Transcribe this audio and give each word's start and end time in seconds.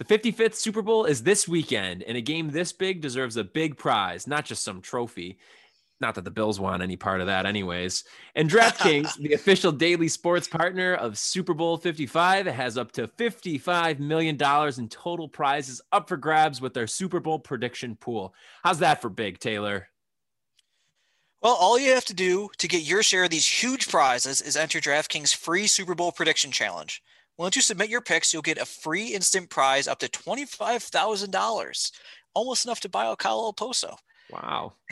The 0.00 0.18
55th 0.18 0.54
Super 0.54 0.80
Bowl 0.80 1.04
is 1.04 1.24
this 1.24 1.46
weekend, 1.46 2.04
and 2.04 2.16
a 2.16 2.22
game 2.22 2.48
this 2.48 2.72
big 2.72 3.02
deserves 3.02 3.36
a 3.36 3.44
big 3.44 3.76
prize, 3.76 4.26
not 4.26 4.46
just 4.46 4.64
some 4.64 4.80
trophy. 4.80 5.36
Not 6.00 6.14
that 6.14 6.24
the 6.24 6.30
Bills 6.30 6.58
want 6.58 6.82
any 6.82 6.96
part 6.96 7.20
of 7.20 7.26
that, 7.26 7.44
anyways. 7.44 8.04
And 8.34 8.48
DraftKings, 8.48 9.16
the 9.18 9.34
official 9.34 9.70
daily 9.70 10.08
sports 10.08 10.48
partner 10.48 10.94
of 10.94 11.18
Super 11.18 11.52
Bowl 11.52 11.76
55, 11.76 12.46
has 12.46 12.78
up 12.78 12.92
to 12.92 13.08
$55 13.08 13.98
million 13.98 14.36
in 14.78 14.88
total 14.88 15.28
prizes 15.28 15.82
up 15.92 16.08
for 16.08 16.16
grabs 16.16 16.62
with 16.62 16.72
their 16.72 16.86
Super 16.86 17.20
Bowl 17.20 17.38
prediction 17.38 17.94
pool. 17.94 18.32
How's 18.64 18.78
that 18.78 19.02
for 19.02 19.10
big, 19.10 19.38
Taylor? 19.38 19.88
Well, 21.42 21.56
all 21.60 21.78
you 21.78 21.92
have 21.92 22.06
to 22.06 22.14
do 22.14 22.48
to 22.56 22.68
get 22.68 22.84
your 22.84 23.02
share 23.02 23.24
of 23.24 23.30
these 23.30 23.46
huge 23.46 23.90
prizes 23.90 24.40
is 24.40 24.56
enter 24.56 24.80
DraftKings 24.80 25.36
free 25.36 25.66
Super 25.66 25.94
Bowl 25.94 26.10
prediction 26.10 26.52
challenge. 26.52 27.02
Once 27.40 27.56
you 27.56 27.62
submit 27.62 27.88
your 27.88 28.02
picks, 28.02 28.34
you'll 28.34 28.42
get 28.42 28.58
a 28.58 28.66
free 28.66 29.06
instant 29.06 29.48
prize 29.48 29.88
up 29.88 29.98
to 29.98 30.06
$25,000, 30.08 31.92
almost 32.34 32.66
enough 32.66 32.80
to 32.80 32.88
buy 32.90 33.10
a 33.10 33.16
Kyle 33.16 33.50
Okposo. 33.50 33.96
Wow. 34.30 34.74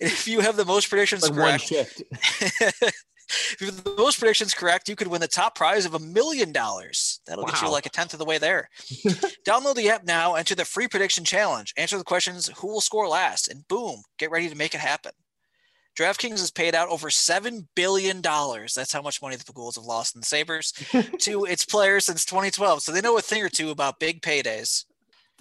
if 0.00 0.28
you 0.28 0.38
have 0.38 0.54
the 0.54 0.64
most 0.64 0.88
predictions 0.88 1.24
like 1.24 1.34
correct, 1.34 1.72
if 1.72 3.56
you 3.60 3.66
have 3.66 3.82
the 3.82 3.94
most 3.98 4.20
predictions 4.20 4.54
correct, 4.54 4.88
you 4.88 4.94
could 4.94 5.08
win 5.08 5.20
the 5.20 5.26
top 5.26 5.56
prize 5.56 5.84
of 5.84 5.94
a 5.94 5.98
million 5.98 6.52
dollars. 6.52 7.18
That'll 7.26 7.42
wow. 7.42 7.50
get 7.50 7.62
you 7.62 7.70
like 7.72 7.86
a 7.86 7.90
tenth 7.90 8.12
of 8.12 8.20
the 8.20 8.24
way 8.24 8.38
there. 8.38 8.68
Download 9.44 9.74
the 9.74 9.88
app 9.88 10.04
now, 10.04 10.36
enter 10.36 10.54
the 10.54 10.64
free 10.64 10.86
prediction 10.86 11.24
challenge, 11.24 11.74
answer 11.76 11.98
the 11.98 12.04
questions 12.04 12.48
who 12.58 12.68
will 12.68 12.82
score 12.82 13.08
last, 13.08 13.48
and 13.48 13.66
boom, 13.66 14.02
get 14.20 14.30
ready 14.30 14.48
to 14.48 14.54
make 14.54 14.76
it 14.76 14.80
happen. 14.80 15.10
DraftKings 15.96 16.40
has 16.40 16.50
paid 16.50 16.74
out 16.74 16.88
over 16.88 17.08
$7 17.08 17.66
billion. 17.76 18.20
That's 18.20 18.92
how 18.92 19.02
much 19.02 19.22
money 19.22 19.36
the 19.36 19.44
Pegulas 19.44 19.76
have 19.76 19.84
lost 19.84 20.14
in 20.14 20.20
the 20.20 20.26
Sabres 20.26 20.72
to 21.20 21.44
its 21.44 21.64
players 21.64 22.06
since 22.06 22.24
2012. 22.24 22.82
So 22.82 22.92
they 22.92 23.00
know 23.00 23.16
a 23.16 23.22
thing 23.22 23.42
or 23.42 23.48
two 23.48 23.70
about 23.70 24.00
big 24.00 24.20
paydays. 24.20 24.84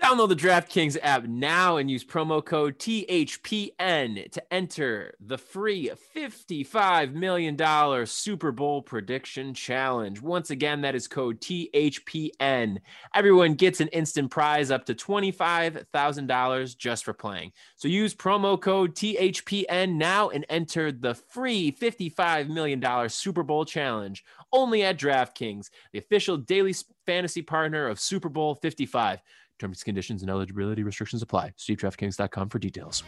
Download 0.02 0.28
the 0.28 0.36
DraftKings 0.36 0.98
app 1.04 1.26
now 1.26 1.78
and 1.78 1.90
use 1.90 2.04
promo 2.04 2.44
code 2.44 2.80
THPN 2.80 4.30
to 4.32 4.54
enter 4.54 5.14
the 5.20 5.38
free 5.38 5.92
$55 6.16 7.14
million 7.14 8.06
Super 8.08 8.52
Bowl 8.52 8.82
prediction 8.82 9.54
challenge. 9.54 10.20
Once 10.20 10.50
again, 10.50 10.82
that 10.82 10.96
is 10.96 11.08
code 11.08 11.40
THPN. 11.40 12.80
Everyone 13.14 13.54
gets 13.54 13.82
an 13.82 13.88
instant 13.90 14.32
prize 14.32 14.72
up 14.72 14.84
to 14.86 14.96
$25,000 14.96 16.78
just 16.78 17.06
for 17.06 17.14
playing. 17.14 17.52
So 17.76 17.88
use 17.88 18.16
promo 18.16 18.60
code 18.60 18.96
THPN 18.96 19.94
now 19.94 20.30
and 20.30 20.44
enter 20.50 20.92
the 20.92 21.14
free 21.14 21.72
$55 21.72 22.50
million 22.50 23.10
Super 23.10 23.44
Bowl 23.44 23.64
challenge 23.64 24.26
only 24.52 24.84
at 24.84 24.98
DraftKings, 24.98 25.70
the 25.92 26.00
official 26.00 26.38
daily 26.38 26.74
fantasy 27.06 27.42
partner 27.42 27.88
of 27.88 28.00
Super 28.00 28.30
Bowl 28.30 28.56
55. 28.56 29.20
Terms, 29.60 29.84
conditions, 29.84 30.22
and 30.22 30.30
eligibility 30.30 30.84
restrictions 30.84 31.22
apply. 31.22 31.54
See 31.58 31.76
DraftKings.com 31.76 32.50
for 32.50 32.60
details. 32.60 33.04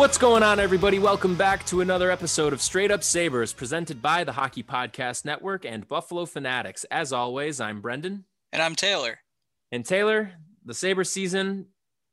What's 0.00 0.16
going 0.16 0.42
on, 0.42 0.58
everybody? 0.58 0.98
Welcome 0.98 1.34
back 1.34 1.66
to 1.66 1.82
another 1.82 2.10
episode 2.10 2.54
of 2.54 2.62
Straight 2.62 2.90
Up 2.90 3.04
Sabres, 3.04 3.52
presented 3.52 4.00
by 4.00 4.24
the 4.24 4.32
Hockey 4.32 4.62
Podcast 4.62 5.26
Network 5.26 5.66
and 5.66 5.86
Buffalo 5.86 6.24
Fanatics. 6.24 6.84
As 6.90 7.12
always, 7.12 7.60
I'm 7.60 7.82
Brendan. 7.82 8.24
And 8.50 8.62
I'm 8.62 8.74
Taylor. 8.74 9.18
And 9.70 9.84
Taylor, 9.84 10.32
the 10.64 10.72
Sabre 10.72 11.04
season 11.04 11.66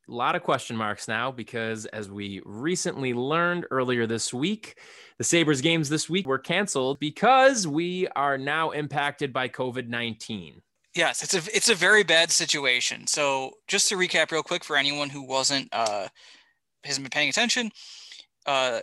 a 0.09 0.13
lot 0.13 0.35
of 0.35 0.43
question 0.43 0.75
marks 0.75 1.07
now 1.07 1.31
because, 1.31 1.85
as 1.87 2.09
we 2.09 2.41
recently 2.45 3.13
learned 3.13 3.65
earlier 3.71 4.07
this 4.07 4.33
week, 4.33 4.79
the 5.17 5.23
Sabres 5.23 5.61
games 5.61 5.89
this 5.89 6.09
week 6.09 6.27
were 6.27 6.39
canceled 6.39 6.99
because 6.99 7.67
we 7.67 8.07
are 8.15 8.37
now 8.37 8.71
impacted 8.71 9.33
by 9.33 9.49
COVID 9.49 9.87
19. 9.87 10.61
Yes, 10.95 11.23
it's 11.23 11.33
a 11.33 11.55
it's 11.55 11.69
a 11.69 11.75
very 11.75 12.03
bad 12.03 12.31
situation. 12.31 13.05
So 13.07 13.51
just 13.67 13.89
to 13.89 13.95
recap 13.95 14.31
real 14.31 14.43
quick 14.43 14.63
for 14.63 14.77
anyone 14.77 15.09
who 15.09 15.23
wasn't 15.23 15.67
uh 15.71 16.07
hasn't 16.83 17.03
been 17.03 17.11
paying 17.11 17.29
attention, 17.29 17.71
uh 18.45 18.79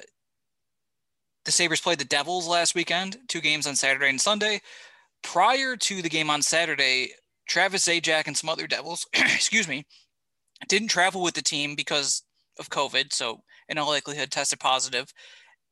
the 1.45 1.53
Sabres 1.53 1.81
played 1.81 1.99
the 1.99 2.05
Devils 2.05 2.47
last 2.49 2.75
weekend, 2.75 3.19
two 3.29 3.41
games 3.41 3.67
on 3.67 3.77
Saturday 3.77 4.09
and 4.09 4.21
Sunday. 4.21 4.61
Prior 5.23 5.77
to 5.77 6.03
the 6.03 6.09
game 6.09 6.31
on 6.31 6.43
Saturday, 6.43 7.11
Travis 7.49 7.87
Zajac 7.87 8.27
and 8.27 8.37
some 8.37 8.49
other 8.49 8.67
Devils, 8.67 9.07
excuse 9.15 9.69
me, 9.69 9.85
didn't 10.69 10.89
travel 10.89 11.23
with 11.23 11.35
the 11.35 11.43
team 11.43 11.75
because 11.75 12.23
of 12.59 12.71
COVID, 12.71 13.13
so 13.13 13.41
in 13.69 13.79
all 13.79 13.89
likelihood 13.89 14.31
tested 14.31 14.61
positive. 14.61 15.13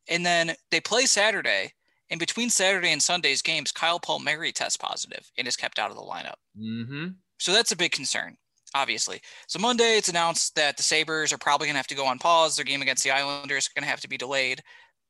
And 0.09 0.25
then 0.25 0.55
they 0.71 0.81
play 0.81 1.07
Saturday. 1.07 1.73
and 2.13 2.21
between 2.21 2.51
Saturday 2.51 2.93
and 2.93 3.03
Sunday's 3.03 3.41
games, 3.41 3.73
Kyle 3.73 3.99
Palmieri 3.99 4.53
tests 4.53 4.77
positive 4.77 5.29
and 5.39 5.49
is 5.49 5.57
kept 5.57 5.79
out 5.79 5.91
of 5.91 5.97
the 5.97 6.03
lineup. 6.03 6.35
Mm-hmm. 6.61 7.07
So 7.39 7.53
that's 7.53 7.73
a 7.73 7.77
big 7.77 7.93
concern, 7.93 8.37
obviously. 8.75 9.19
So 9.49 9.59
Monday, 9.59 9.97
it's 9.97 10.11
announced 10.11 10.55
that 10.57 10.77
the 10.77 10.83
Sabres 10.83 11.33
are 11.33 11.39
probably 11.39 11.69
going 11.69 11.75
to 11.75 11.79
have 11.79 11.87
to 11.87 11.95
go 11.95 12.05
on 12.05 12.19
pause. 12.19 12.55
Their 12.55 12.67
game 12.67 12.83
against 12.83 13.03
the 13.03 13.13
Islanders 13.13 13.65
is 13.65 13.71
going 13.71 13.85
to 13.85 13.89
have 13.89 14.03
to 14.03 14.11
be 14.11 14.19
delayed. 14.19 14.61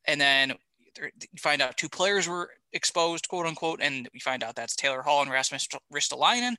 And 0.06 0.20
then 0.20 0.52
you 0.96 1.38
find 1.40 1.60
out 1.60 1.76
two 1.76 1.88
players 1.88 2.28
were 2.28 2.50
exposed, 2.72 3.26
quote 3.26 3.46
unquote, 3.46 3.80
and 3.82 4.08
we 4.14 4.20
find 4.20 4.44
out 4.44 4.54
that's 4.54 4.76
Taylor 4.76 5.02
Hall 5.02 5.22
and 5.22 5.30
Rasmus 5.30 5.66
Ristolainen. 5.92 6.54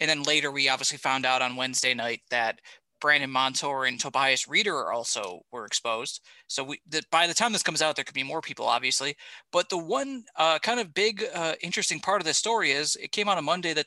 And 0.00 0.08
then 0.08 0.22
later, 0.22 0.50
we 0.50 0.68
obviously 0.68 0.98
found 0.98 1.26
out 1.26 1.42
on 1.42 1.56
Wednesday 1.56 1.94
night 1.94 2.20
that 2.30 2.60
Brandon 3.00 3.30
Montour 3.30 3.84
and 3.84 3.98
Tobias 3.98 4.46
Rieder 4.46 4.92
also 4.92 5.42
were 5.52 5.64
exposed. 5.64 6.20
So 6.46 6.64
we, 6.64 6.80
the, 6.88 7.02
by 7.10 7.26
the 7.26 7.34
time 7.34 7.52
this 7.52 7.62
comes 7.62 7.82
out, 7.82 7.96
there 7.96 8.04
could 8.04 8.14
be 8.14 8.22
more 8.22 8.40
people, 8.40 8.66
obviously. 8.66 9.16
But 9.52 9.68
the 9.68 9.78
one 9.78 10.24
uh, 10.36 10.58
kind 10.58 10.80
of 10.80 10.94
big, 10.94 11.24
uh, 11.34 11.54
interesting 11.62 12.00
part 12.00 12.20
of 12.20 12.26
this 12.26 12.38
story 12.38 12.72
is 12.72 12.96
it 12.96 13.12
came 13.12 13.28
out 13.28 13.38
on 13.38 13.44
Monday 13.44 13.74
that, 13.74 13.86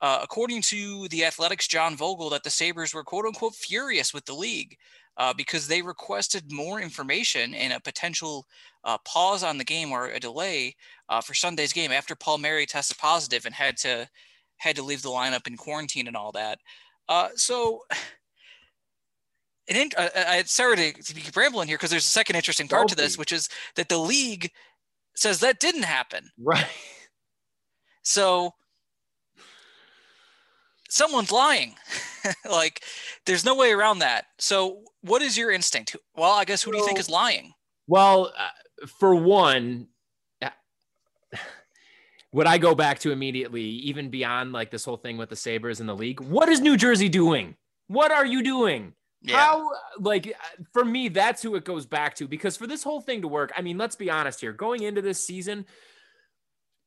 uh, 0.00 0.20
according 0.22 0.62
to 0.62 1.08
the 1.08 1.24
Athletics' 1.24 1.68
John 1.68 1.96
Vogl, 1.96 2.30
that 2.30 2.42
the 2.42 2.50
Sabres 2.50 2.92
were 2.92 3.04
quote 3.04 3.24
unquote 3.24 3.54
furious 3.54 4.12
with 4.12 4.24
the 4.26 4.34
league 4.34 4.76
uh, 5.16 5.32
because 5.34 5.68
they 5.68 5.82
requested 5.82 6.50
more 6.50 6.80
information 6.80 7.54
and 7.54 7.72
a 7.72 7.80
potential 7.80 8.46
uh, 8.84 8.98
pause 9.06 9.42
on 9.44 9.58
the 9.58 9.64
game 9.64 9.92
or 9.92 10.08
a 10.08 10.20
delay 10.20 10.74
uh, 11.08 11.20
for 11.20 11.34
Sunday's 11.34 11.72
game 11.72 11.92
after 11.92 12.14
Palmieri 12.16 12.66
tested 12.66 12.98
positive 12.98 13.46
and 13.46 13.54
had 13.54 13.76
to 13.78 14.08
had 14.62 14.76
to 14.76 14.82
leave 14.82 15.02
the 15.02 15.08
lineup 15.08 15.46
in 15.46 15.56
quarantine 15.56 16.06
and 16.06 16.16
all 16.16 16.32
that. 16.32 16.58
Uh, 17.08 17.28
so, 17.34 17.80
and 19.68 19.92
uh, 19.96 20.08
I 20.14 20.42
sorry 20.44 20.76
to, 20.76 20.92
to 20.92 21.14
be 21.14 21.22
rambling 21.34 21.68
here 21.68 21.76
because 21.76 21.90
there's 21.90 22.06
a 22.06 22.10
second 22.10 22.36
interesting 22.36 22.68
part 22.68 22.88
to 22.88 22.96
this, 22.96 23.18
which 23.18 23.32
is 23.32 23.48
that 23.76 23.88
the 23.88 23.98
league 23.98 24.50
says 25.14 25.40
that 25.40 25.60
didn't 25.60 25.84
happen. 25.84 26.30
Right. 26.38 26.66
So 28.02 28.54
someone's 30.88 31.32
lying. 31.32 31.74
like, 32.50 32.82
there's 33.26 33.44
no 33.44 33.56
way 33.56 33.72
around 33.72 33.98
that. 34.00 34.26
So, 34.38 34.82
what 35.00 35.22
is 35.22 35.36
your 35.36 35.50
instinct? 35.50 35.96
Well, 36.14 36.32
I 36.32 36.44
guess 36.44 36.62
who 36.62 36.70
do 36.70 36.78
you 36.78 36.86
think 36.86 37.00
is 37.00 37.10
lying? 37.10 37.52
Well, 37.88 38.32
uh, 38.38 38.86
for 38.98 39.14
one, 39.14 39.88
would 42.32 42.46
I 42.46 42.58
go 42.58 42.74
back 42.74 42.98
to 43.00 43.12
immediately, 43.12 43.62
even 43.62 44.08
beyond 44.08 44.52
like 44.52 44.70
this 44.70 44.84
whole 44.84 44.96
thing 44.96 45.18
with 45.18 45.28
the 45.28 45.36
Sabres 45.36 45.80
and 45.80 45.88
the 45.88 45.94
league? 45.94 46.20
What 46.20 46.48
is 46.48 46.60
New 46.60 46.76
Jersey 46.76 47.08
doing? 47.08 47.56
What 47.88 48.10
are 48.10 48.26
you 48.26 48.42
doing? 48.42 48.94
Yeah. 49.20 49.36
How 49.36 49.70
like 49.98 50.34
for 50.72 50.84
me, 50.84 51.08
that's 51.08 51.42
who 51.42 51.54
it 51.54 51.64
goes 51.64 51.86
back 51.86 52.14
to 52.16 52.26
because 52.26 52.56
for 52.56 52.66
this 52.66 52.82
whole 52.82 53.00
thing 53.00 53.22
to 53.22 53.28
work, 53.28 53.52
I 53.56 53.62
mean, 53.62 53.78
let's 53.78 53.96
be 53.96 54.10
honest 54.10 54.40
here. 54.40 54.52
Going 54.52 54.82
into 54.82 55.02
this 55.02 55.24
season, 55.24 55.66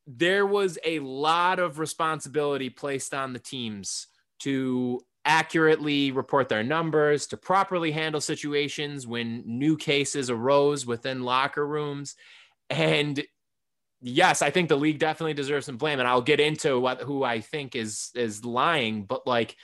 there 0.06 0.46
was 0.46 0.78
a 0.84 0.98
lot 0.98 1.58
of 1.58 1.78
responsibility 1.78 2.68
placed 2.68 3.14
on 3.14 3.32
the 3.32 3.38
teams 3.38 4.08
to 4.40 5.00
accurately 5.24 6.12
report 6.12 6.48
their 6.48 6.62
numbers, 6.62 7.26
to 7.28 7.36
properly 7.36 7.90
handle 7.90 8.20
situations 8.20 9.06
when 9.06 9.42
new 9.46 9.76
cases 9.76 10.30
arose 10.30 10.86
within 10.86 11.22
locker 11.22 11.66
rooms. 11.66 12.16
And 12.70 13.24
yes, 14.00 14.42
I 14.42 14.50
think 14.50 14.68
the 14.68 14.76
league 14.76 14.98
definitely 14.98 15.34
deserves 15.34 15.66
some 15.66 15.76
blame. 15.76 15.98
And 15.98 16.08
I'll 16.08 16.22
get 16.22 16.40
into 16.40 16.78
what 16.78 17.02
who 17.02 17.24
I 17.24 17.40
think 17.40 17.76
is 17.76 18.10
is 18.14 18.44
lying, 18.44 19.04
but 19.04 19.26
like 19.26 19.56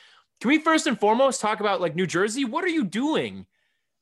can 0.42 0.48
we 0.48 0.58
first 0.58 0.88
and 0.88 0.98
foremost 0.98 1.40
talk 1.40 1.60
about 1.60 1.80
like 1.80 1.94
New 1.94 2.04
Jersey? 2.04 2.44
What 2.44 2.64
are 2.64 2.68
you 2.68 2.82
doing? 2.82 3.46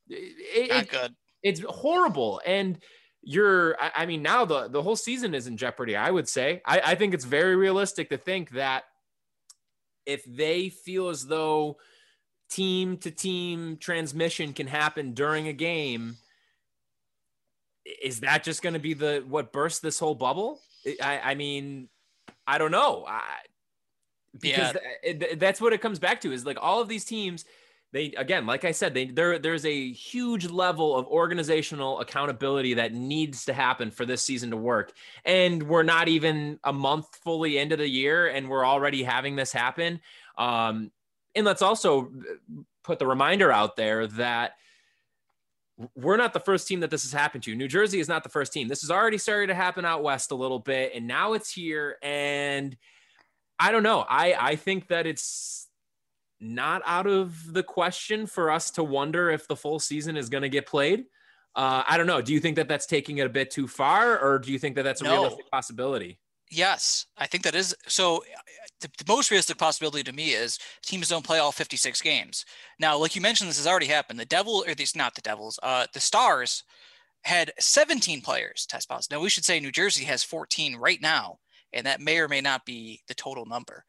It, 0.08 0.70
Not 0.70 0.88
good. 0.88 1.14
It's 1.42 1.60
horrible. 1.60 2.40
And 2.46 2.78
you're, 3.20 3.76
I, 3.78 3.92
I, 3.94 4.06
mean, 4.06 4.22
now 4.22 4.46
the, 4.46 4.68
the 4.68 4.80
whole 4.80 4.96
season 4.96 5.34
is 5.34 5.46
in 5.46 5.58
jeopardy, 5.58 5.96
I 5.96 6.10
would 6.10 6.30
say. 6.30 6.62
I, 6.64 6.80
I 6.82 6.94
think 6.94 7.12
it's 7.12 7.26
very 7.26 7.56
realistic 7.56 8.08
to 8.08 8.16
think 8.16 8.52
that 8.52 8.84
if 10.06 10.24
they 10.24 10.70
feel 10.70 11.10
as 11.10 11.26
though 11.26 11.76
team 12.48 12.96
to 12.96 13.10
team 13.10 13.76
transmission 13.76 14.54
can 14.54 14.66
happen 14.66 15.12
during 15.12 15.46
a 15.46 15.52
game, 15.52 16.16
is 18.02 18.20
that 18.20 18.44
just 18.44 18.62
going 18.62 18.74
to 18.74 18.80
be 18.80 18.94
the 18.94 19.24
what 19.28 19.52
burst 19.52 19.82
this 19.82 19.98
whole 19.98 20.14
bubble? 20.14 20.60
I, 21.02 21.20
I 21.20 21.34
mean, 21.34 21.88
I 22.46 22.58
don't 22.58 22.70
know. 22.70 23.04
I, 23.06 23.22
because 24.38 24.76
yeah. 25.04 25.12
th- 25.12 25.38
that's 25.38 25.60
what 25.60 25.72
it 25.72 25.80
comes 25.80 25.98
back 25.98 26.20
to 26.20 26.32
is 26.32 26.46
like 26.46 26.58
all 26.60 26.80
of 26.80 26.88
these 26.88 27.04
teams 27.04 27.44
they 27.92 28.12
again 28.16 28.46
like 28.46 28.64
i 28.64 28.70
said 28.70 28.94
they 28.94 29.06
there 29.06 29.38
there's 29.38 29.66
a 29.66 29.92
huge 29.92 30.48
level 30.48 30.96
of 30.96 31.06
organizational 31.06 32.00
accountability 32.00 32.74
that 32.74 32.94
needs 32.94 33.44
to 33.44 33.52
happen 33.52 33.90
for 33.90 34.06
this 34.06 34.22
season 34.22 34.50
to 34.50 34.56
work 34.56 34.92
and 35.24 35.62
we're 35.62 35.82
not 35.82 36.08
even 36.08 36.58
a 36.64 36.72
month 36.72 37.06
fully 37.24 37.58
into 37.58 37.76
the 37.76 37.88
year 37.88 38.28
and 38.28 38.48
we're 38.48 38.64
already 38.64 39.02
having 39.02 39.34
this 39.34 39.52
happen 39.52 40.00
um, 40.38 40.90
and 41.34 41.44
let's 41.44 41.62
also 41.62 42.06
uh, 42.06 42.62
put 42.84 42.98
the 42.98 43.06
reminder 43.06 43.50
out 43.50 43.76
there 43.76 44.06
that 44.06 44.52
we're 45.94 46.16
not 46.16 46.32
the 46.32 46.40
first 46.40 46.68
team 46.68 46.80
that 46.80 46.90
this 46.90 47.02
has 47.04 47.12
happened 47.12 47.42
to. 47.44 47.54
New 47.54 47.68
Jersey 47.68 48.00
is 48.00 48.08
not 48.08 48.22
the 48.22 48.28
first 48.28 48.52
team. 48.52 48.68
This 48.68 48.82
has 48.82 48.90
already 48.90 49.18
started 49.18 49.48
to 49.48 49.54
happen 49.54 49.84
out 49.84 50.02
west 50.02 50.30
a 50.30 50.34
little 50.34 50.58
bit, 50.58 50.92
and 50.94 51.06
now 51.06 51.32
it's 51.32 51.52
here. 51.52 51.96
And 52.02 52.76
I 53.58 53.72
don't 53.72 53.82
know. 53.82 54.04
I 54.08 54.34
I 54.38 54.56
think 54.56 54.88
that 54.88 55.06
it's 55.06 55.68
not 56.40 56.82
out 56.86 57.06
of 57.06 57.52
the 57.52 57.62
question 57.62 58.26
for 58.26 58.50
us 58.50 58.70
to 58.72 58.84
wonder 58.84 59.30
if 59.30 59.46
the 59.48 59.56
full 59.56 59.78
season 59.78 60.16
is 60.16 60.28
going 60.28 60.42
to 60.42 60.48
get 60.48 60.66
played. 60.66 61.04
Uh, 61.54 61.82
I 61.86 61.96
don't 61.98 62.06
know. 62.06 62.22
Do 62.22 62.32
you 62.32 62.40
think 62.40 62.56
that 62.56 62.68
that's 62.68 62.86
taking 62.86 63.18
it 63.18 63.26
a 63.26 63.30
bit 63.30 63.50
too 63.50 63.66
far, 63.66 64.18
or 64.18 64.38
do 64.38 64.52
you 64.52 64.58
think 64.58 64.76
that 64.76 64.82
that's 64.82 65.00
a 65.00 65.04
no. 65.04 65.12
realistic 65.12 65.50
possibility? 65.50 66.19
Yes, 66.50 67.06
I 67.16 67.26
think 67.26 67.44
that 67.44 67.54
is. 67.54 67.74
So, 67.86 68.24
the, 68.80 68.88
the, 68.98 69.04
most 69.06 69.30
realistic 69.30 69.58
possibility 69.58 70.02
to 70.02 70.12
me 70.12 70.30
is 70.30 70.58
teams 70.82 71.08
don't 71.08 71.24
play 71.24 71.38
all 71.38 71.52
56 71.52 72.00
games. 72.00 72.46
Now, 72.78 72.96
like 72.96 73.14
you 73.14 73.20
mentioned, 73.20 73.50
this 73.50 73.58
has 73.58 73.66
already 73.66 73.86
happened. 73.86 74.18
The 74.18 74.24
Devil, 74.24 74.64
or 74.66 74.74
these 74.74 74.96
not 74.96 75.14
the 75.14 75.20
Devils, 75.20 75.60
uh, 75.62 75.86
the 75.92 76.00
Stars 76.00 76.64
had 77.22 77.52
17 77.58 78.22
players 78.22 78.66
test 78.66 78.88
positive. 78.88 79.18
Now, 79.18 79.22
we 79.22 79.28
should 79.28 79.44
say 79.44 79.60
New 79.60 79.70
Jersey 79.70 80.04
has 80.04 80.24
14 80.24 80.76
right 80.76 81.00
now 81.00 81.38
and 81.72 81.86
that 81.86 82.00
may 82.00 82.18
or 82.18 82.28
may 82.28 82.40
not 82.40 82.64
be 82.64 83.00
the 83.08 83.14
total 83.14 83.46
number. 83.46 83.84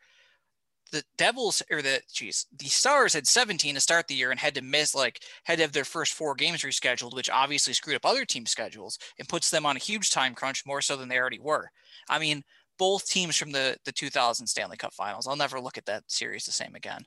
The 0.91 1.03
Devils 1.17 1.63
or 1.71 1.81
the 1.81 2.01
geez, 2.11 2.45
the 2.57 2.65
Stars 2.65 3.13
had 3.13 3.27
17 3.27 3.75
to 3.75 3.81
start 3.81 4.07
the 4.07 4.15
year 4.15 4.31
and 4.31 4.39
had 4.39 4.55
to 4.55 4.61
miss 4.61 4.93
like 4.93 5.23
had 5.45 5.57
to 5.57 5.63
have 5.63 5.71
their 5.71 5.85
first 5.85 6.13
four 6.13 6.35
games 6.35 6.61
rescheduled, 6.61 7.15
which 7.15 7.29
obviously 7.29 7.73
screwed 7.73 7.95
up 7.95 8.05
other 8.05 8.25
team 8.25 8.45
schedules 8.45 8.99
and 9.17 9.29
puts 9.29 9.49
them 9.49 9.65
on 9.65 9.77
a 9.77 9.79
huge 9.79 10.11
time 10.11 10.35
crunch 10.35 10.65
more 10.65 10.81
so 10.81 10.95
than 10.95 11.07
they 11.07 11.17
already 11.17 11.39
were. 11.39 11.71
I 12.09 12.19
mean, 12.19 12.43
both 12.77 13.07
teams 13.07 13.37
from 13.37 13.51
the 13.51 13.77
the 13.85 13.91
2000 13.91 14.47
Stanley 14.47 14.77
Cup 14.77 14.93
Finals. 14.93 15.27
I'll 15.27 15.35
never 15.35 15.61
look 15.61 15.77
at 15.77 15.85
that 15.85 16.03
series 16.07 16.45
the 16.45 16.51
same 16.51 16.75
again. 16.75 17.03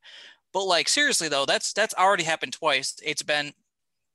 But 0.52 0.64
like 0.64 0.88
seriously 0.88 1.28
though, 1.28 1.46
that's 1.46 1.72
that's 1.72 1.94
already 1.94 2.24
happened 2.24 2.52
twice. 2.52 2.94
It's 3.04 3.22
been 3.22 3.52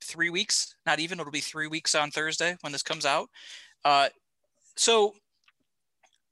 three 0.02 0.30
weeks, 0.30 0.76
not 0.86 1.00
even. 1.00 1.20
It'll 1.20 1.32
be 1.32 1.42
three 1.42 1.68
weeks 1.68 1.96
on 1.96 2.12
Thursday 2.12 2.56
when 2.62 2.72
this 2.72 2.84
comes 2.84 3.06
out. 3.06 3.30
Uh, 3.84 4.10
so 4.76 5.14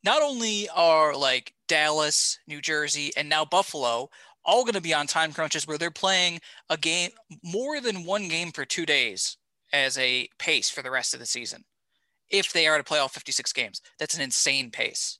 not 0.07 0.23
only 0.23 0.69
are 0.69 1.13
like 1.13 1.53
Dallas, 1.67 2.39
New 2.47 2.61
Jersey, 2.61 3.11
and 3.17 3.27
now 3.27 3.43
Buffalo 3.43 4.09
all 4.45 4.63
going 4.63 4.73
to 4.73 4.81
be 4.81 4.93
on 4.93 5.05
time 5.05 5.33
crunches 5.33 5.67
where 5.67 5.77
they're 5.77 5.91
playing 5.91 6.39
a 6.69 6.77
game 6.77 7.09
more 7.43 7.81
than 7.81 8.05
one 8.05 8.29
game 8.29 8.53
for 8.53 8.63
two 8.63 8.85
days 8.85 9.35
as 9.73 9.97
a 9.97 10.29
pace 10.39 10.69
for 10.69 10.81
the 10.81 10.89
rest 10.89 11.13
of 11.13 11.19
the 11.19 11.25
season. 11.25 11.65
If 12.29 12.53
they 12.53 12.67
are 12.67 12.77
to 12.77 12.85
play 12.85 12.99
all 12.99 13.09
56 13.09 13.51
games, 13.51 13.81
that's 13.99 14.15
an 14.15 14.21
insane 14.21 14.71
pace. 14.71 15.19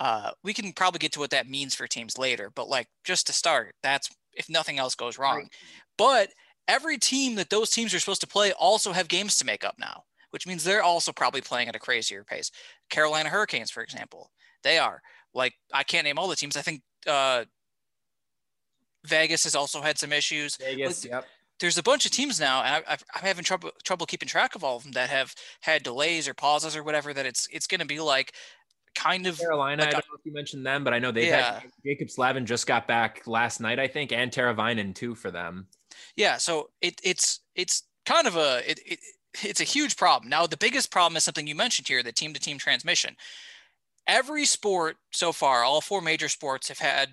Uh, 0.00 0.32
we 0.42 0.52
can 0.52 0.72
probably 0.72 0.98
get 0.98 1.12
to 1.12 1.20
what 1.20 1.30
that 1.30 1.48
means 1.48 1.76
for 1.76 1.86
teams 1.86 2.18
later, 2.18 2.50
but 2.52 2.68
like 2.68 2.88
just 3.04 3.28
to 3.28 3.32
start, 3.32 3.76
that's 3.84 4.10
if 4.32 4.50
nothing 4.50 4.80
else 4.80 4.96
goes 4.96 5.16
wrong. 5.16 5.36
Right. 5.36 5.54
But 5.96 6.30
every 6.66 6.98
team 6.98 7.36
that 7.36 7.50
those 7.50 7.70
teams 7.70 7.94
are 7.94 8.00
supposed 8.00 8.20
to 8.22 8.26
play 8.26 8.50
also 8.50 8.90
have 8.90 9.06
games 9.06 9.36
to 9.36 9.46
make 9.46 9.64
up 9.64 9.76
now 9.78 10.02
which 10.36 10.46
means 10.46 10.62
they're 10.62 10.82
also 10.82 11.12
probably 11.12 11.40
playing 11.40 11.66
at 11.66 11.74
a 11.74 11.78
crazier 11.78 12.22
pace. 12.22 12.50
Carolina 12.90 13.30
Hurricanes, 13.30 13.70
for 13.70 13.82
example, 13.82 14.30
they 14.62 14.76
are 14.76 15.00
like 15.32 15.54
I 15.72 15.82
can't 15.82 16.04
name 16.04 16.18
all 16.18 16.28
the 16.28 16.36
teams. 16.36 16.58
I 16.58 16.60
think 16.60 16.82
uh, 17.06 17.46
Vegas 19.06 19.44
has 19.44 19.54
also 19.54 19.80
had 19.80 19.96
some 19.96 20.12
issues. 20.12 20.56
Vegas, 20.56 21.04
like, 21.04 21.10
yep. 21.10 21.26
There's 21.58 21.78
a 21.78 21.82
bunch 21.82 22.04
of 22.04 22.12
teams 22.12 22.38
now, 22.38 22.62
and 22.62 22.84
I, 22.86 22.92
am 22.92 22.98
having 23.14 23.44
trouble 23.44 23.70
trouble 23.82 24.04
keeping 24.04 24.28
track 24.28 24.54
of 24.54 24.62
all 24.62 24.76
of 24.76 24.82
them 24.82 24.92
that 24.92 25.08
have 25.08 25.34
had 25.62 25.82
delays 25.82 26.28
or 26.28 26.34
pauses 26.34 26.76
or 26.76 26.84
whatever. 26.84 27.14
That 27.14 27.24
it's 27.24 27.48
it's 27.50 27.66
going 27.66 27.80
to 27.80 27.86
be 27.86 27.98
like 27.98 28.34
kind 28.94 29.26
of 29.26 29.38
Carolina. 29.38 29.84
Like 29.84 29.88
I 29.88 29.92
don't 29.92 30.04
know 30.10 30.18
if 30.18 30.26
you 30.26 30.34
mentioned 30.34 30.66
them, 30.66 30.84
but 30.84 30.92
I 30.92 30.98
know 30.98 31.12
they 31.12 31.28
yeah. 31.28 31.60
had 31.60 31.70
Jaccob 31.82 32.10
Slavin 32.10 32.44
just 32.44 32.66
got 32.66 32.86
back 32.86 33.26
last 33.26 33.62
night, 33.62 33.78
I 33.78 33.88
think, 33.88 34.12
and 34.12 34.30
Teravainen 34.30 34.94
too 34.94 35.14
for 35.14 35.30
them. 35.30 35.68
Yeah, 36.14 36.36
so 36.36 36.68
it, 36.82 37.00
it's 37.02 37.40
it's 37.54 37.84
kind 38.04 38.26
of 38.26 38.36
a 38.36 38.70
it, 38.70 38.80
it 38.84 38.98
it's 39.42 39.60
a 39.60 39.64
huge 39.64 39.96
problem. 39.96 40.28
Now, 40.28 40.46
the 40.46 40.56
biggest 40.56 40.90
problem 40.90 41.16
is 41.16 41.24
something 41.24 41.46
you 41.46 41.54
mentioned 41.54 41.88
here, 41.88 42.02
the 42.02 42.12
team 42.12 42.32
to 42.34 42.40
team 42.40 42.58
transmission. 42.58 43.16
Every 44.06 44.44
sport 44.44 44.96
so 45.10 45.32
far, 45.32 45.64
all 45.64 45.80
four 45.80 46.00
major 46.00 46.28
sports 46.28 46.68
have 46.68 46.78
had 46.78 47.10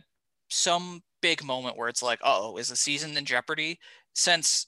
some 0.50 1.02
big 1.22 1.44
moment 1.44 1.78
where 1.78 1.90
it's 1.90 2.04
like, 2.04 2.20
oh, 2.24 2.58
is 2.58 2.70
the 2.70 2.76
season 2.76 3.18
in 3.18 3.26
jeopardy 3.26 3.80
since 4.14 4.68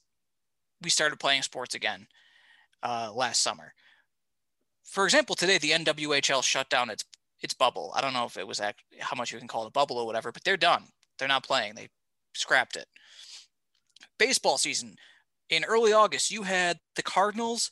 we 0.81 0.89
started 0.89 1.19
playing 1.19 1.43
sports 1.43 1.75
again 1.75 2.07
uh, 2.81 3.11
last 3.13 3.41
summer? 3.41 3.73
For 4.83 5.03
example, 5.03 5.35
today 5.35 5.57
the 5.57 5.71
NWHL 5.71 6.43
shut 6.43 6.69
down 6.69 6.89
its 6.89 7.03
its 7.41 7.53
bubble. 7.53 7.91
I 7.95 8.01
don't 8.01 8.13
know 8.13 8.25
if 8.25 8.37
it 8.37 8.47
was 8.47 8.59
act- 8.59 8.81
how 8.99 9.15
much 9.15 9.31
you 9.31 9.37
can 9.37 9.47
call 9.47 9.65
it 9.65 9.67
a 9.67 9.71
bubble 9.71 9.97
or 9.97 10.05
whatever, 10.05 10.31
but 10.31 10.43
they're 10.43 10.57
done. 10.57 10.85
They're 11.19 11.27
not 11.27 11.43
playing. 11.43 11.75
They 11.75 11.89
scrapped 12.33 12.75
it. 12.75 12.87
Baseball 14.17 14.57
season 14.57 14.95
in 15.49 15.63
early 15.63 15.93
August, 15.93 16.31
you 16.31 16.43
had 16.43 16.79
the 16.95 17.03
Cardinals 17.03 17.71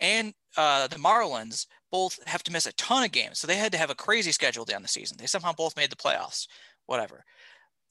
and 0.00 0.32
uh, 0.56 0.86
the 0.86 0.96
Marlins 0.96 1.66
both 1.90 2.18
have 2.26 2.42
to 2.44 2.52
miss 2.52 2.66
a 2.66 2.72
ton 2.72 3.04
of 3.04 3.12
games. 3.12 3.38
So 3.38 3.46
they 3.46 3.56
had 3.56 3.72
to 3.72 3.78
have 3.78 3.90
a 3.90 3.94
crazy 3.94 4.32
schedule 4.32 4.64
down 4.64 4.82
the 4.82 4.88
season. 4.88 5.16
They 5.18 5.26
somehow 5.26 5.52
both 5.52 5.76
made 5.76 5.90
the 5.90 5.96
playoffs, 5.96 6.46
whatever. 6.86 7.24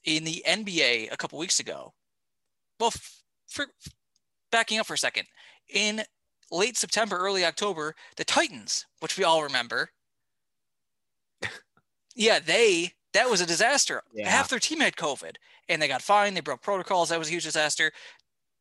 In 0.06 0.24
the 0.24 0.44
NBA 0.48 1.12
a 1.12 1.18
couple 1.18 1.38
weeks 1.38 1.60
ago, 1.60 1.94
well, 2.80 2.94
for 3.48 3.68
backing 4.52 4.80
up 4.80 4.86
for 4.86 4.94
a 4.94 4.98
second, 4.98 5.28
in 5.74 6.02
late 6.52 6.78
September, 6.78 7.18
early 7.18 7.46
October, 7.46 7.96
the 8.16 8.24
Titans, 8.24 8.86
which 9.02 9.18
we 9.18 9.24
all 9.24 9.44
remember, 9.44 9.90
yeah, 12.16 12.40
they 12.40 12.94
that 13.14 13.30
was 13.30 13.42
a 13.42 13.46
disaster. 13.46 14.02
Yeah. 14.14 14.30
Half 14.30 14.50
their 14.50 14.60
team 14.60 14.80
had 14.80 14.96
COVID 14.96 15.36
and 15.68 15.82
they 15.82 15.88
got 15.88 16.02
fined. 16.02 16.38
They 16.38 16.42
broke 16.42 16.62
protocols. 16.62 17.10
That 17.10 17.20
was 17.20 17.28
a 17.28 17.32
huge 17.32 17.44
disaster 17.44 17.92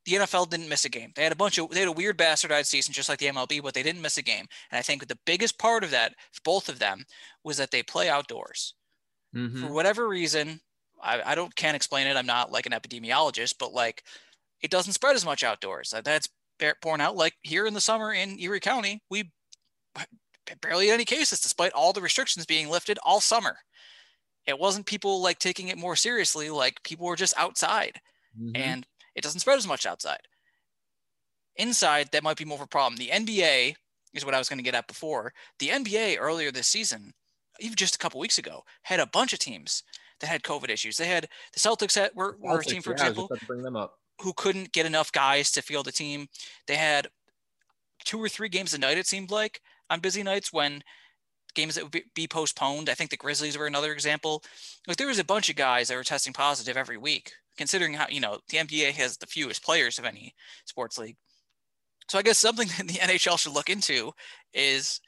the 0.08 0.16
NFL 0.16 0.48
didn't 0.48 0.68
miss 0.68 0.86
a 0.86 0.88
game. 0.88 1.12
They 1.14 1.22
had 1.22 1.32
a 1.32 1.36
bunch 1.36 1.58
of 1.58 1.70
they 1.70 1.80
had 1.80 1.88
a 1.88 1.92
weird 1.92 2.16
bastardized 2.16 2.66
season 2.66 2.94
just 2.94 3.08
like 3.08 3.18
the 3.18 3.26
MLB, 3.26 3.62
but 3.62 3.74
they 3.74 3.82
didn't 3.82 4.00
miss 4.00 4.16
a 4.16 4.22
game. 4.22 4.46
And 4.70 4.78
I 4.78 4.82
think 4.82 5.06
the 5.06 5.18
biggest 5.26 5.58
part 5.58 5.84
of 5.84 5.90
that, 5.90 6.14
both 6.44 6.68
of 6.68 6.78
them, 6.78 7.04
was 7.44 7.58
that 7.58 7.70
they 7.70 7.82
play 7.82 8.08
outdoors. 8.08 8.74
Mm-hmm. 9.36 9.66
For 9.66 9.72
whatever 9.72 10.08
reason, 10.08 10.60
I, 11.02 11.20
I 11.24 11.34
don't 11.34 11.54
can't 11.54 11.76
explain 11.76 12.06
it. 12.06 12.16
I'm 12.16 12.26
not 12.26 12.50
like 12.50 12.64
an 12.64 12.72
epidemiologist, 12.72 13.56
but 13.58 13.74
like 13.74 14.02
it 14.62 14.70
doesn't 14.70 14.94
spread 14.94 15.14
as 15.14 15.26
much 15.26 15.44
outdoors. 15.44 15.92
That's 16.04 16.28
borne 16.80 17.00
out 17.00 17.16
like 17.16 17.34
here 17.42 17.66
in 17.66 17.74
the 17.74 17.80
summer 17.80 18.12
in 18.12 18.40
Erie 18.40 18.60
County, 18.60 19.02
we 19.10 19.30
barely 20.62 20.86
had 20.86 20.94
any 20.94 21.04
cases 21.04 21.40
despite 21.40 21.72
all 21.72 21.92
the 21.92 22.00
restrictions 22.00 22.46
being 22.46 22.70
lifted 22.70 22.98
all 23.02 23.20
summer. 23.20 23.58
It 24.46 24.58
wasn't 24.58 24.86
people 24.86 25.20
like 25.20 25.38
taking 25.38 25.68
it 25.68 25.76
more 25.76 25.96
seriously, 25.96 26.48
like 26.48 26.82
people 26.82 27.06
were 27.06 27.16
just 27.16 27.34
outside. 27.36 28.00
Mm-hmm. 28.40 28.56
And 28.56 28.86
it 29.18 29.24
doesn't 29.24 29.40
spread 29.40 29.58
as 29.58 29.66
much 29.66 29.86
outside. 29.86 30.22
Inside, 31.56 32.10
that 32.12 32.22
might 32.22 32.36
be 32.36 32.44
more 32.44 32.56
of 32.56 32.62
a 32.62 32.66
problem. 32.66 32.96
The 32.96 33.08
NBA 33.08 33.74
is 34.14 34.24
what 34.24 34.34
I 34.34 34.38
was 34.38 34.48
going 34.48 34.58
to 34.58 34.64
get 34.64 34.74
at 34.74 34.86
before. 34.86 35.32
The 35.58 35.68
NBA 35.68 36.16
earlier 36.18 36.50
this 36.50 36.68
season, 36.68 37.12
even 37.60 37.76
just 37.76 37.96
a 37.96 37.98
couple 37.98 38.20
weeks 38.20 38.38
ago, 38.38 38.62
had 38.82 39.00
a 39.00 39.06
bunch 39.06 39.32
of 39.32 39.38
teams 39.38 39.82
that 40.20 40.28
had 40.28 40.42
COVID 40.42 40.70
issues. 40.70 40.96
They 40.96 41.06
had 41.06 41.28
the 41.52 41.60
Celtics 41.60 41.94
had 41.94 42.12
were, 42.14 42.36
were 42.40 42.58
Celtics, 42.58 42.66
a 42.66 42.70
team, 42.70 42.82
for 42.82 42.90
yeah, 42.90 42.94
example. 42.94 43.30
bring 43.46 43.62
them 43.62 43.76
up. 43.76 43.98
who 44.22 44.32
couldn't 44.32 44.72
get 44.72 44.86
enough 44.86 45.12
guys 45.12 45.50
to 45.52 45.62
field 45.62 45.88
a 45.88 45.92
team. 45.92 46.28
They 46.66 46.76
had 46.76 47.08
two 48.04 48.22
or 48.22 48.28
three 48.28 48.48
games 48.48 48.74
a 48.74 48.78
night, 48.78 48.98
it 48.98 49.06
seemed 49.06 49.30
like, 49.30 49.60
on 49.90 50.00
busy 50.00 50.22
nights 50.22 50.52
when 50.52 50.82
games 51.54 51.74
that 51.74 51.84
would 51.84 52.02
be 52.14 52.26
postponed. 52.28 52.88
I 52.88 52.94
think 52.94 53.10
the 53.10 53.16
Grizzlies 53.16 53.58
were 53.58 53.66
another 53.66 53.92
example. 53.92 54.42
Like 54.86 54.96
there 54.96 55.08
was 55.08 55.18
a 55.18 55.24
bunch 55.24 55.50
of 55.50 55.56
guys 55.56 55.88
that 55.88 55.96
were 55.96 56.04
testing 56.04 56.32
positive 56.32 56.76
every 56.76 56.96
week, 56.96 57.32
considering 57.58 57.92
how, 57.92 58.06
you 58.08 58.20
know, 58.20 58.38
the 58.48 58.56
NBA 58.56 58.92
has 58.92 59.18
the 59.18 59.26
fewest 59.26 59.62
players 59.62 59.98
of 59.98 60.06
any 60.06 60.34
sports 60.64 60.96
league. 60.96 61.16
So 62.08 62.18
I 62.18 62.22
guess 62.22 62.38
something 62.38 62.68
that 62.78 62.88
the 62.88 62.94
NHL 62.94 63.38
should 63.38 63.52
look 63.52 63.68
into 63.68 64.12
is 64.54 65.00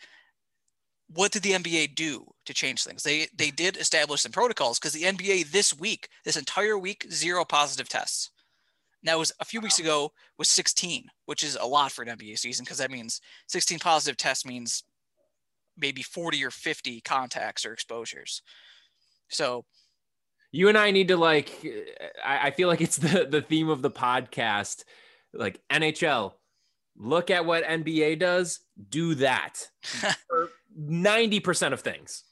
what 1.08 1.32
did 1.32 1.42
the 1.42 1.52
NBA 1.52 1.94
do 1.94 2.26
to 2.46 2.54
change 2.54 2.84
things? 2.84 3.02
They 3.02 3.28
they 3.36 3.50
did 3.50 3.76
establish 3.76 4.20
some 4.22 4.32
protocols 4.32 4.78
because 4.78 4.92
the 4.92 5.04
NBA 5.04 5.50
this 5.50 5.76
week, 5.76 6.08
this 6.24 6.36
entire 6.36 6.78
week, 6.78 7.06
zero 7.10 7.44
positive 7.44 7.88
tests. 7.88 8.30
Now 9.02 9.16
it 9.16 9.20
was 9.20 9.32
a 9.40 9.46
few 9.46 9.60
weeks 9.60 9.78
ago 9.78 10.12
was 10.38 10.48
16, 10.48 11.06
which 11.24 11.42
is 11.42 11.56
a 11.56 11.66
lot 11.66 11.90
for 11.90 12.02
an 12.02 12.16
NBA 12.16 12.38
season 12.38 12.64
because 12.64 12.78
that 12.78 12.90
means 12.90 13.20
16 13.48 13.78
positive 13.78 14.18
tests 14.18 14.44
means 14.44 14.84
maybe 15.76 16.02
40 16.02 16.44
or 16.44 16.50
50 16.50 17.00
contacts 17.00 17.64
or 17.64 17.72
exposures. 17.72 18.42
So 19.30 19.64
you 20.52 20.68
and 20.68 20.76
I 20.76 20.90
need 20.90 21.08
to 21.08 21.16
like 21.16 21.64
I, 22.24 22.48
I 22.48 22.50
feel 22.50 22.68
like 22.68 22.80
it's 22.80 22.96
the 22.96 23.26
the 23.28 23.42
theme 23.42 23.68
of 23.68 23.82
the 23.82 23.90
podcast. 23.90 24.84
Like 25.32 25.60
NHL, 25.70 26.32
look 26.96 27.30
at 27.30 27.44
what 27.44 27.64
NBA 27.64 28.18
does, 28.18 28.60
do 28.88 29.14
that. 29.16 29.68
90% 30.78 31.72
of 31.72 31.80
things. 31.80 32.24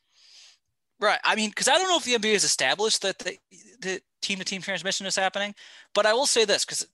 Right. 1.00 1.18
I 1.24 1.36
mean, 1.36 1.50
because 1.50 1.68
I 1.68 1.78
don't 1.78 1.88
know 1.88 1.96
if 1.96 2.04
the 2.04 2.14
NBA 2.14 2.32
has 2.32 2.44
established 2.44 3.02
that 3.02 3.18
the, 3.18 3.36
the 3.80 4.00
team 4.20 4.38
to 4.38 4.44
team 4.44 4.62
transmission 4.62 5.06
is 5.06 5.14
happening, 5.14 5.54
but 5.94 6.06
I 6.06 6.12
will 6.12 6.26
say 6.26 6.44
this 6.44 6.64
because 6.64 6.86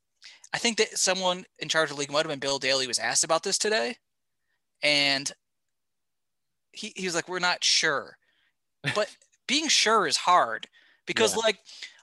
I 0.52 0.59
think 0.59 0.76
that 0.76 0.99
someone 0.99 1.47
in 1.59 1.69
charge 1.69 1.90
of 1.90 1.97
the 1.97 2.00
league 2.00 2.12
might 2.12 2.19
have 2.19 2.28
been 2.28 2.38
Bill 2.38 2.59
Daly 2.59 2.87
was 2.87 2.99
asked 2.99 3.25
about 3.25 3.43
this 3.43 3.59
today. 3.59 3.97
And 4.83 5.33
he, 6.73 6.93
he 6.97 7.07
was 7.07 7.14
like, 7.14 7.28
we're 7.28 7.38
not 7.38 7.64
sure. 7.64 8.19
But 8.95 9.14
being 9.49 9.69
sure 9.69 10.07
is 10.07 10.19
hard 10.19 10.69
because, 11.06 11.34
yeah. 11.34 11.42
like, 11.44 11.58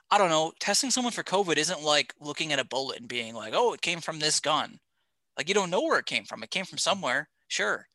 I 0.10 0.18
don't 0.18 0.30
know, 0.30 0.52
testing 0.60 0.92
someone 0.92 1.14
for 1.14 1.24
COVID 1.24 1.58
isn't 1.58 1.84
like 1.84 2.14
looking 2.20 2.52
at 2.54 2.60
a 2.60 2.66
bullet 2.66 3.00
and 3.00 3.08
being 3.08 3.34
like, 3.34 3.54
oh, 3.56 3.74
it 3.74 3.82
came 3.82 4.02
from 4.02 4.20
this 4.20 4.40
gun. 4.40 4.80
Like, 5.38 5.48
you 5.48 5.56
don't 5.56 5.70
know 5.70 5.82
where 5.82 6.00
it 6.00 6.06
came 6.06 6.26
from. 6.26 6.44
It 6.44 6.52
came 6.52 6.66
from 6.66 6.78
somewhere. 6.78 7.30
Sure 7.48 7.88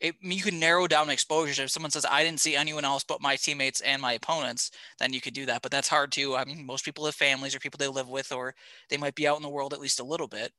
it, 0.00 0.14
you 0.20 0.42
can 0.42 0.60
narrow 0.60 0.86
down 0.86 1.10
exposure. 1.10 1.64
If 1.64 1.70
someone 1.70 1.90
says, 1.90 2.06
I 2.08 2.22
didn't 2.22 2.40
see 2.40 2.54
anyone 2.54 2.84
else 2.84 3.04
but 3.04 3.20
my 3.20 3.36
teammates 3.36 3.80
and 3.80 4.00
my 4.00 4.12
opponents, 4.12 4.70
then 4.98 5.12
you 5.12 5.20
could 5.20 5.34
do 5.34 5.46
that. 5.46 5.62
But 5.62 5.72
that's 5.72 5.88
hard 5.88 6.12
too. 6.12 6.36
I 6.36 6.44
mean, 6.44 6.64
most 6.64 6.84
people 6.84 7.04
have 7.06 7.14
families 7.14 7.54
or 7.54 7.58
people 7.58 7.78
they 7.78 7.88
live 7.88 8.08
with, 8.08 8.30
or 8.32 8.54
they 8.90 8.96
might 8.96 9.14
be 9.14 9.26
out 9.26 9.36
in 9.36 9.42
the 9.42 9.48
world 9.48 9.72
at 9.72 9.80
least 9.80 10.00
a 10.00 10.04
little 10.04 10.28
bit. 10.28 10.52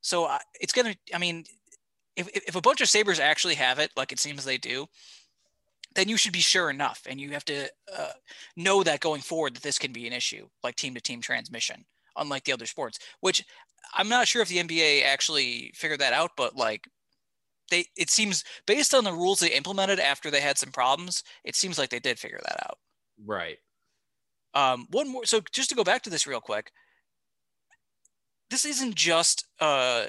So 0.00 0.30
it's 0.60 0.72
going 0.72 0.92
to, 0.92 0.98
I 1.14 1.18
mean, 1.18 1.44
if, 2.16 2.28
if 2.28 2.56
a 2.56 2.60
bunch 2.60 2.80
of 2.80 2.88
Sabres 2.88 3.20
actually 3.20 3.54
have 3.56 3.78
it, 3.78 3.90
like 3.96 4.12
it 4.12 4.20
seems 4.20 4.44
they 4.44 4.58
do, 4.58 4.86
then 5.94 6.08
you 6.08 6.16
should 6.16 6.32
be 6.32 6.40
sure 6.40 6.70
enough. 6.70 7.02
And 7.08 7.20
you 7.20 7.30
have 7.30 7.44
to 7.46 7.68
uh, 7.96 8.12
know 8.56 8.82
that 8.82 9.00
going 9.00 9.20
forward 9.20 9.54
that 9.54 9.62
this 9.62 9.78
can 9.78 9.92
be 9.92 10.06
an 10.06 10.12
issue, 10.12 10.48
like 10.62 10.76
team 10.76 10.94
to 10.94 11.00
team 11.00 11.20
transmission, 11.20 11.84
unlike 12.16 12.44
the 12.44 12.52
other 12.52 12.66
sports, 12.66 12.98
which 13.20 13.44
I'm 13.94 14.08
not 14.08 14.28
sure 14.28 14.42
if 14.42 14.48
the 14.48 14.62
NBA 14.62 15.04
actually 15.04 15.72
figured 15.74 16.00
that 16.00 16.12
out, 16.12 16.32
but 16.36 16.56
like 16.56 16.88
they 17.70 17.86
it 17.96 18.10
seems 18.10 18.44
based 18.66 18.94
on 18.94 19.04
the 19.04 19.12
rules 19.12 19.40
they 19.40 19.52
implemented 19.52 19.98
after 20.00 20.30
they 20.30 20.40
had 20.40 20.58
some 20.58 20.70
problems, 20.70 21.22
it 21.44 21.56
seems 21.56 21.78
like 21.78 21.90
they 21.90 22.00
did 22.00 22.18
figure 22.18 22.40
that 22.42 22.66
out. 22.66 22.78
Right. 23.24 23.58
Um, 24.54 24.86
one 24.90 25.08
more. 25.08 25.24
So 25.24 25.40
just 25.52 25.70
to 25.70 25.76
go 25.76 25.84
back 25.84 26.02
to 26.02 26.10
this 26.10 26.26
real 26.26 26.40
quick, 26.40 26.72
this 28.50 28.64
isn't 28.64 28.94
just 28.94 29.46
a 29.60 30.08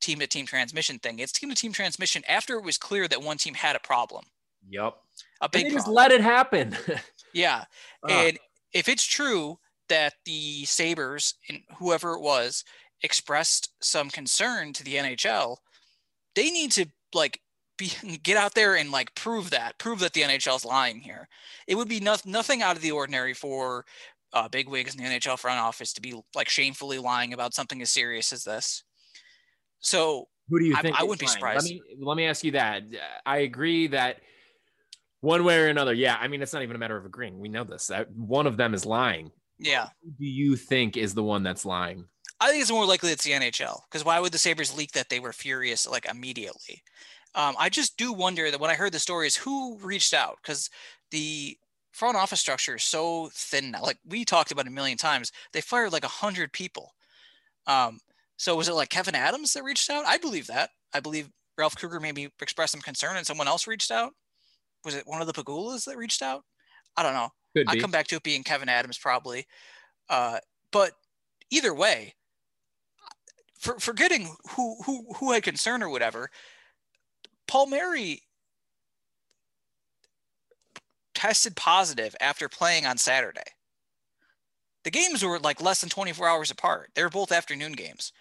team 0.00 0.18
to 0.18 0.26
team 0.26 0.46
transmission 0.46 0.98
thing. 0.98 1.18
It's 1.18 1.32
team 1.32 1.50
to 1.50 1.56
team 1.56 1.72
transmission 1.72 2.22
after 2.28 2.54
it 2.54 2.64
was 2.64 2.78
clear 2.78 3.06
that 3.08 3.22
one 3.22 3.36
team 3.36 3.54
had 3.54 3.76
a 3.76 3.80
problem. 3.80 4.24
Yep. 4.70 4.94
A 5.40 5.48
big. 5.48 5.72
just 5.72 5.88
let 5.88 6.12
it 6.12 6.20
happen. 6.20 6.76
yeah, 7.32 7.64
uh. 8.04 8.12
and 8.12 8.38
if 8.72 8.88
it's 8.88 9.04
true 9.04 9.58
that 9.88 10.14
the 10.24 10.64
Sabres 10.64 11.34
and 11.48 11.60
whoever 11.76 12.14
it 12.14 12.20
was 12.20 12.64
expressed 13.02 13.70
some 13.80 14.08
concern 14.08 14.72
to 14.72 14.84
the 14.84 14.94
NHL, 14.94 15.56
they 16.34 16.50
need 16.50 16.72
to 16.72 16.86
like 17.14 17.40
be 17.76 17.92
get 18.22 18.36
out 18.36 18.54
there 18.54 18.76
and 18.76 18.90
like 18.90 19.14
prove 19.14 19.50
that 19.50 19.78
prove 19.78 20.00
that 20.00 20.12
the 20.12 20.22
NHL 20.22 20.56
is 20.56 20.64
lying 20.64 21.00
here. 21.00 21.28
It 21.66 21.74
would 21.74 21.88
be 21.88 22.00
no, 22.00 22.16
nothing 22.24 22.62
out 22.62 22.76
of 22.76 22.82
the 22.82 22.92
ordinary 22.92 23.34
for 23.34 23.84
uh, 24.32 24.48
big 24.48 24.68
wigs 24.68 24.94
in 24.94 25.02
the 25.02 25.10
NHL 25.10 25.38
front 25.38 25.60
office 25.60 25.92
to 25.94 26.00
be 26.00 26.20
like 26.34 26.48
shamefully 26.48 26.98
lying 26.98 27.32
about 27.32 27.54
something 27.54 27.82
as 27.82 27.90
serious 27.90 28.32
as 28.32 28.44
this. 28.44 28.84
So 29.80 30.28
who 30.48 30.58
do 30.58 30.64
you 30.66 30.76
think? 30.76 30.96
I, 30.96 31.00
I 31.00 31.02
wouldn't 31.02 31.20
be 31.20 31.26
surprised. 31.26 31.66
Let 31.66 31.74
me 31.74 31.82
let 32.00 32.16
me 32.16 32.26
ask 32.26 32.44
you 32.44 32.52
that. 32.52 32.82
I 33.26 33.38
agree 33.38 33.88
that 33.88 34.20
one 35.22 35.44
way 35.44 35.58
or 35.58 35.68
another, 35.68 35.94
yeah. 35.94 36.18
I 36.20 36.28
mean, 36.28 36.42
it's 36.42 36.52
not 36.52 36.62
even 36.62 36.76
a 36.76 36.78
matter 36.78 36.96
of 36.96 37.06
agreeing. 37.06 37.38
We 37.38 37.48
know 37.48 37.64
this. 37.64 37.86
That 37.86 38.10
one 38.10 38.46
of 38.46 38.56
them 38.56 38.74
is 38.74 38.84
lying. 38.84 39.30
Yeah. 39.58 39.86
Who 40.02 40.10
do 40.10 40.26
you 40.26 40.56
think 40.56 40.96
is 40.96 41.14
the 41.14 41.22
one 41.22 41.44
that's 41.44 41.64
lying? 41.64 42.04
I 42.40 42.50
think 42.50 42.60
it's 42.60 42.72
more 42.72 42.84
likely 42.84 43.12
it's 43.12 43.22
the 43.22 43.30
NHL 43.30 43.82
because 43.88 44.04
why 44.04 44.18
would 44.18 44.32
the 44.32 44.38
Sabres 44.38 44.76
leak 44.76 44.92
that 44.92 45.08
they 45.08 45.20
were 45.20 45.32
furious 45.32 45.88
like 45.88 46.06
immediately? 46.06 46.82
Um, 47.36 47.54
I 47.56 47.68
just 47.68 47.96
do 47.96 48.12
wonder 48.12 48.50
that 48.50 48.58
when 48.58 48.70
I 48.70 48.74
heard 48.74 48.92
the 48.92 48.98
stories, 48.98 49.36
who 49.36 49.78
reached 49.78 50.12
out 50.12 50.38
because 50.42 50.68
the 51.12 51.56
front 51.92 52.16
office 52.16 52.40
structure 52.40 52.74
is 52.74 52.82
so 52.82 53.30
thin 53.32 53.70
now. 53.70 53.82
Like 53.82 53.98
we 54.04 54.24
talked 54.24 54.50
about 54.50 54.66
a 54.66 54.70
million 54.70 54.98
times, 54.98 55.30
they 55.52 55.60
fired 55.60 55.92
like 55.92 56.04
a 56.04 56.08
hundred 56.08 56.52
people. 56.52 56.94
Um, 57.68 58.00
so 58.36 58.56
was 58.56 58.68
it 58.68 58.74
like 58.74 58.88
Kevyn 58.88 59.14
Adams 59.14 59.52
that 59.52 59.62
reached 59.62 59.88
out? 59.88 60.04
I 60.04 60.18
believe 60.18 60.48
that. 60.48 60.70
I 60.92 60.98
believe 60.98 61.30
Ralph 61.56 61.76
Krueger 61.76 62.00
maybe 62.00 62.28
expressed 62.40 62.72
some 62.72 62.80
concern 62.80 63.16
and 63.16 63.24
someone 63.24 63.46
else 63.46 63.68
reached 63.68 63.92
out. 63.92 64.14
Was 64.84 64.94
it 64.94 65.06
one 65.06 65.20
of 65.20 65.26
the 65.26 65.32
Pegulas 65.32 65.84
that 65.84 65.96
reached 65.96 66.22
out? 66.22 66.44
I 66.96 67.02
don't 67.02 67.14
know. 67.14 67.30
I 67.68 67.76
come 67.80 67.90
back 67.90 68.06
to 68.08 68.16
it 68.16 68.22
being 68.22 68.44
Kevyn 68.44 68.68
Adams 68.68 68.98
probably. 68.98 69.46
Uh, 70.08 70.38
but 70.70 70.92
either 71.50 71.74
way, 71.74 72.14
for 73.58 73.78
forgetting 73.78 74.34
who 74.50 74.76
who 74.84 75.12
who 75.16 75.32
had 75.32 75.42
concern 75.42 75.82
or 75.82 75.88
whatever, 75.88 76.30
Palmieri 77.46 78.22
tested 81.14 81.54
positive 81.54 82.16
after 82.20 82.48
playing 82.48 82.86
on 82.86 82.98
Saturday. 82.98 83.42
The 84.82 84.90
games 84.90 85.22
were 85.22 85.38
like 85.38 85.60
less 85.60 85.80
than 85.80 85.90
24 85.90 86.26
hours 86.26 86.50
apart. 86.50 86.90
They 86.94 87.02
were 87.04 87.08
both 87.08 87.30
afternoon 87.30 87.72
games. 87.72 88.12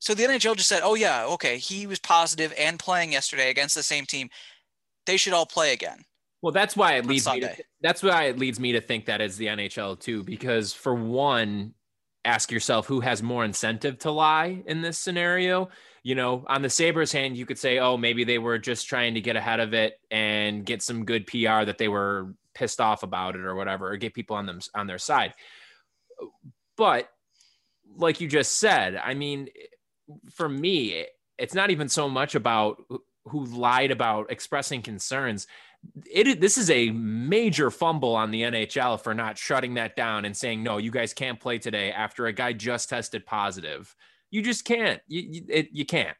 So 0.00 0.14
the 0.14 0.24
NHL 0.24 0.56
just 0.56 0.68
said, 0.68 0.82
"Oh 0.82 0.94
yeah, 0.94 1.24
okay, 1.26 1.58
he 1.58 1.86
was 1.86 1.98
positive 1.98 2.52
and 2.56 2.78
playing 2.78 3.12
yesterday 3.12 3.50
against 3.50 3.74
the 3.74 3.82
same 3.82 4.06
team. 4.06 4.30
They 5.08 5.16
should 5.16 5.32
all 5.32 5.46
play 5.46 5.72
again." 5.72 6.04
Well, 6.40 6.52
that's 6.52 6.76
why 6.76 6.94
it 6.94 7.06
leads 7.06 7.26
me. 7.26 7.40
To, 7.40 7.56
that's 7.80 8.00
why 8.02 8.24
it 8.24 8.38
leads 8.38 8.60
me 8.60 8.72
to 8.72 8.80
think 8.80 9.06
that 9.06 9.20
is 9.20 9.36
the 9.36 9.46
NHL 9.46 9.98
too, 9.98 10.22
because 10.22 10.72
for 10.72 10.94
one, 10.94 11.74
ask 12.24 12.52
yourself 12.52 12.86
who 12.86 13.00
has 13.00 13.22
more 13.22 13.44
incentive 13.44 13.98
to 14.00 14.12
lie 14.12 14.62
in 14.66 14.80
this 14.80 14.98
scenario. 14.98 15.68
You 16.04 16.14
know, 16.14 16.44
on 16.46 16.62
the 16.62 16.70
Sabres 16.70 17.10
hand, 17.10 17.36
you 17.36 17.44
could 17.44 17.58
say, 17.58 17.80
oh, 17.80 17.96
maybe 17.96 18.22
they 18.22 18.38
were 18.38 18.58
just 18.58 18.88
trying 18.88 19.14
to 19.14 19.20
get 19.20 19.34
ahead 19.34 19.58
of 19.58 19.74
it 19.74 19.98
and 20.10 20.64
get 20.64 20.82
some 20.82 21.04
good 21.04 21.26
PR 21.26 21.64
that 21.64 21.76
they 21.78 21.88
were 21.88 22.34
pissed 22.54 22.80
off 22.80 23.02
about 23.02 23.34
it 23.34 23.40
or 23.40 23.56
whatever, 23.56 23.90
or 23.90 23.96
get 23.96 24.14
people 24.14 24.36
on 24.36 24.46
them 24.46 24.60
on 24.74 24.86
their 24.86 24.98
side. 24.98 25.34
But 26.76 27.08
like 27.96 28.20
you 28.20 28.28
just 28.28 28.58
said, 28.58 28.94
I 28.94 29.14
mean, 29.14 29.48
for 30.34 30.48
me, 30.48 31.06
it's 31.36 31.54
not 31.54 31.70
even 31.70 31.88
so 31.88 32.08
much 32.08 32.36
about 32.36 32.84
who 33.28 33.44
lied 33.44 33.90
about 33.90 34.30
expressing 34.30 34.82
concerns 34.82 35.46
it 36.06 36.40
this 36.40 36.58
is 36.58 36.70
a 36.70 36.90
major 36.90 37.70
fumble 37.70 38.14
on 38.14 38.30
the 38.30 38.42
NHL 38.42 39.00
for 39.00 39.14
not 39.14 39.38
shutting 39.38 39.74
that 39.74 39.96
down 39.96 40.24
and 40.24 40.36
saying 40.36 40.62
no, 40.62 40.78
you 40.78 40.90
guys 40.90 41.14
can't 41.14 41.40
play 41.40 41.58
today 41.58 41.92
after 41.92 42.26
a 42.26 42.32
guy 42.32 42.52
just 42.52 42.88
tested 42.88 43.24
positive. 43.24 43.94
You 44.30 44.42
just 44.42 44.64
can't. 44.64 45.00
You 45.06 45.22
you, 45.22 45.42
it, 45.48 45.68
you 45.72 45.86
can't. 45.86 46.16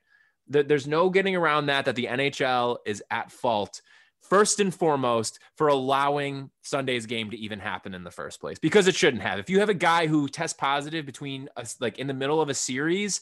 There's 0.49 0.87
no 0.87 1.11
getting 1.11 1.37
around 1.37 1.67
that. 1.67 1.85
That 1.85 1.95
the 1.95 2.07
NHL 2.07 2.79
is 2.87 3.03
at 3.11 3.31
fault 3.31 3.83
first 4.21 4.61
and 4.61 4.75
foremost 4.75 5.39
for 5.57 5.69
allowing 5.69 6.51
Sunday's 6.63 7.07
game 7.07 7.31
to 7.31 7.37
even 7.37 7.59
happen 7.59 7.95
in 7.95 8.05
the 8.05 8.11
first 8.11 8.41
place 8.41 8.59
because 8.59 8.87
it 8.87 8.95
shouldn't 8.95 9.23
have. 9.23 9.39
If 9.39 9.51
you 9.51 9.61
have 9.61 9.69
a 9.69 9.75
guy 9.75 10.07
who 10.07 10.29
tests 10.29 10.57
positive 10.59 11.05
between 11.05 11.49
us, 11.57 11.77
like 11.81 11.99
in 11.99 12.07
the 12.07 12.15
middle 12.15 12.41
of 12.41 12.49
a 12.49 12.55
series, 12.55 13.21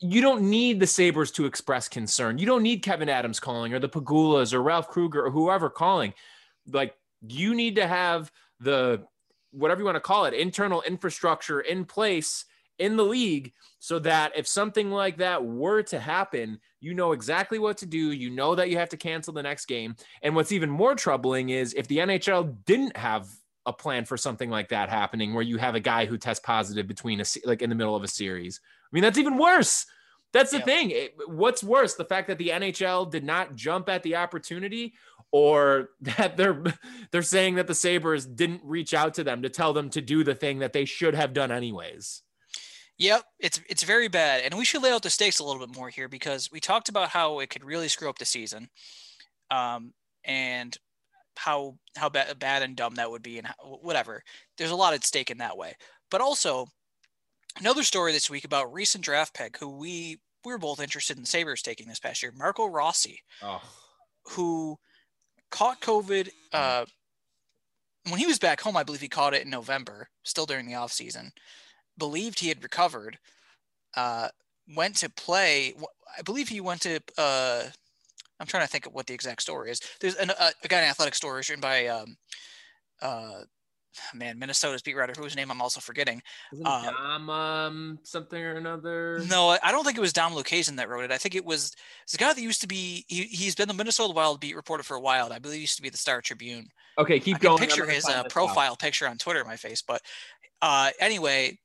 you 0.00 0.20
don't 0.20 0.42
need 0.42 0.80
the 0.80 0.86
Sabres 0.86 1.30
to 1.32 1.46
express 1.46 1.88
concern. 1.88 2.38
You 2.38 2.46
don't 2.46 2.62
need 2.62 2.84
Kevyn 2.84 3.08
Adams 3.08 3.40
calling 3.40 3.74
or 3.74 3.78
the 3.78 3.88
Pegulas 3.88 4.52
or 4.52 4.62
Ralph 4.62 4.88
Krueger 4.88 5.24
or 5.24 5.30
whoever 5.30 5.68
calling. 5.68 6.14
Like 6.70 6.94
you 7.26 7.54
need 7.54 7.76
to 7.76 7.86
have 7.86 8.30
the 8.60 9.04
whatever 9.50 9.80
you 9.80 9.84
want 9.86 9.96
to 9.96 10.00
call 10.00 10.26
it, 10.26 10.34
internal 10.34 10.82
infrastructure 10.82 11.60
in 11.60 11.84
place 11.84 12.44
in 12.78 12.96
the 12.96 13.04
league 13.04 13.52
so 13.78 13.98
that 13.98 14.32
if 14.36 14.46
something 14.46 14.90
like 14.90 15.16
that 15.16 15.44
were 15.44 15.82
to 15.82 15.98
happen, 15.98 16.60
you 16.80 16.94
know 16.94 17.12
exactly 17.12 17.58
what 17.58 17.78
to 17.78 17.86
do. 17.86 18.12
You 18.12 18.30
know 18.30 18.54
that 18.54 18.68
you 18.68 18.76
have 18.76 18.90
to 18.90 18.96
cancel 18.96 19.32
the 19.32 19.42
next 19.42 19.66
game. 19.66 19.96
And 20.22 20.34
what's 20.34 20.52
even 20.52 20.68
more 20.68 20.94
troubling 20.94 21.50
is 21.50 21.72
if 21.74 21.88
the 21.88 21.98
NHL 21.98 22.54
didn't 22.66 22.96
have 22.96 23.28
a 23.64 23.72
plan 23.72 24.04
for 24.04 24.16
something 24.16 24.50
like 24.50 24.68
that 24.68 24.88
happening 24.88 25.34
where 25.34 25.42
you 25.42 25.58
have 25.58 25.74
a 25.74 25.80
guy 25.80 26.06
who 26.06 26.16
tests 26.16 26.44
positive 26.44 26.86
between 26.86 27.20
a 27.20 27.24
like 27.44 27.62
in 27.62 27.70
the 27.70 27.76
middle 27.76 27.96
of 27.96 28.04
a 28.04 28.08
series. 28.08 28.60
I 28.86 28.90
mean, 28.92 29.02
that's 29.02 29.18
even 29.18 29.38
worse. 29.38 29.86
That's 30.32 30.50
the 30.50 30.60
thing. 30.60 30.90
It, 30.90 31.14
what's 31.26 31.64
worse, 31.64 31.94
the 31.94 32.04
fact 32.04 32.28
that 32.28 32.38
the 32.38 32.48
NHL 32.48 33.10
did 33.10 33.24
not 33.24 33.54
jump 33.54 33.88
at 33.88 34.02
the 34.02 34.16
opportunity 34.16 34.94
or 35.32 35.90
that 36.00 36.36
they're 36.36 36.62
they're 37.10 37.22
saying 37.22 37.56
that 37.56 37.66
the 37.66 37.74
Sabres 37.74 38.26
didn't 38.26 38.62
reach 38.64 38.94
out 38.94 39.14
to 39.14 39.24
them 39.24 39.42
to 39.42 39.48
tell 39.48 39.72
them 39.72 39.90
to 39.90 40.00
do 40.00 40.24
the 40.24 40.34
thing 40.34 40.58
that 40.60 40.72
they 40.72 40.84
should 40.84 41.14
have 41.14 41.32
done 41.32 41.50
anyways. 41.50 42.22
Yep, 42.98 43.24
it's 43.38 43.60
it's 43.68 43.82
very 43.82 44.08
bad, 44.08 44.42
and 44.42 44.58
we 44.58 44.64
should 44.64 44.82
lay 44.82 44.90
out 44.90 45.02
the 45.02 45.10
stakes 45.10 45.38
a 45.38 45.44
little 45.44 45.64
bit 45.66 45.76
more 45.76 45.90
here 45.90 46.08
because 46.08 46.50
we 46.50 46.60
talked 46.60 46.88
about 46.88 47.10
how 47.10 47.40
it 47.40 47.50
could 47.50 47.64
really 47.64 47.88
screw 47.88 48.08
up 48.08 48.18
the 48.18 48.24
season, 48.24 48.68
um, 49.50 49.92
and 50.24 50.76
how 51.36 51.76
how 51.96 52.08
bad, 52.08 52.38
bad 52.38 52.62
and 52.62 52.74
dumb 52.74 52.94
that 52.94 53.10
would 53.10 53.22
be, 53.22 53.36
and 53.36 53.46
how, 53.46 53.54
whatever. 53.82 54.22
There's 54.56 54.70
a 54.70 54.76
lot 54.76 54.94
at 54.94 55.04
stake 55.04 55.30
in 55.30 55.38
that 55.38 55.58
way, 55.58 55.74
but 56.10 56.22
also 56.22 56.68
another 57.58 57.82
story 57.82 58.12
this 58.12 58.30
week 58.30 58.44
about 58.44 58.72
recent 58.72 59.04
draft 59.04 59.34
pick 59.34 59.58
who 59.58 59.68
we 59.68 60.18
we 60.44 60.52
were 60.52 60.58
both 60.58 60.80
interested 60.80 61.18
in 61.18 61.24
Sabres 61.24 61.62
taking 61.62 61.88
this 61.88 61.98
past 61.98 62.22
year, 62.22 62.32
Marco 62.36 62.66
Rossi, 62.66 63.20
oh. 63.42 63.60
who 64.26 64.76
caught 65.50 65.80
COVID 65.80 66.28
uh, 66.52 66.84
when 68.08 68.20
he 68.20 68.26
was 68.26 68.38
back 68.38 68.60
home. 68.60 68.76
I 68.76 68.84
believe 68.84 69.00
he 69.00 69.08
caught 69.08 69.34
it 69.34 69.42
in 69.42 69.50
November, 69.50 70.08
still 70.22 70.46
during 70.46 70.66
the 70.66 70.74
off 70.74 70.92
season 70.92 71.32
believed 71.98 72.40
he 72.40 72.48
had 72.48 72.62
recovered, 72.62 73.18
uh, 73.96 74.28
went 74.74 74.96
to 74.96 75.10
play. 75.10 75.74
I 76.16 76.22
believe 76.22 76.48
he 76.48 76.60
went 76.60 76.82
to. 76.82 77.00
Uh, 77.16 77.64
I'm 78.38 78.46
trying 78.46 78.64
to 78.64 78.68
think 78.68 78.86
of 78.86 78.92
what 78.92 79.06
the 79.06 79.14
exact 79.14 79.42
story 79.42 79.70
is. 79.70 79.80
There's 80.00 80.16
an, 80.16 80.30
a, 80.30 80.52
a 80.62 80.68
guy 80.68 80.82
in 80.82 80.84
athletic 80.84 81.14
story 81.14 81.38
written 81.38 81.60
by, 81.60 81.86
um, 81.86 82.16
uh, 83.00 83.42
man, 84.14 84.38
Minnesota's 84.38 84.82
beat 84.82 84.96
writer 84.96 85.14
whose 85.16 85.36
name 85.36 85.50
I'm 85.50 85.60
also 85.60 85.80
forgetting. 85.80 86.22
Um, 86.64 86.84
Dom 86.84 87.30
um, 87.30 87.98
something 88.02 88.40
or 88.40 88.56
another. 88.56 89.22
No, 89.28 89.56
I 89.62 89.72
don't 89.72 89.84
think 89.84 89.96
it 89.96 90.00
was 90.00 90.12
Dom 90.12 90.32
Luszczyszyn 90.32 90.76
that 90.76 90.88
wrote 90.88 91.04
it. 91.04 91.12
I 91.12 91.18
think 91.18 91.34
it 91.34 91.44
was 91.44 91.74
it's 92.04 92.14
a 92.14 92.18
guy 92.18 92.32
that 92.32 92.40
used 92.40 92.60
to 92.62 92.66
be. 92.66 93.04
He, 93.08 93.24
he's 93.24 93.54
been 93.54 93.68
the 93.68 93.74
Minnesota 93.74 94.12
Wild 94.12 94.40
beat 94.40 94.56
reporter 94.56 94.82
for 94.82 94.96
a 94.96 95.00
while. 95.00 95.32
I 95.32 95.38
believe 95.38 95.56
he 95.56 95.60
used 95.62 95.76
to 95.76 95.82
be 95.82 95.90
the 95.90 95.96
Star 95.96 96.20
Tribune. 96.20 96.68
Okay, 96.98 97.20
keep 97.20 97.36
I 97.36 97.40
going. 97.40 97.58
Picture 97.58 97.86
his 97.86 98.08
uh, 98.08 98.24
profile 98.24 98.72
out. 98.72 98.78
picture 98.78 99.08
on 99.08 99.18
Twitter, 99.18 99.44
my 99.44 99.56
face. 99.56 99.82
But 99.82 100.00
uh, 100.62 100.90
anyway, 100.98 101.58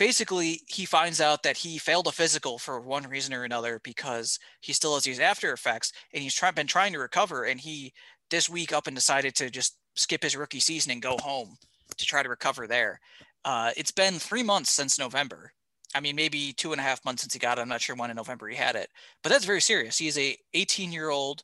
basically 0.00 0.62
he 0.66 0.86
finds 0.86 1.20
out 1.20 1.42
that 1.42 1.58
he 1.58 1.76
failed 1.76 2.06
a 2.06 2.12
physical 2.12 2.58
for 2.58 2.80
one 2.80 3.06
reason 3.06 3.34
or 3.34 3.44
another 3.44 3.80
because 3.84 4.38
he 4.60 4.72
still 4.72 4.94
has 4.94 5.02
these 5.02 5.20
after 5.20 5.52
effects 5.52 5.92
and 6.14 6.22
he's 6.22 6.34
try- 6.34 6.50
been 6.50 6.66
trying 6.66 6.92
to 6.92 6.98
recover 6.98 7.44
and 7.44 7.60
he 7.60 7.92
this 8.30 8.48
week 8.48 8.72
up 8.72 8.86
and 8.86 8.96
decided 8.96 9.34
to 9.34 9.50
just 9.50 9.76
skip 10.00 10.22
his 10.22 10.36
rookie 10.36 10.60
season 10.60 10.92
and 10.92 11.02
go 11.02 11.16
home 11.18 11.56
to 11.96 12.06
try 12.06 12.22
to 12.22 12.28
recover 12.28 12.66
there 12.66 13.00
uh, 13.44 13.70
it's 13.76 13.90
been 13.90 14.18
three 14.18 14.42
months 14.42 14.70
since 14.70 14.98
november 14.98 15.52
i 15.94 16.00
mean 16.00 16.16
maybe 16.16 16.52
two 16.52 16.72
and 16.72 16.80
a 16.80 16.84
half 16.84 17.04
months 17.04 17.22
since 17.22 17.32
he 17.32 17.38
got 17.38 17.58
it 17.58 17.60
i'm 17.60 17.68
not 17.68 17.80
sure 17.80 17.96
when 17.96 18.10
in 18.10 18.16
november 18.16 18.48
he 18.48 18.56
had 18.56 18.76
it 18.76 18.88
but 19.22 19.30
that's 19.30 19.44
very 19.44 19.60
serious 19.60 19.98
he's 19.98 20.18
a 20.18 20.36
18 20.54 20.92
year 20.92 21.10
old 21.10 21.42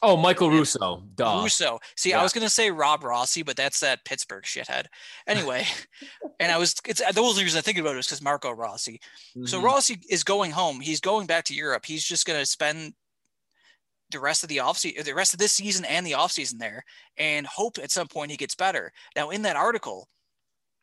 Oh, 0.00 0.16
Michael 0.16 0.50
Russo. 0.50 1.02
Duh. 1.16 1.40
Russo. 1.42 1.80
See, 1.96 2.10
yeah. 2.10 2.20
I 2.20 2.22
was 2.22 2.32
gonna 2.32 2.48
say 2.48 2.70
Rob 2.70 3.02
Rossi, 3.02 3.42
but 3.42 3.56
that's 3.56 3.80
that 3.80 4.04
Pittsburgh 4.04 4.44
shithead. 4.44 4.86
Anyway, 5.26 5.66
and 6.40 6.52
I 6.52 6.58
was 6.58 6.74
it's 6.86 7.00
the 7.00 7.20
only 7.20 7.42
reason 7.42 7.58
I 7.58 7.62
think 7.62 7.78
about 7.78 7.96
it 7.96 7.98
is 7.98 8.06
because 8.06 8.22
Marco 8.22 8.52
Rossi. 8.52 9.00
Mm-hmm. 9.36 9.46
So 9.46 9.60
Rossi 9.60 10.00
is 10.08 10.22
going 10.22 10.52
home. 10.52 10.80
He's 10.80 11.00
going 11.00 11.26
back 11.26 11.44
to 11.44 11.54
Europe. 11.54 11.84
He's 11.84 12.04
just 12.04 12.26
gonna 12.26 12.46
spend 12.46 12.94
the 14.10 14.20
rest 14.20 14.42
of 14.42 14.48
the 14.48 14.58
offseason, 14.58 15.04
the 15.04 15.14
rest 15.14 15.34
of 15.34 15.38
this 15.38 15.52
season 15.52 15.84
and 15.84 16.06
the 16.06 16.12
offseason 16.12 16.58
there, 16.58 16.84
and 17.16 17.46
hope 17.46 17.78
at 17.82 17.90
some 17.90 18.08
point 18.08 18.30
he 18.30 18.36
gets 18.36 18.54
better. 18.54 18.92
Now, 19.14 19.30
in 19.30 19.42
that 19.42 19.56
article, 19.56 20.08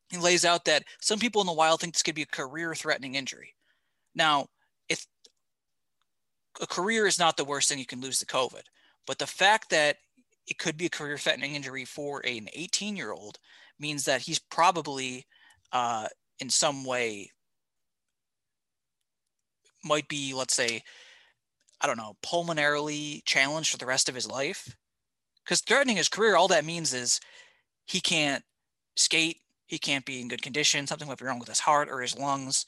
he 0.10 0.18
lays 0.18 0.46
out 0.46 0.66
that 0.66 0.84
some 1.02 1.20
people 1.20 1.42
in 1.42 1.48
the 1.48 1.54
wild 1.54 1.82
think 1.82 1.94
this 1.94 2.04
could 2.04 2.16
be 2.16 2.22
a 2.22 2.28
career-threatening 2.28 3.16
injury. 3.16 3.56
Now, 4.14 4.48
if 4.88 5.06
a 6.62 6.68
career 6.68 7.08
is 7.08 7.20
not 7.20 7.38
the 7.38 7.46
worst 7.46 7.70
thing 7.70 7.80
you 7.80 7.86
can 7.86 8.02
lose 8.02 8.20
to 8.20 8.26
COVID 8.26 8.62
but 9.06 9.20
the 9.20 9.28
fact 9.28 9.70
that 9.70 9.98
it 10.48 10.58
could 10.58 10.78
be 10.78 10.86
a 10.86 10.90
career 10.90 11.18
threatening 11.18 11.56
injury 11.56 11.86
for 11.86 12.22
an 12.26 12.48
18 12.54 12.96
year 12.96 13.12
old 13.12 13.40
means 13.80 14.06
that 14.06 14.22
he's 14.22 14.40
probably 14.40 15.26
uh, 15.72 16.08
in 16.40 16.50
some 16.50 16.84
way 16.86 17.32
might 19.84 20.08
be, 20.08 20.34
let's 20.34 20.56
say, 20.56 20.82
I 21.82 21.88
don't 21.88 21.98
know, 21.98 22.16
pulmonarily 22.22 23.22
challenged 23.26 23.72
for 23.72 23.78
the 23.78 23.86
rest 23.86 24.10
of 24.10 24.16
his 24.16 24.28
life. 24.28 24.76
Because 25.44 25.62
threatening 25.62 25.98
his 25.98 26.10
career, 26.10 26.36
all 26.36 26.48
that 26.48 26.66
means 26.66 26.94
is 26.94 27.20
he 27.86 28.02
can't 28.02 28.44
skate, 28.96 29.38
he 29.68 29.78
can't 29.78 30.06
be 30.06 30.22
in 30.22 30.28
good 30.28 30.42
condition, 30.42 30.88
something 30.88 31.08
might 31.08 31.18
be 31.18 31.26
wrong 31.26 31.40
with 31.40 31.50
his 31.50 31.60
heart 31.60 31.90
or 31.90 32.02
his 32.02 32.18
lungs 32.18 32.66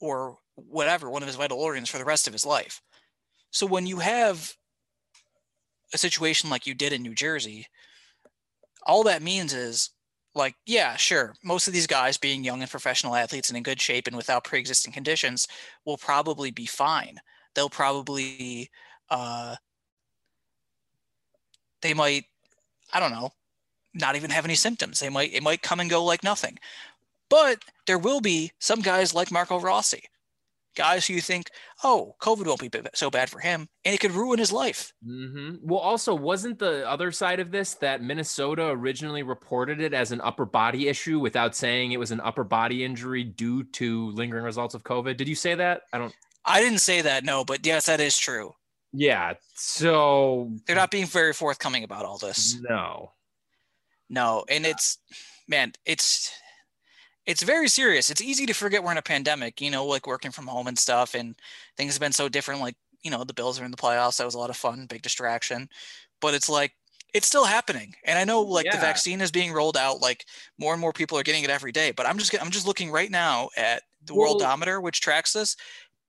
or 0.00 0.38
whatever, 0.54 1.10
one 1.10 1.22
of 1.22 1.28
his 1.28 1.36
vital 1.36 1.60
organs 1.60 1.88
for 1.88 1.98
the 1.98 2.04
rest 2.04 2.26
of 2.26 2.32
his 2.32 2.46
life. 2.46 2.82
So 3.50 3.66
when 3.66 3.86
you 3.86 3.98
have 3.98 4.54
a 5.94 5.98
situation 5.98 6.50
like 6.50 6.66
you 6.66 6.74
did 6.74 6.92
in 6.92 7.02
New 7.02 7.14
Jersey, 7.14 7.66
all 8.84 9.04
that 9.04 9.22
means 9.22 9.52
is 9.52 9.90
like, 10.34 10.54
yeah, 10.66 10.96
sure, 10.96 11.34
most 11.42 11.66
of 11.66 11.72
these 11.72 11.86
guys 11.86 12.16
being 12.16 12.44
young 12.44 12.62
and 12.62 12.70
professional 12.70 13.14
athletes 13.14 13.48
and 13.48 13.56
in 13.56 13.62
good 13.62 13.80
shape 13.80 14.06
and 14.06 14.16
without 14.16 14.44
pre-existing 14.44 14.92
conditions 14.92 15.48
will 15.84 15.96
probably 15.96 16.50
be 16.50 16.66
fine. 16.66 17.18
They'll 17.58 17.68
probably 17.68 18.70
uh 19.10 19.56
they 21.82 21.92
might 21.92 22.26
I 22.92 23.00
don't 23.00 23.10
know, 23.10 23.32
not 23.94 24.14
even 24.14 24.30
have 24.30 24.44
any 24.44 24.54
symptoms. 24.54 25.00
They 25.00 25.08
might 25.08 25.34
it 25.34 25.42
might 25.42 25.60
come 25.60 25.80
and 25.80 25.90
go 25.90 26.04
like 26.04 26.22
nothing. 26.22 26.56
But 27.28 27.64
there 27.88 27.98
will 27.98 28.20
be 28.20 28.52
some 28.60 28.80
guys 28.80 29.12
like 29.12 29.32
Marco 29.32 29.58
Rossi 29.58 30.04
guys 30.78 31.06
who 31.06 31.14
you 31.14 31.20
think, 31.20 31.50
oh, 31.82 32.14
COVID 32.20 32.46
won't 32.46 32.60
be 32.60 32.70
so 32.94 33.10
bad 33.10 33.28
for 33.28 33.40
him, 33.40 33.68
and 33.84 33.94
it 33.94 34.00
could 34.00 34.12
ruin 34.12 34.38
his 34.38 34.52
life. 34.52 34.92
Mm-hmm. 35.06 35.56
Well, 35.62 35.80
also, 35.80 36.14
wasn't 36.14 36.58
the 36.58 36.88
other 36.88 37.10
side 37.10 37.40
of 37.40 37.50
this 37.50 37.74
that 37.74 38.00
Minnesota 38.00 38.68
originally 38.68 39.24
reported 39.24 39.80
it 39.80 39.92
as 39.92 40.12
an 40.12 40.20
upper 40.22 40.46
body 40.46 40.88
issue 40.88 41.18
without 41.18 41.54
saying 41.54 41.92
it 41.92 41.98
was 41.98 42.12
an 42.12 42.20
upper 42.20 42.44
body 42.44 42.84
injury 42.84 43.24
due 43.24 43.64
to 43.64 44.10
lingering 44.12 44.44
results 44.44 44.74
of 44.74 44.84
COVID? 44.84 45.16
Did 45.16 45.28
you 45.28 45.34
say 45.34 45.54
that? 45.56 45.82
I 45.92 45.98
don't. 45.98 46.14
I 46.48 46.60
didn't 46.60 46.80
say 46.80 47.02
that, 47.02 47.24
no, 47.24 47.44
but 47.44 47.64
yes, 47.64 47.86
that 47.86 48.00
is 48.00 48.16
true. 48.18 48.54
Yeah. 48.92 49.34
So 49.54 50.50
they're 50.66 50.76
not 50.76 50.90
being 50.90 51.06
very 51.06 51.32
forthcoming 51.32 51.84
about 51.84 52.04
all 52.04 52.18
this. 52.18 52.58
No. 52.68 53.12
No, 54.08 54.44
and 54.48 54.64
it's 54.64 54.98
man, 55.46 55.72
it's 55.84 56.32
it's 57.26 57.42
very 57.42 57.68
serious. 57.68 58.08
It's 58.08 58.22
easy 58.22 58.46
to 58.46 58.54
forget 58.54 58.82
we're 58.82 58.92
in 58.92 58.98
a 58.98 59.02
pandemic, 59.02 59.60
you 59.60 59.70
know, 59.70 59.84
like 59.84 60.06
working 60.06 60.30
from 60.30 60.46
home 60.46 60.66
and 60.66 60.78
stuff, 60.78 61.14
and 61.14 61.36
things 61.76 61.92
have 61.92 62.00
been 62.00 62.12
so 62.12 62.26
different. 62.28 62.62
Like, 62.62 62.76
you 63.02 63.10
know, 63.10 63.22
the 63.22 63.34
Bills 63.34 63.60
are 63.60 63.66
in 63.66 63.70
the 63.70 63.76
playoffs. 63.76 64.16
That 64.16 64.24
was 64.24 64.34
a 64.34 64.38
lot 64.38 64.48
of 64.48 64.56
fun, 64.56 64.86
big 64.88 65.02
distraction. 65.02 65.68
But 66.22 66.32
it's 66.32 66.48
like, 66.48 66.72
it's 67.12 67.26
still 67.26 67.44
happening. 67.44 67.94
And 68.04 68.18
I 68.18 68.24
know 68.24 68.40
like 68.40 68.64
yeah. 68.64 68.74
the 68.74 68.80
vaccine 68.80 69.20
is 69.20 69.30
being 69.30 69.52
rolled 69.52 69.76
out, 69.76 70.00
like 70.00 70.24
more 70.58 70.72
and 70.72 70.80
more 70.80 70.94
people 70.94 71.18
are 71.18 71.22
getting 71.22 71.44
it 71.44 71.50
every 71.50 71.70
day. 71.70 71.90
But 71.90 72.06
I'm 72.06 72.16
just 72.16 72.34
I'm 72.40 72.50
just 72.50 72.66
looking 72.66 72.90
right 72.90 73.10
now 73.10 73.50
at 73.58 73.82
the 74.04 74.14
well, 74.14 74.38
worldometer, 74.38 74.82
which 74.82 75.02
tracks 75.02 75.34
this. 75.34 75.54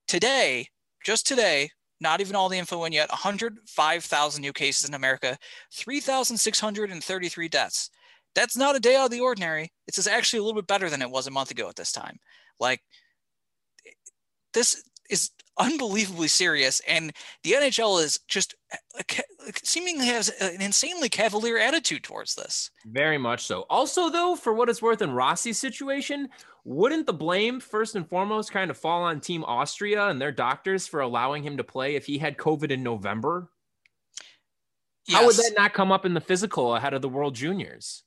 Today, 0.10 0.68
just 1.06 1.26
today, 1.26 1.70
not 2.02 2.20
even 2.20 2.36
all 2.36 2.50
the 2.50 2.58
info 2.58 2.84
in 2.84 2.92
yet, 2.92 3.10
105,000 3.10 4.42
new 4.42 4.52
cases 4.52 4.90
in 4.90 4.96
America, 4.96 5.38
3,633 5.72 7.48
deaths 7.48 7.90
that's 8.36 8.58
not 8.58 8.76
a 8.76 8.80
day 8.80 8.96
out 8.96 9.06
of 9.06 9.12
the 9.12 9.22
ordinary. 9.22 9.72
It's 9.88 10.08
actually 10.08 10.40
a 10.40 10.44
little 10.44 10.62
bit 10.62 10.68
better 10.68 10.90
than 10.90 11.02
it 11.02 11.10
was 11.10 11.28
a 11.28 11.32
month 11.32 11.52
ago 11.52 11.68
at 11.68 11.76
this 11.76 11.92
time. 11.92 12.20
Like 12.60 12.82
this 14.54 14.84
is 15.10 15.32
unbelievably 15.58 16.28
serious, 16.28 16.82
and 16.88 17.12
the 17.44 17.54
NHL 17.54 18.02
is 18.04 18.20
just 18.28 18.56
seemingly 19.64 20.08
has 20.08 20.30
an 20.30 20.62
insanely 20.62 21.10
cavalier 21.10 21.58
attitude 21.58 22.04
towards 22.04 22.36
this. 22.36 22.72
Very 22.86 23.18
much 23.18 23.46
so. 23.46 23.66
Also, 23.70 24.10
though, 24.10 24.36
for 24.36 24.54
what 24.54 24.70
it's 24.70 24.82
worth 24.82 25.02
in 25.02 25.12
Rossi's 25.12 25.58
situation, 25.58 26.30
wouldn't 26.64 27.06
the 27.06 27.14
blame 27.14 27.60
first 27.60 27.96
and 27.96 28.08
foremost 28.08 28.52
kind 28.52 28.70
of 28.70 28.78
fall 28.78 29.04
on 29.04 29.20
Team 29.20 29.44
Austria 29.44 30.08
and 30.08 30.22
their 30.22 30.32
doctors 30.32 30.88
for 30.88 31.02
allowing 31.02 31.44
him 31.44 31.58
to 31.58 31.64
play 31.64 31.96
if 31.96 32.06
he 32.06 32.18
had 32.18 32.38
COVID 32.38 32.72
in 32.72 32.84
November? 32.84 33.50
Yes. 35.08 35.18
How 35.18 35.26
would 35.26 35.36
that 35.36 35.54
not 35.58 35.74
come 35.74 35.92
up 35.92 36.06
in 36.06 36.14
the 36.14 36.22
physical 36.22 36.76
ahead 36.76 36.94
of 36.94 37.02
the 37.02 37.10
World 37.10 37.36
Juniors? 37.36 38.04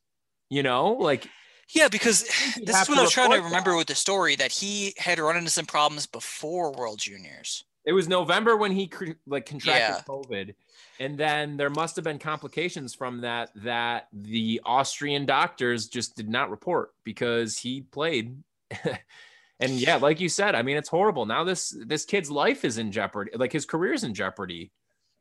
You 0.51 0.63
know, 0.63 0.93
like 0.93 1.27
yeah, 1.75 1.89
because 1.89 2.25
this 2.57 2.83
is 2.83 2.89
what 2.89 2.99
I 2.99 3.03
was 3.03 3.11
trying 3.11 3.31
to 3.31 3.41
remember 3.41 3.71
that. 3.71 3.79
with 3.79 3.87
the 3.87 3.95
story 3.95 4.37
that 4.37 4.53
he 4.53 4.95
had 4.99 5.19
run 5.19 5.37
into 5.37 5.51
some 5.51 5.67
problems 5.67 6.07
before 6.07 6.73
World 6.73 6.99
Juniors. 6.99 7.65
It 7.85 7.93
was 7.93 8.07
November 8.09 8.57
when 8.57 8.71
he 8.71 8.91
like 9.27 9.47
contracted 9.47 9.97
yeah. 9.97 10.03
COVID, 10.07 10.55
and 11.01 11.19
then 11.19 11.57
there 11.57 11.71
must 11.71 11.97
have 11.97 12.05
been 12.05 12.19
complications 12.19 12.95
from 12.95 13.23
that 13.23 13.51
that 13.57 14.09
the 14.13 14.61
Austrian 14.65 15.27
doctors 15.27 15.89
just 15.89 16.17
did 16.17 16.29
not 16.29 16.51
report 16.51 16.93
because 17.03 17.59
he 17.59 17.81
played. 17.81 18.37
and 19.61 19.73
yeah, 19.73 19.97
like 19.97 20.21
you 20.21 20.29
said, 20.29 20.55
I 20.55 20.63
mean, 20.63 20.77
it's 20.77 20.89
horrible. 20.89 21.27
Now 21.27 21.43
this 21.43 21.77
this 21.87 22.05
kid's 22.05 22.31
life 22.31 22.65
is 22.65 22.79
in 22.79 22.93
jeopardy, 22.93 23.33
like 23.35 23.53
his 23.53 23.67
career's 23.67 24.05
in 24.05 24.15
jeopardy. 24.15 24.71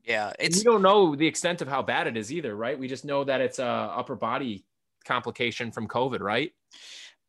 Yeah, 0.03 0.33
it's 0.39 0.57
we 0.57 0.63
don't 0.63 0.83
know 0.83 1.15
the 1.15 1.27
extent 1.27 1.61
of 1.61 1.67
how 1.67 1.81
bad 1.81 2.05
it 2.05 2.17
is 2.17 2.31
either, 2.31 2.55
right? 2.55 2.77
We 2.77 2.87
just 2.87 3.05
know 3.05 3.23
that 3.23 3.41
it's 3.41 3.59
a 3.59 3.65
upper 3.65 4.15
body 4.15 4.65
complication 5.05 5.71
from 5.71 5.87
COVID, 5.87 6.19
right? 6.19 6.53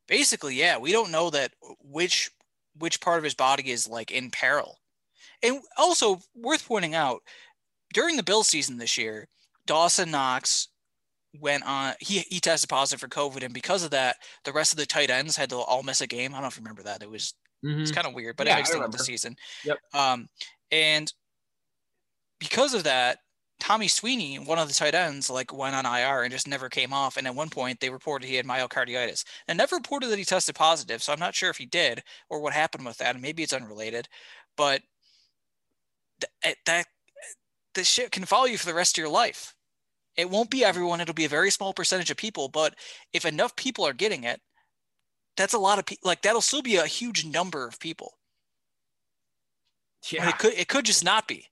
Basically, 0.09 0.57
yeah. 0.57 0.79
We 0.79 0.93
don't 0.93 1.11
know 1.11 1.31
that 1.31 1.53
which 1.81 2.31
which 2.79 3.01
part 3.01 3.19
of 3.19 3.25
his 3.25 3.35
body 3.35 3.71
is 3.71 3.89
like 3.89 4.11
in 4.11 4.31
peril. 4.31 4.79
And 5.43 5.61
also 5.77 6.21
worth 6.35 6.67
pointing 6.67 6.95
out, 6.95 7.23
during 7.93 8.17
the 8.17 8.23
Bill 8.23 8.43
season 8.43 8.79
this 8.79 8.97
year, 8.97 9.29
Dawson 9.67 10.11
Knox 10.11 10.69
went 11.41 11.65
on 11.65 11.95
he 12.01 12.21
he 12.29 12.41
tested 12.41 12.69
positive 12.69 13.01
for 13.01 13.09
COVID, 13.09 13.43
and 13.43 13.55
because 13.55 13.85
of 13.85 13.91
that, 13.91 14.17
the 14.45 14.53
rest 14.53 14.73
of 14.73 14.79
the 14.79 14.87
tight 14.87 15.11
ends 15.11 15.37
had 15.37 15.51
to 15.51 15.57
all 15.57 15.83
miss 15.83 16.01
a 16.01 16.07
game. 16.07 16.33
I 16.33 16.37
don't 16.37 16.43
know 16.43 16.49
if 16.49 16.57
you 16.57 16.63
remember 16.63 16.83
that. 16.83 17.03
It 17.03 17.11
was 17.11 17.35
mm-hmm. 17.65 17.81
it's 17.81 17.93
kind 17.93 18.07
of 18.07 18.15
weird, 18.15 18.37
but 18.37 18.47
yeah, 18.47 18.55
it 18.55 18.57
makes 18.59 18.73
sense 18.73 18.97
the 18.97 19.05
season. 19.05 19.37
Yep. 19.65 19.79
Um, 19.95 20.29
and 20.71 21.13
because 22.39 22.75
of 22.75 22.85
that, 22.85 23.19
Tommy 23.61 23.87
Sweeney, 23.87 24.37
one 24.37 24.59
of 24.59 24.67
the 24.67 24.75
tight 24.75 24.95
ends, 24.95 25.31
like 25.31 25.57
went 25.57 25.77
on 25.77 25.87
IR 25.87 26.23
and 26.23 26.33
just 26.33 26.49
never 26.49 26.69
came 26.69 26.93
off. 26.93 27.17
And 27.17 27.27
at 27.27 27.35
one 27.35 27.49
point, 27.49 27.79
they 27.79 27.91
reported 27.91 28.27
he 28.27 28.35
had 28.35 28.47
myocarditis, 28.47 29.25
and 29.47 29.57
never 29.57 29.77
reported 29.77 30.09
that 30.09 30.19
he 30.19 30.25
tested 30.25 30.57
positive. 30.57 31.03
So 31.03 31.13
I'm 31.13 31.21
not 31.21 31.35
sure 31.35 31.51
if 31.51 31.59
he 31.59 31.67
did 31.67 32.03
or 32.29 32.41
what 32.41 32.53
happened 32.53 32.85
with 32.85 32.99
that. 32.99 33.15
And 33.15 33.23
maybe 33.23 33.43
it's 33.43 33.53
unrelated, 33.53 34.09
but 34.57 34.83
th- 36.43 36.57
that 36.67 36.87
this 37.75 37.89
shit 37.89 38.11
can 38.11 38.25
follow 38.25 38.45
you 38.45 38.59
for 38.59 38.67
the 38.67 38.75
rest 38.75 38.97
of 38.97 39.03
your 39.03 39.11
life. 39.11 39.55
It 40.17 40.29
won't 40.29 40.51
be 40.51 40.65
everyone. 40.65 41.01
It'll 41.01 41.15
be 41.15 41.25
a 41.25 41.31
very 41.31 41.51
small 41.51 41.73
percentage 41.73 42.11
of 42.11 42.17
people. 42.17 42.49
But 42.49 42.75
if 43.13 43.25
enough 43.25 43.57
people 43.57 43.87
are 43.87 43.95
getting 43.95 44.25
it, 44.25 44.41
that's 45.37 45.55
a 45.55 45.59
lot 45.59 45.79
of 45.79 45.87
people. 45.87 46.09
Like 46.09 46.23
that'll 46.23 46.43
still 46.43 46.63
be 46.63 46.77
a 46.77 46.87
huge 46.87 47.25
number 47.25 47.67
of 47.67 47.81
people. 47.81 48.13
Yeah. 50.11 50.25
But 50.25 50.35
it 50.35 50.39
could 50.39 50.53
it 50.55 50.69
could 50.69 50.85
just 50.85 51.05
not 51.05 51.27
be 51.29 51.47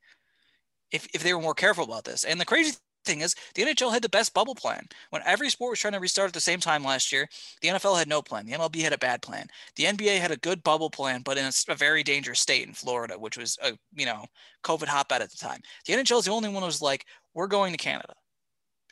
if 0.91 1.09
if 1.15 1.23
they 1.23 1.33
were 1.33 1.41
more 1.41 1.55
careful 1.55 1.85
about 1.85 2.05
this. 2.05 2.25
And 2.25 2.41
the 2.41 2.45
crazy 2.45 2.77
thing 3.05 3.21
is 3.21 3.35
the 3.55 3.63
NHL 3.63 3.93
had 3.93 4.03
the 4.03 4.09
best 4.09 4.35
bubble 4.35 4.55
plan. 4.55 4.87
When 5.11 5.23
every 5.25 5.51
sport 5.51 5.71
was 5.71 5.81
trying 5.81 5.93
to 5.95 6.01
restart 6.01 6.29
at 6.29 6.35
the 6.35 6.41
same 6.41 6.61
time 6.61 6.85
last 6.85 7.13
year, 7.13 7.29
the 7.61 7.69
NFL 7.69 7.99
had 7.99 8.09
no 8.09 8.23
plan. 8.23 8.47
The 8.47 8.53
MLB 8.53 8.81
had 8.83 8.93
a 8.93 8.99
bad 8.99 9.23
plan. 9.23 9.47
The 9.77 9.85
NBA 9.85 10.19
had 10.19 10.31
a 10.31 10.37
good 10.37 10.63
bubble 10.63 10.91
plan, 10.91 11.23
but 11.23 11.39
in 11.39 11.45
a, 11.45 11.53
a 11.69 11.75
very 11.75 12.03
dangerous 12.03 12.41
state 12.41 12.67
in 12.67 12.75
Florida, 12.75 13.19
which 13.19 13.37
was 13.37 13.59
a 13.63 13.73
you 13.95 14.07
know 14.07 14.25
COVID 14.65 14.87
hotbed 14.87 15.23
at 15.23 15.31
the 15.31 15.37
time. 15.37 15.61
The 15.87 15.95
NHL 15.95 16.19
is 16.19 16.25
the 16.25 16.33
only 16.33 16.49
one 16.49 16.63
who 16.63 16.67
was 16.67 16.83
like, 16.83 17.07
we're 17.35 17.47
going 17.47 17.73
to 17.73 17.79
Canada. 17.79 18.15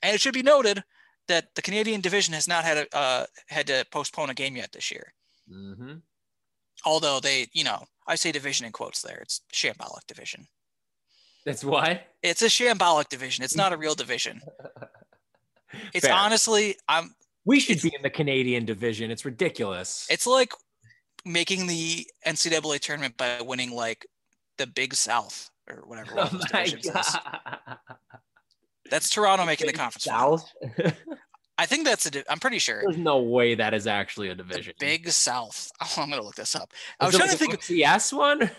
And 0.03 0.14
it 0.14 0.21
should 0.21 0.35
be 0.35 0.42
noted 0.42 0.83
that 1.27 1.55
the 1.55 1.62
Canadian 1.62 2.01
division 2.01 2.35
has 2.35 2.49
not 2.49 2.64
had 2.64 2.79
a, 2.79 2.97
uh, 2.97 3.27
had 3.49 3.66
to 3.66 3.85
postpone 3.90 4.31
a 4.31 4.35
game 4.35 4.57
yet 4.57 4.73
this 4.73 4.90
year. 4.90 5.12
Mm-hmm. 5.53 5.97
Although 6.85 7.21
they, 7.21 7.49
you 7.53 7.64
know, 7.64 7.85
I 8.07 8.14
say 8.14 8.33
division 8.33 8.66
in 8.66 8.73
quotes 8.73 9.03
there. 9.03 9.18
It's 9.18 9.42
shambolic 9.53 10.07
division. 10.07 10.47
That's 11.48 11.64
why 11.64 12.02
it's 12.22 12.42
a 12.42 12.46
shambolic 12.46 13.08
division. 13.08 13.42
It's 13.42 13.56
not 13.56 13.72
a 13.72 13.76
real 13.78 13.94
division. 13.94 14.42
It's 15.92 16.06
Fair. 16.06 16.14
honestly, 16.14 16.76
I'm. 16.88 17.14
We 17.44 17.61
should 17.61 17.80
be 17.82 17.92
in 17.94 18.00
the 18.02 18.08
Canadian 18.08 18.64
division. 18.64 19.11
It's 19.11 19.26
ridiculous. 19.26 20.06
It's 20.11 20.26
like 20.26 20.52
making 21.26 21.66
the 21.66 22.06
NCAA 22.26 22.80
tournament 22.80 23.18
by 23.18 23.42
winning 23.42 23.72
like 23.72 24.06
the 24.56 24.66
Big 24.66 24.94
South 24.94 25.50
or 25.68 25.84
whatever. 25.87 26.12
Oh 26.16 26.40
my 26.52 26.72
God. 26.82 27.78
That's 28.90 29.11
Toronto 29.11 29.44
making 29.44 29.66
the 29.66 29.74
conference. 29.74 30.04
South. 30.04 30.50
I 31.58 31.66
think 31.66 31.84
that's 31.84 32.06
a. 32.06 32.11
Di- 32.11 32.24
I'm 32.30 32.40
pretty 32.40 32.58
sure. 32.58 32.80
There's 32.82 32.96
no 32.96 33.18
way 33.18 33.54
that 33.54 33.74
is 33.74 33.87
actually 33.87 34.30
a 34.30 34.34
division. 34.34 34.72
The 34.80 34.87
Big 34.87 35.08
South. 35.11 35.70
Oh, 35.82 36.02
I'm 36.02 36.08
gonna 36.08 36.22
look 36.22 36.34
this 36.34 36.56
up. 36.56 36.72
I 36.98 37.06
was 37.06 37.14
trying 37.14 37.28
to 37.28 37.37
think. 37.37 37.52
Of 37.52 37.61
the 37.61 37.66
CS 37.66 38.12
one. 38.12 38.50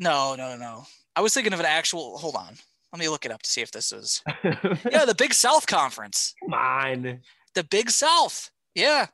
No, 0.00 0.34
no, 0.34 0.36
no, 0.36 0.56
no. 0.56 0.84
I 1.16 1.20
was 1.20 1.34
thinking 1.34 1.52
of 1.52 1.60
an 1.60 1.66
actual. 1.66 2.18
Hold 2.18 2.36
on. 2.36 2.56
Let 2.92 3.00
me 3.00 3.08
look 3.08 3.24
it 3.24 3.32
up 3.32 3.42
to 3.42 3.50
see 3.50 3.60
if 3.60 3.72
this 3.72 3.92
is. 3.92 4.22
yeah, 4.44 5.04
the 5.04 5.16
Big 5.16 5.34
South 5.34 5.66
Conference. 5.66 6.34
Come 6.44 6.54
on. 6.54 7.20
The 7.54 7.64
Big 7.64 7.90
South. 7.90 8.50
Yeah. 8.74 9.06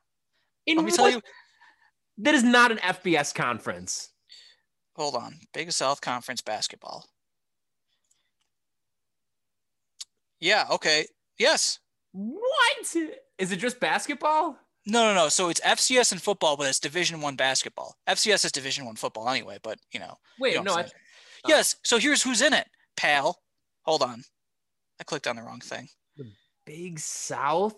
In 0.66 0.76
Let 0.76 0.84
me 0.84 0.90
what? 0.90 0.96
tell 0.96 1.10
you. 1.10 1.22
That 2.18 2.34
is 2.34 2.42
not 2.42 2.70
an 2.70 2.78
FBS 2.78 3.34
conference. 3.34 4.10
Hold 4.96 5.14
on. 5.14 5.36
Big 5.54 5.72
South 5.72 6.02
Conference 6.02 6.42
basketball. 6.42 7.06
Yeah. 10.40 10.66
Okay. 10.70 11.06
Yes. 11.38 11.78
What? 12.12 12.96
Is 13.38 13.52
it 13.52 13.56
just 13.56 13.80
basketball? 13.80 14.58
No, 14.86 15.04
no, 15.08 15.14
no. 15.14 15.28
So 15.28 15.48
it's 15.48 15.60
FCS 15.60 16.12
and 16.12 16.20
football, 16.20 16.56
but 16.56 16.68
it's 16.68 16.80
Division 16.80 17.20
One 17.20 17.36
basketball. 17.36 17.96
FCS 18.08 18.44
is 18.46 18.52
Division 18.52 18.84
One 18.84 18.96
football 18.96 19.28
anyway. 19.28 19.58
But 19.62 19.78
you 19.92 20.00
know. 20.00 20.16
Wait, 20.38 20.62
no. 20.62 20.74
I, 20.74 20.86
Yes. 21.46 21.76
So 21.82 21.98
here's 21.98 22.22
who's 22.22 22.42
in 22.42 22.52
it, 22.52 22.66
pal. 22.96 23.38
Hold 23.82 24.02
on. 24.02 24.22
I 25.00 25.04
clicked 25.04 25.26
on 25.26 25.36
the 25.36 25.42
wrong 25.42 25.60
thing. 25.60 25.88
The 26.16 26.30
Big 26.66 26.98
South? 26.98 27.74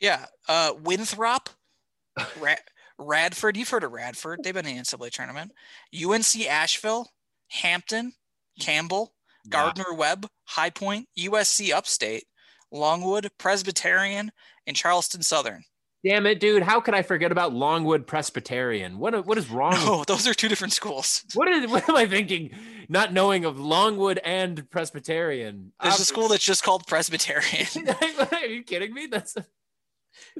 Yeah. 0.00 0.26
Uh, 0.48 0.72
Winthrop, 0.82 1.50
Ra- 2.40 2.54
Radford. 2.98 3.56
You've 3.56 3.68
heard 3.68 3.84
of 3.84 3.92
Radford. 3.92 4.40
They've 4.42 4.52
been 4.54 4.66
in 4.66 4.76
the 4.76 4.82
NCAA 4.82 5.10
tournament. 5.10 5.52
UNC 5.94 6.46
Asheville, 6.48 7.10
Hampton, 7.50 8.12
Campbell, 8.60 9.14
Gardner 9.48 9.92
Webb, 9.94 10.26
High 10.44 10.70
Point, 10.70 11.08
USC 11.18 11.72
Upstate, 11.72 12.24
Longwood, 12.72 13.30
Presbyterian, 13.38 14.32
and 14.66 14.76
Charleston 14.76 15.22
Southern. 15.22 15.62
Damn 16.04 16.26
it, 16.26 16.38
dude! 16.38 16.62
How 16.62 16.80
could 16.80 16.92
I 16.92 17.00
forget 17.00 17.32
about 17.32 17.54
Longwood 17.54 18.06
Presbyterian? 18.06 18.98
What 18.98 19.24
what 19.24 19.38
is 19.38 19.48
wrong? 19.50 19.72
No, 19.72 19.98
with... 20.00 20.08
those 20.08 20.28
are 20.28 20.34
two 20.34 20.48
different 20.48 20.74
schools. 20.74 21.24
What 21.34 21.48
is 21.48 21.70
what 21.70 21.88
am 21.88 21.96
I 21.96 22.06
thinking? 22.06 22.50
Not 22.90 23.14
knowing 23.14 23.46
of 23.46 23.58
Longwood 23.58 24.20
and 24.22 24.68
Presbyterian. 24.70 25.72
There's 25.82 26.00
a 26.00 26.04
school 26.04 26.28
that's 26.28 26.44
just 26.44 26.62
called 26.62 26.86
Presbyterian. 26.86 27.66
are 28.32 28.46
you 28.46 28.62
kidding 28.62 28.92
me? 28.92 29.06
That's 29.06 29.34
a... 29.36 29.46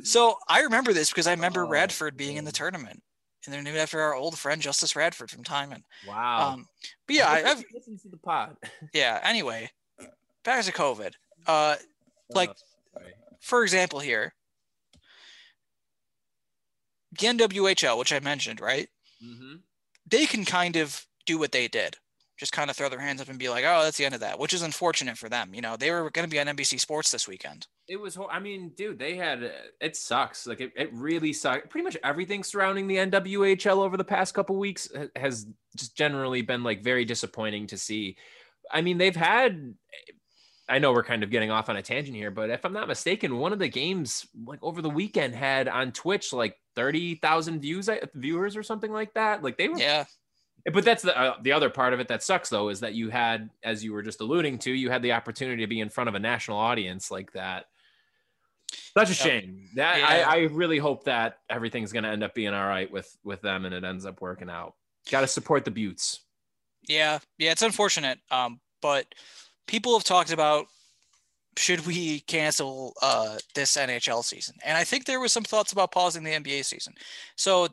so 0.03 0.37
I 0.49 0.61
remember 0.61 0.93
this 0.93 1.09
because 1.09 1.27
I 1.27 1.33
remember 1.33 1.65
oh, 1.65 1.69
Radford 1.69 2.19
being 2.19 2.37
in 2.37 2.45
the 2.45 2.53
tournament, 2.53 3.03
and 3.47 3.55
they're 3.55 3.63
named 3.63 3.79
after 3.79 4.01
our 4.03 4.15
old 4.15 4.39
friend 4.39 4.61
Justice 4.61 4.95
Radford 4.95 5.31
from 5.31 5.45
Timon. 5.45 5.83
Wow. 6.07 6.53
Um, 6.53 6.69
but 7.07 7.17
yeah, 7.17 7.31
I, 7.31 7.41
have 7.41 7.65
listened 7.73 8.01
to 8.01 8.11
the 8.11 8.19
pod. 8.19 8.59
yeah. 8.93 9.19
Anyway, 9.23 9.71
back 10.45 10.63
to 10.63 10.73
COVID. 10.73 11.13
Uh, 11.47 11.77
like, 12.29 12.51
oh, 12.51 13.01
for 13.41 13.63
example, 13.63 14.01
here 14.01 14.35
the 17.19 17.27
NWHL, 17.27 17.99
which 17.99 18.13
I 18.13 18.21
mentioned, 18.21 18.61
right? 18.61 18.89
Mm-hmm. 19.25 19.57
They 20.07 20.27
can 20.27 20.45
kind 20.45 20.77
of 20.77 21.07
do 21.27 21.39
what 21.39 21.53
they 21.53 21.69
did, 21.69 21.97
just 22.39 22.53
kind 22.53 22.71
of 22.71 22.77
throw 22.77 22.89
their 22.89 23.01
hands 23.01 23.21
up 23.21 23.29
and 23.29 23.39
be 23.39 23.49
like, 23.49 23.65
"Oh, 23.67 23.83
that's 23.83 23.97
the 23.97 24.05
end 24.05 24.15
of 24.15 24.21
that," 24.21 24.39
which 24.39 24.53
is 24.53 24.63
unfortunate 24.63 25.17
for 25.17 25.29
them. 25.29 25.55
You 25.55 25.63
know, 25.63 25.77
they 25.77 25.91
were 25.91 26.11
going 26.11 26.29
to 26.29 26.31
be 26.31 26.41
on 26.41 26.47
NBC 26.47 26.79
Sports 26.79 27.11
this 27.11 27.27
weekend. 27.27 27.67
It 27.89 27.97
was. 27.97 28.19
I 28.31 28.39
mean, 28.39 28.73
dude, 28.77 28.99
they 28.99 29.17
had. 29.17 29.51
It 29.81 29.97
sucks. 29.97 30.47
Like 30.47 30.61
it, 30.61 30.73
it 30.77 30.91
really 30.93 31.33
sucks. 31.33 31.67
Pretty 31.69 31.85
much 31.85 31.97
everything 32.05 32.45
surrounding 32.45 32.87
the 32.87 32.97
NWHL 32.97 33.79
over 33.79 33.97
the 33.97 34.05
past 34.05 34.35
couple 34.35 34.57
weeks 34.57 34.89
has 35.17 35.47
just 35.77 35.97
generally 35.97 36.43
been 36.43 36.63
like 36.63 36.83
very 36.83 37.05
disappointing 37.05 37.67
to 37.69 37.79
see. 37.79 38.17
I 38.71 38.83
mean, 38.83 38.99
they've 38.99 39.17
had 39.17 39.75
I 40.69 40.79
know 40.79 40.93
we're 40.93 41.05
kind 41.05 41.23
of 41.23 41.31
getting 41.31 41.51
off 41.51 41.69
on 41.69 41.77
a 41.77 41.83
tangent 41.83 42.17
here, 42.17 42.31
but 42.31 42.51
if 42.51 42.65
I'm 42.65 42.73
not 42.73 42.89
mistaken, 42.89 43.39
one 43.39 43.53
of 43.53 43.59
the 43.59 43.69
games 43.69 44.27
like 44.47 44.61
over 44.63 44.81
the 44.81 44.91
weekend 44.91 45.35
had 45.35 45.69
on 45.69 45.93
Twitch 45.93 46.33
like 46.33 46.57
30,000 46.75 47.61
views 47.61 47.89
viewers 48.15 48.57
or 48.57 48.63
something 48.63 48.93
like 48.93 49.15
that. 49.15 49.43
Like 49.43 49.57
they 49.57 49.69
were 49.69 49.79
Yeah. 49.79 50.05
But 50.73 50.85
that's 50.85 51.03
the 51.03 51.19
uh, 51.19 51.35
the 51.43 51.53
other 51.53 51.69
part 51.69 51.93
of 51.93 52.01
it 52.01 52.09
that 52.09 52.23
sucks 52.23 52.49
though 52.49 52.71
is 52.71 52.81
that 52.81 52.95
you 52.95 53.11
had 53.11 53.51
as 53.63 53.85
you 53.85 53.93
were 53.93 54.03
just 54.03 54.21
alluding 54.21 54.59
to, 54.61 54.73
you 54.73 54.91
had 54.91 55.03
the 55.03 55.13
opportunity 55.13 55.63
to 55.63 55.67
be 55.67 55.81
in 55.81 55.91
front 55.91 56.09
of 56.09 56.15
a 56.15 56.19
national 56.19 56.59
audience 56.59 57.11
like 57.11 57.33
that. 57.33 57.67
Such 58.97 59.11
a 59.11 59.15
shame. 59.15 59.69
That 59.75 59.99
yeah. 59.99 60.27
I, 60.27 60.37
I 60.37 60.39
really 60.45 60.79
hope 60.79 61.05
that 61.05 61.39
everything's 61.51 61.93
going 61.93 62.05
to 62.05 62.09
end 62.09 62.25
up 62.25 62.35
being 62.35 62.55
all 62.55 62.67
right 62.67 62.91
with 62.91 63.15
with 63.25 63.43
them 63.43 63.67
and 63.67 63.75
it 63.75 63.85
ends 63.85 64.07
up 64.07 64.23
working 64.23 64.49
out. 64.49 64.75
Got 65.11 65.21
to 65.21 65.27
support 65.27 65.67
the 65.67 65.71
Beauts. 65.71 66.21
Yeah. 66.89 67.19
Yeah, 67.39 67.53
it's 67.53 67.63
unfortunate. 67.63 68.19
Um 68.31 68.61
but 68.81 69.07
people 69.67 69.95
have 69.97 70.05
talked 70.05 70.33
about 70.33 70.67
should 71.57 71.87
we 71.87 72.21
cancel 72.21 72.95
uh, 73.03 73.39
this 73.55 73.77
NHL 73.77 74.25
season? 74.25 74.57
And 74.65 74.77
I 74.77 74.85
think 74.85 75.05
there 75.05 75.21
was 75.21 75.33
some 75.33 75.45
thoughts 75.45 75.73
about 75.73 75.93
pausing 75.93 76.25
the 76.25 76.33
NBA 76.33 76.65
season. 76.65 76.95
So 77.37 77.69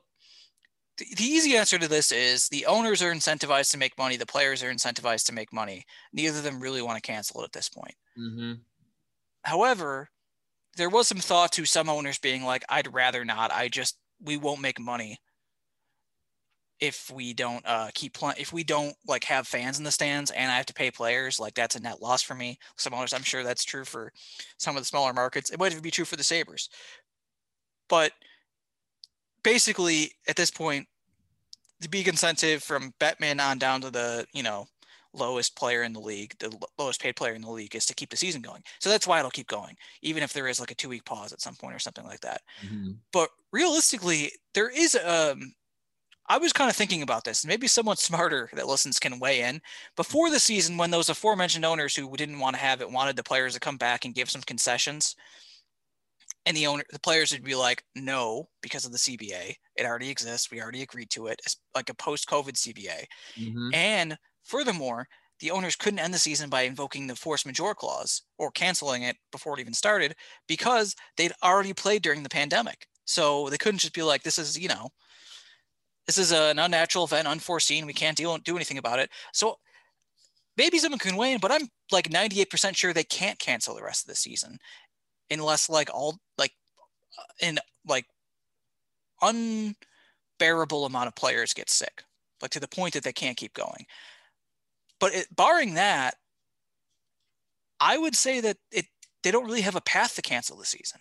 the, 0.97 1.05
the 1.15 1.23
easy 1.23 1.57
answer 1.57 1.77
to 1.77 1.87
this 1.87 2.11
is 2.11 2.47
the 2.47 2.65
owners 2.65 3.01
are 3.01 3.13
incentivized 3.13 3.71
to 3.71 3.77
make 3.77 3.97
money, 3.97 4.17
the 4.17 4.25
players 4.25 4.63
are 4.63 4.71
incentivized 4.71 5.25
to 5.25 5.33
make 5.33 5.53
money. 5.53 5.85
Neither 6.13 6.37
of 6.37 6.43
them 6.43 6.59
really 6.59 6.81
want 6.81 7.01
to 7.01 7.07
cancel 7.07 7.41
it 7.41 7.45
at 7.45 7.53
this 7.53 7.69
point. 7.69 7.95
Mm-hmm. 8.17 8.53
However, 9.43 10.09
there 10.77 10.89
was 10.89 11.07
some 11.07 11.17
thought 11.17 11.51
to 11.53 11.65
some 11.65 11.89
owners 11.89 12.19
being 12.19 12.43
like, 12.43 12.63
I'd 12.69 12.93
rather 12.93 13.25
not. 13.25 13.51
I 13.51 13.67
just 13.67 13.97
we 14.23 14.37
won't 14.37 14.61
make 14.61 14.79
money 14.79 15.19
if 16.81 17.11
we 17.13 17.31
don't 17.33 17.63
uh, 17.65 17.89
keep 17.93 18.13
playing, 18.13 18.37
if 18.39 18.51
we 18.51 18.63
don't 18.63 18.95
like 19.07 19.23
have 19.23 19.47
fans 19.47 19.77
in 19.77 19.83
the 19.83 19.91
stands 19.91 20.31
and 20.31 20.51
I 20.51 20.57
have 20.57 20.65
to 20.65 20.73
pay 20.73 20.89
players, 20.89 21.39
like 21.39 21.53
that's 21.53 21.75
a 21.75 21.79
net 21.79 22.01
loss 22.01 22.23
for 22.23 22.33
me. 22.33 22.57
Some 22.75 22.93
others, 22.93 23.13
I'm 23.13 23.21
sure 23.21 23.43
that's 23.43 23.63
true 23.63 23.85
for 23.85 24.11
some 24.57 24.75
of 24.75 24.81
the 24.81 24.87
smaller 24.87 25.13
markets. 25.13 25.51
It 25.51 25.59
might 25.59 25.71
even 25.71 25.83
be 25.83 25.91
true 25.91 26.05
for 26.05 26.15
the 26.15 26.23
Sabres. 26.23 26.69
But 27.87 28.13
basically, 29.43 30.11
at 30.27 30.35
this 30.35 30.49
point, 30.49 30.87
the 31.79 31.89
big 31.89 32.07
incentive 32.07 32.63
from 32.63 32.93
Bettman 32.99 33.39
on 33.39 33.59
down 33.59 33.81
to 33.81 33.91
the, 33.91 34.25
you 34.33 34.43
know, 34.43 34.65
lowest 35.13 35.55
player 35.55 35.83
in 35.83 35.93
the 35.93 35.99
league, 35.99 36.33
the 36.39 36.55
lowest 36.79 37.01
paid 37.01 37.15
player 37.15 37.33
in 37.33 37.41
the 37.41 37.51
league, 37.51 37.75
is 37.75 37.85
to 37.85 37.93
keep 37.93 38.09
the 38.09 38.17
season 38.17 38.41
going. 38.41 38.63
So 38.79 38.89
that's 38.89 39.05
why 39.05 39.19
it'll 39.19 39.31
keep 39.31 39.47
going, 39.47 39.75
even 40.01 40.23
if 40.23 40.33
there 40.33 40.47
is 40.47 40.59
like 40.59 40.71
a 40.71 40.75
two 40.75 40.89
week 40.89 41.05
pause 41.05 41.31
at 41.31 41.41
some 41.41 41.55
point 41.55 41.75
or 41.75 41.79
something 41.79 42.05
like 42.05 42.21
that. 42.21 42.41
Mm-hmm. 42.65 42.91
But 43.11 43.29
realistically, 43.51 44.31
there 44.53 44.69
is 44.69 44.95
um 44.95 45.53
I 46.31 46.37
was 46.37 46.53
kind 46.53 46.69
of 46.69 46.77
thinking 46.77 47.01
about 47.01 47.25
this, 47.25 47.43
and 47.43 47.49
maybe 47.49 47.67
someone 47.67 47.97
smarter 47.97 48.49
that 48.53 48.65
listens 48.65 48.99
can 48.99 49.19
weigh 49.19 49.41
in. 49.41 49.61
Before 49.97 50.29
the 50.29 50.39
season, 50.39 50.77
when 50.77 50.89
those 50.89 51.09
aforementioned 51.09 51.65
owners 51.65 51.93
who 51.93 52.09
didn't 52.15 52.39
want 52.39 52.55
to 52.55 52.61
have 52.61 52.79
it 52.79 52.89
wanted 52.89 53.17
the 53.17 53.23
players 53.23 53.53
to 53.53 53.59
come 53.59 53.75
back 53.75 54.05
and 54.05 54.15
give 54.15 54.29
some 54.29 54.41
concessions, 54.41 55.17
and 56.45 56.55
the 56.55 56.67
owner, 56.67 56.83
the 56.89 57.01
players 57.01 57.33
would 57.33 57.43
be 57.43 57.53
like, 57.53 57.83
"No," 57.95 58.47
because 58.61 58.85
of 58.85 58.93
the 58.93 58.97
CBA. 58.97 59.57
It 59.75 59.85
already 59.85 60.09
exists. 60.09 60.49
We 60.49 60.61
already 60.61 60.83
agreed 60.83 61.09
to 61.11 61.27
it. 61.27 61.41
It's 61.45 61.57
like 61.75 61.89
a 61.89 61.93
post-COVID 61.93 62.55
CBA. 62.55 63.05
Mm-hmm. 63.37 63.73
And 63.73 64.17
furthermore, 64.43 65.07
the 65.41 65.51
owners 65.51 65.75
couldn't 65.75 65.99
end 65.99 66.13
the 66.13 66.19
season 66.19 66.49
by 66.49 66.61
invoking 66.61 67.07
the 67.07 67.15
force 67.17 67.45
majeure 67.45 67.75
clause 67.75 68.23
or 68.37 68.51
canceling 68.51 69.03
it 69.03 69.17
before 69.33 69.55
it 69.55 69.61
even 69.61 69.73
started 69.73 70.15
because 70.47 70.95
they'd 71.17 71.33
already 71.43 71.73
played 71.73 72.03
during 72.03 72.23
the 72.23 72.29
pandemic. 72.29 72.87
So 73.05 73.49
they 73.49 73.57
couldn't 73.57 73.79
just 73.79 73.93
be 73.93 74.03
like, 74.03 74.23
"This 74.23 74.39
is, 74.39 74.57
you 74.57 74.69
know." 74.69 74.91
This 76.11 76.17
is 76.17 76.33
an 76.33 76.59
unnatural 76.59 77.05
event, 77.05 77.25
unforeseen. 77.25 77.85
We 77.85 77.93
can't 77.93 78.17
deal, 78.17 78.37
do 78.39 78.57
anything 78.57 78.77
about 78.77 78.99
it. 78.99 79.09
So 79.31 79.59
maybe 80.57 80.77
someone 80.77 80.99
can 80.99 81.15
win, 81.15 81.39
but 81.39 81.53
I'm 81.53 81.69
like 81.89 82.09
98% 82.09 82.75
sure 82.75 82.91
they 82.91 83.05
can't 83.05 83.39
cancel 83.39 83.75
the 83.75 83.81
rest 83.81 84.03
of 84.03 84.09
the 84.09 84.15
season 84.17 84.57
unless 85.29 85.69
like 85.69 85.89
all 85.93 86.17
like 86.37 86.51
uh, 87.17 87.47
in 87.47 87.59
like 87.87 88.03
unbearable 89.21 90.85
amount 90.85 91.07
of 91.07 91.15
players 91.15 91.53
get 91.53 91.69
sick, 91.69 92.03
like 92.41 92.51
to 92.51 92.59
the 92.59 92.67
point 92.67 92.93
that 92.95 93.05
they 93.05 93.13
can't 93.13 93.37
keep 93.37 93.53
going. 93.53 93.85
But 94.99 95.15
it, 95.15 95.33
barring 95.33 95.75
that, 95.75 96.15
I 97.79 97.97
would 97.97 98.17
say 98.17 98.41
that 98.41 98.57
it 98.69 98.87
they 99.23 99.31
don't 99.31 99.45
really 99.45 99.61
have 99.61 99.77
a 99.77 99.81
path 99.81 100.15
to 100.15 100.21
cancel 100.21 100.57
the 100.57 100.65
season. 100.65 100.99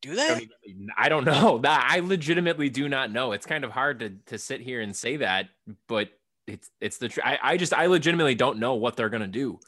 Do 0.00 0.14
they? 0.14 0.22
I 0.22 0.28
don't, 0.28 0.50
even, 0.64 0.88
I 0.96 1.08
don't 1.08 1.24
know. 1.26 1.58
That 1.58 1.88
I 1.90 2.00
legitimately 2.00 2.68
do 2.70 2.88
not 2.88 3.10
know. 3.10 3.32
It's 3.32 3.46
kind 3.46 3.64
of 3.64 3.70
hard 3.70 4.00
to 4.00 4.10
to 4.26 4.38
sit 4.38 4.60
here 4.60 4.80
and 4.80 4.94
say 4.94 5.18
that, 5.18 5.48
but 5.86 6.10
it's 6.46 6.70
it's 6.80 6.98
the 6.98 7.10
I, 7.24 7.38
I 7.42 7.56
just 7.56 7.74
I 7.74 7.86
legitimately 7.86 8.34
don't 8.34 8.58
know 8.58 8.74
what 8.74 8.96
they're 8.96 9.08
gonna 9.08 9.26
do. 9.26 9.58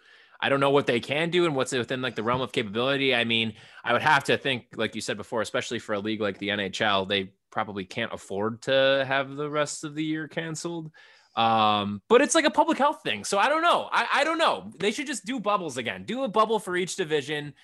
I 0.40 0.48
don't 0.48 0.60
know 0.60 0.70
what 0.70 0.86
they 0.86 1.00
can 1.00 1.30
do 1.30 1.44
and 1.44 1.54
what's 1.54 1.72
within 1.72 2.00
like 2.00 2.16
the 2.16 2.22
realm 2.22 2.40
of 2.40 2.52
capability. 2.52 3.14
I 3.14 3.24
mean, 3.24 3.54
I 3.84 3.92
would 3.92 4.02
have 4.02 4.24
to 4.24 4.38
think, 4.38 4.66
like 4.74 4.94
you 4.94 5.02
said 5.02 5.18
before, 5.18 5.42
especially 5.42 5.78
for 5.78 5.94
a 5.94 5.98
league 6.00 6.20
like 6.20 6.38
the 6.38 6.48
NHL, 6.48 7.06
they 7.06 7.32
probably 7.50 7.84
can't 7.84 8.12
afford 8.12 8.62
to 8.62 9.04
have 9.06 9.36
the 9.36 9.50
rest 9.50 9.84
of 9.84 9.94
the 9.94 10.04
year 10.04 10.28
canceled. 10.28 10.90
Um, 11.36 12.00
but 12.08 12.22
it's 12.22 12.34
like 12.34 12.46
a 12.46 12.50
public 12.50 12.78
health 12.78 13.02
thing. 13.02 13.24
So 13.24 13.38
I 13.38 13.48
don't 13.48 13.62
know. 13.62 13.88
I, 13.92 14.06
I 14.14 14.24
don't 14.24 14.38
know. 14.38 14.72
They 14.78 14.90
should 14.90 15.06
just 15.06 15.26
do 15.26 15.40
bubbles 15.40 15.76
again. 15.76 16.04
Do 16.04 16.24
a 16.24 16.28
bubble 16.28 16.58
for 16.58 16.76
each 16.76 16.96
division 16.96 17.54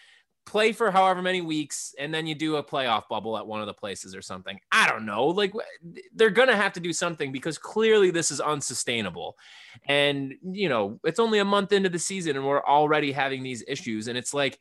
play 0.46 0.72
for 0.72 0.90
however 0.90 1.20
many 1.20 1.40
weeks 1.40 1.94
and 1.98 2.14
then 2.14 2.26
you 2.26 2.34
do 2.34 2.56
a 2.56 2.62
playoff 2.62 3.08
bubble 3.10 3.36
at 3.36 3.46
one 3.46 3.60
of 3.60 3.66
the 3.66 3.74
places 3.74 4.14
or 4.14 4.22
something. 4.22 4.58
I 4.70 4.88
don't 4.88 5.04
know. 5.04 5.26
Like 5.26 5.52
they're 6.14 6.30
going 6.30 6.48
to 6.48 6.56
have 6.56 6.72
to 6.74 6.80
do 6.80 6.92
something 6.92 7.32
because 7.32 7.58
clearly 7.58 8.10
this 8.10 8.30
is 8.30 8.40
unsustainable. 8.40 9.36
And, 9.86 10.34
you 10.42 10.68
know, 10.68 11.00
it's 11.04 11.18
only 11.18 11.40
a 11.40 11.44
month 11.44 11.72
into 11.72 11.88
the 11.88 11.98
season 11.98 12.36
and 12.36 12.46
we're 12.46 12.64
already 12.64 13.12
having 13.12 13.42
these 13.42 13.64
issues. 13.66 14.06
And 14.06 14.16
it's 14.16 14.32
like, 14.32 14.58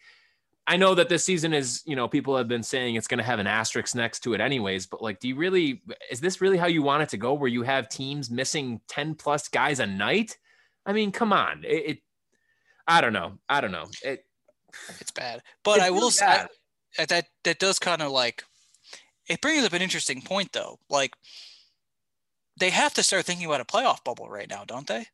I 0.67 0.77
know 0.77 0.95
that 0.95 1.07
this 1.07 1.23
season 1.23 1.53
is, 1.53 1.83
you 1.85 1.95
know, 1.95 2.07
people 2.07 2.35
have 2.35 2.47
been 2.47 2.63
saying 2.63 2.95
it's 2.95 3.07
going 3.07 3.19
to 3.19 3.23
have 3.23 3.37
an 3.37 3.45
asterisk 3.45 3.93
next 3.93 4.21
to 4.21 4.33
it 4.33 4.41
anyways, 4.41 4.87
but 4.87 5.01
like, 5.01 5.19
do 5.19 5.27
you 5.27 5.35
really, 5.35 5.83
is 6.09 6.19
this 6.19 6.41
really 6.41 6.57
how 6.57 6.65
you 6.65 6.81
want 6.81 7.03
it 7.03 7.09
to 7.09 7.17
go 7.17 7.33
where 7.35 7.47
you 7.47 7.61
have 7.61 7.87
teams 7.87 8.31
missing 8.31 8.81
10 8.87 9.13
plus 9.13 9.47
guys 9.47 9.79
a 9.79 9.85
night? 9.85 10.39
I 10.83 10.93
mean, 10.93 11.11
come 11.11 11.31
on. 11.31 11.63
It, 11.63 11.83
it 11.85 11.97
I 12.87 13.01
don't 13.01 13.13
know. 13.13 13.37
I 13.47 13.61
don't 13.61 13.71
know. 13.71 13.85
It, 14.03 14.24
it's 14.99 15.11
bad. 15.11 15.41
But 15.63 15.77
it's 15.77 15.85
I 15.85 15.89
will 15.89 16.11
say 16.11 16.45
that 16.97 17.27
that 17.43 17.59
does 17.59 17.79
kind 17.79 18.01
of 18.01 18.11
like 18.11 18.43
it 19.27 19.41
brings 19.41 19.65
up 19.65 19.73
an 19.73 19.81
interesting 19.81 20.21
point 20.21 20.51
though. 20.51 20.79
Like 20.89 21.15
they 22.59 22.69
have 22.69 22.93
to 22.95 23.03
start 23.03 23.25
thinking 23.25 23.45
about 23.45 23.61
a 23.61 23.65
playoff 23.65 24.03
bubble 24.03 24.29
right 24.29 24.49
now, 24.49 24.63
don't 24.65 24.87
they? 24.87 25.07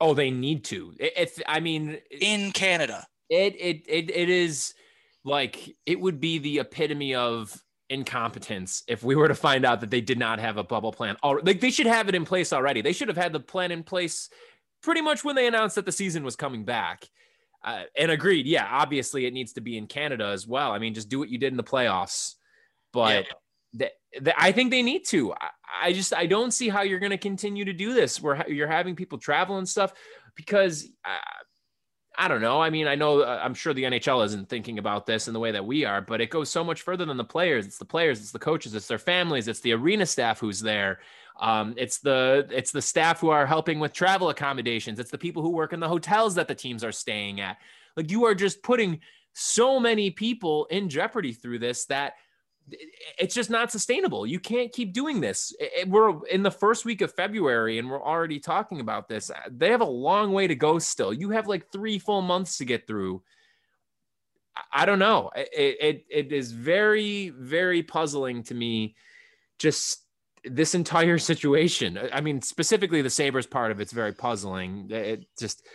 Oh, 0.00 0.14
they 0.14 0.30
need 0.30 0.64
to. 0.66 0.94
It, 0.98 1.12
it's 1.16 1.40
I 1.46 1.60
mean 1.60 1.98
in 2.10 2.52
Canada. 2.52 3.06
It 3.28 3.54
it 3.58 3.82
it 3.86 4.10
it 4.10 4.28
is 4.28 4.74
like 5.24 5.76
it 5.86 6.00
would 6.00 6.20
be 6.20 6.38
the 6.38 6.60
epitome 6.60 7.14
of 7.14 7.62
incompetence 7.88 8.84
if 8.86 9.02
we 9.02 9.16
were 9.16 9.28
to 9.28 9.34
find 9.34 9.64
out 9.64 9.80
that 9.80 9.90
they 9.90 10.00
did 10.00 10.18
not 10.18 10.38
have 10.38 10.56
a 10.56 10.64
bubble 10.64 10.92
plan. 10.92 11.16
All 11.22 11.38
Like 11.42 11.60
they 11.60 11.70
should 11.70 11.86
have 11.86 12.08
it 12.08 12.14
in 12.14 12.24
place 12.24 12.52
already. 12.52 12.82
They 12.82 12.92
should 12.92 13.08
have 13.08 13.16
had 13.16 13.32
the 13.32 13.40
plan 13.40 13.72
in 13.72 13.82
place 13.82 14.30
pretty 14.82 15.02
much 15.02 15.24
when 15.24 15.36
they 15.36 15.46
announced 15.46 15.74
that 15.74 15.84
the 15.84 15.92
season 15.92 16.24
was 16.24 16.36
coming 16.36 16.64
back. 16.64 17.08
Uh, 17.62 17.82
and 17.96 18.10
agreed. 18.10 18.46
Yeah, 18.46 18.66
obviously 18.70 19.26
it 19.26 19.34
needs 19.34 19.52
to 19.54 19.60
be 19.60 19.76
in 19.76 19.86
Canada 19.86 20.26
as 20.26 20.46
well. 20.46 20.72
I 20.72 20.78
mean, 20.78 20.94
just 20.94 21.08
do 21.08 21.18
what 21.18 21.28
you 21.28 21.38
did 21.38 21.52
in 21.52 21.56
the 21.56 21.64
playoffs. 21.64 22.36
But 22.92 23.26
yeah. 23.74 23.90
the, 24.14 24.20
the, 24.22 24.42
I 24.42 24.52
think 24.52 24.70
they 24.70 24.82
need 24.82 25.04
to. 25.08 25.32
I, 25.34 25.48
I, 25.82 25.92
just 25.92 26.14
I 26.14 26.26
don't 26.26 26.52
see 26.52 26.68
how 26.68 26.82
you're 26.82 26.98
going 26.98 27.10
to 27.10 27.18
continue 27.18 27.64
to 27.66 27.72
do 27.72 27.92
this 27.92 28.20
where 28.20 28.48
you're 28.48 28.66
having 28.66 28.96
people 28.96 29.18
travel 29.18 29.58
and 29.58 29.68
stuff 29.68 29.92
because 30.34 30.88
uh, 31.04 31.18
I 32.16 32.28
don't 32.28 32.40
know. 32.40 32.60
I 32.60 32.70
mean, 32.70 32.86
I 32.86 32.96
know 32.96 33.20
uh, 33.20 33.40
I'm 33.42 33.54
sure 33.54 33.72
the 33.72 33.84
NHL 33.84 34.24
isn't 34.26 34.48
thinking 34.48 34.78
about 34.78 35.06
this 35.06 35.28
in 35.28 35.34
the 35.34 35.40
way 35.40 35.52
that 35.52 35.64
we 35.64 35.84
are, 35.84 36.00
but 36.00 36.20
it 36.20 36.30
goes 36.30 36.50
so 36.50 36.64
much 36.64 36.82
further 36.82 37.04
than 37.04 37.16
the 37.16 37.24
players. 37.24 37.66
It's 37.66 37.78
the 37.78 37.84
players, 37.84 38.20
it's 38.20 38.32
the 38.32 38.38
coaches, 38.38 38.74
it's 38.74 38.88
their 38.88 38.98
families, 38.98 39.48
it's 39.48 39.60
the 39.60 39.72
arena 39.72 40.04
staff 40.06 40.40
who's 40.40 40.60
there. 40.60 41.00
Um, 41.40 41.74
it's 41.78 41.98
the 41.98 42.46
it's 42.50 42.70
the 42.70 42.82
staff 42.82 43.18
who 43.18 43.30
are 43.30 43.46
helping 43.46 43.80
with 43.80 43.92
travel 43.92 44.28
accommodations. 44.28 44.98
It's 44.98 45.10
the 45.10 45.18
people 45.18 45.42
who 45.42 45.50
work 45.50 45.72
in 45.72 45.80
the 45.80 45.88
hotels 45.88 46.34
that 46.34 46.48
the 46.48 46.54
teams 46.54 46.84
are 46.84 46.92
staying 46.92 47.40
at. 47.40 47.56
Like 47.96 48.10
you 48.10 48.24
are 48.26 48.34
just 48.34 48.62
putting 48.62 49.00
so 49.32 49.80
many 49.80 50.10
people 50.10 50.66
in 50.66 50.88
jeopardy 50.88 51.32
through 51.32 51.60
this 51.60 51.86
that 51.86 52.14
it's 53.18 53.34
just 53.34 53.50
not 53.50 53.72
sustainable. 53.72 54.26
You 54.26 54.38
can't 54.38 54.72
keep 54.72 54.92
doing 54.92 55.20
this. 55.20 55.52
we're 55.86 56.24
in 56.26 56.42
the 56.42 56.50
first 56.50 56.84
week 56.84 57.00
of 57.00 57.12
February 57.12 57.78
and 57.78 57.90
we're 57.90 58.02
already 58.02 58.38
talking 58.38 58.80
about 58.80 59.08
this. 59.08 59.30
They 59.50 59.70
have 59.70 59.80
a 59.80 59.86
long 59.86 60.32
way 60.32 60.46
to 60.46 60.54
go 60.54 60.78
still. 60.78 61.12
You 61.12 61.30
have 61.30 61.48
like 61.48 61.72
three 61.72 61.98
full 61.98 62.22
months 62.22 62.58
to 62.58 62.64
get 62.64 62.86
through. 62.86 63.22
I 64.72 64.84
don't 64.84 64.98
know. 64.98 65.30
It, 65.34 65.76
it, 65.80 66.04
it 66.10 66.32
is 66.32 66.52
very, 66.52 67.30
very 67.30 67.82
puzzling 67.82 68.42
to 68.44 68.54
me 68.54 68.94
just 69.58 70.04
this 70.44 70.74
entire 70.74 71.18
situation. 71.30 71.98
I 72.12 72.20
mean, 72.20 72.42
specifically 72.42 73.02
the 73.02 73.10
Sabres 73.10 73.46
part 73.46 73.70
of 73.70 73.80
it's 73.80 73.92
very 73.92 74.12
puzzling. 74.12 74.88
It 74.90 75.26
just, 75.38 75.66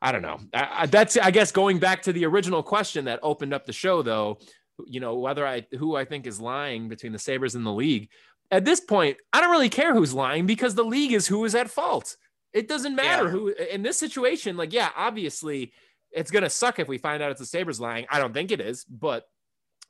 I 0.00 0.12
don't 0.12 0.22
know. 0.22 0.38
I, 0.54 0.86
that's, 0.86 1.16
I 1.16 1.30
guess, 1.30 1.50
going 1.52 1.78
back 1.78 2.02
to 2.02 2.12
the 2.12 2.26
original 2.26 2.62
question 2.62 3.06
that 3.06 3.20
opened 3.22 3.52
up 3.52 3.66
the 3.66 3.72
show, 3.72 4.02
though, 4.02 4.38
you 4.86 5.00
know, 5.00 5.16
whether 5.16 5.46
I, 5.46 5.66
who 5.76 5.96
I 5.96 6.04
think 6.04 6.26
is 6.26 6.40
lying 6.40 6.88
between 6.88 7.12
the 7.12 7.18
Sabres 7.18 7.54
and 7.54 7.66
the 7.66 7.72
league. 7.72 8.10
At 8.50 8.64
this 8.64 8.80
point, 8.80 9.18
I 9.32 9.40
don't 9.40 9.50
really 9.50 9.68
care 9.68 9.92
who's 9.92 10.14
lying 10.14 10.46
because 10.46 10.74
the 10.74 10.84
league 10.84 11.12
is 11.12 11.26
who 11.26 11.44
is 11.44 11.54
at 11.54 11.68
fault. 11.68 12.16
It 12.54 12.66
doesn't 12.66 12.94
matter 12.94 13.24
yeah. 13.24 13.30
who, 13.30 13.48
in 13.48 13.82
this 13.82 13.98
situation, 13.98 14.56
like, 14.56 14.72
yeah, 14.72 14.88
obviously 14.96 15.72
it's 16.12 16.30
going 16.30 16.44
to 16.44 16.50
suck 16.50 16.78
if 16.78 16.88
we 16.88 16.96
find 16.96 17.22
out 17.22 17.30
it's 17.30 17.40
the 17.40 17.46
Sabres 17.46 17.80
lying. 17.80 18.06
I 18.10 18.18
don't 18.18 18.32
think 18.32 18.50
it 18.50 18.60
is, 18.60 18.84
but 18.84 19.24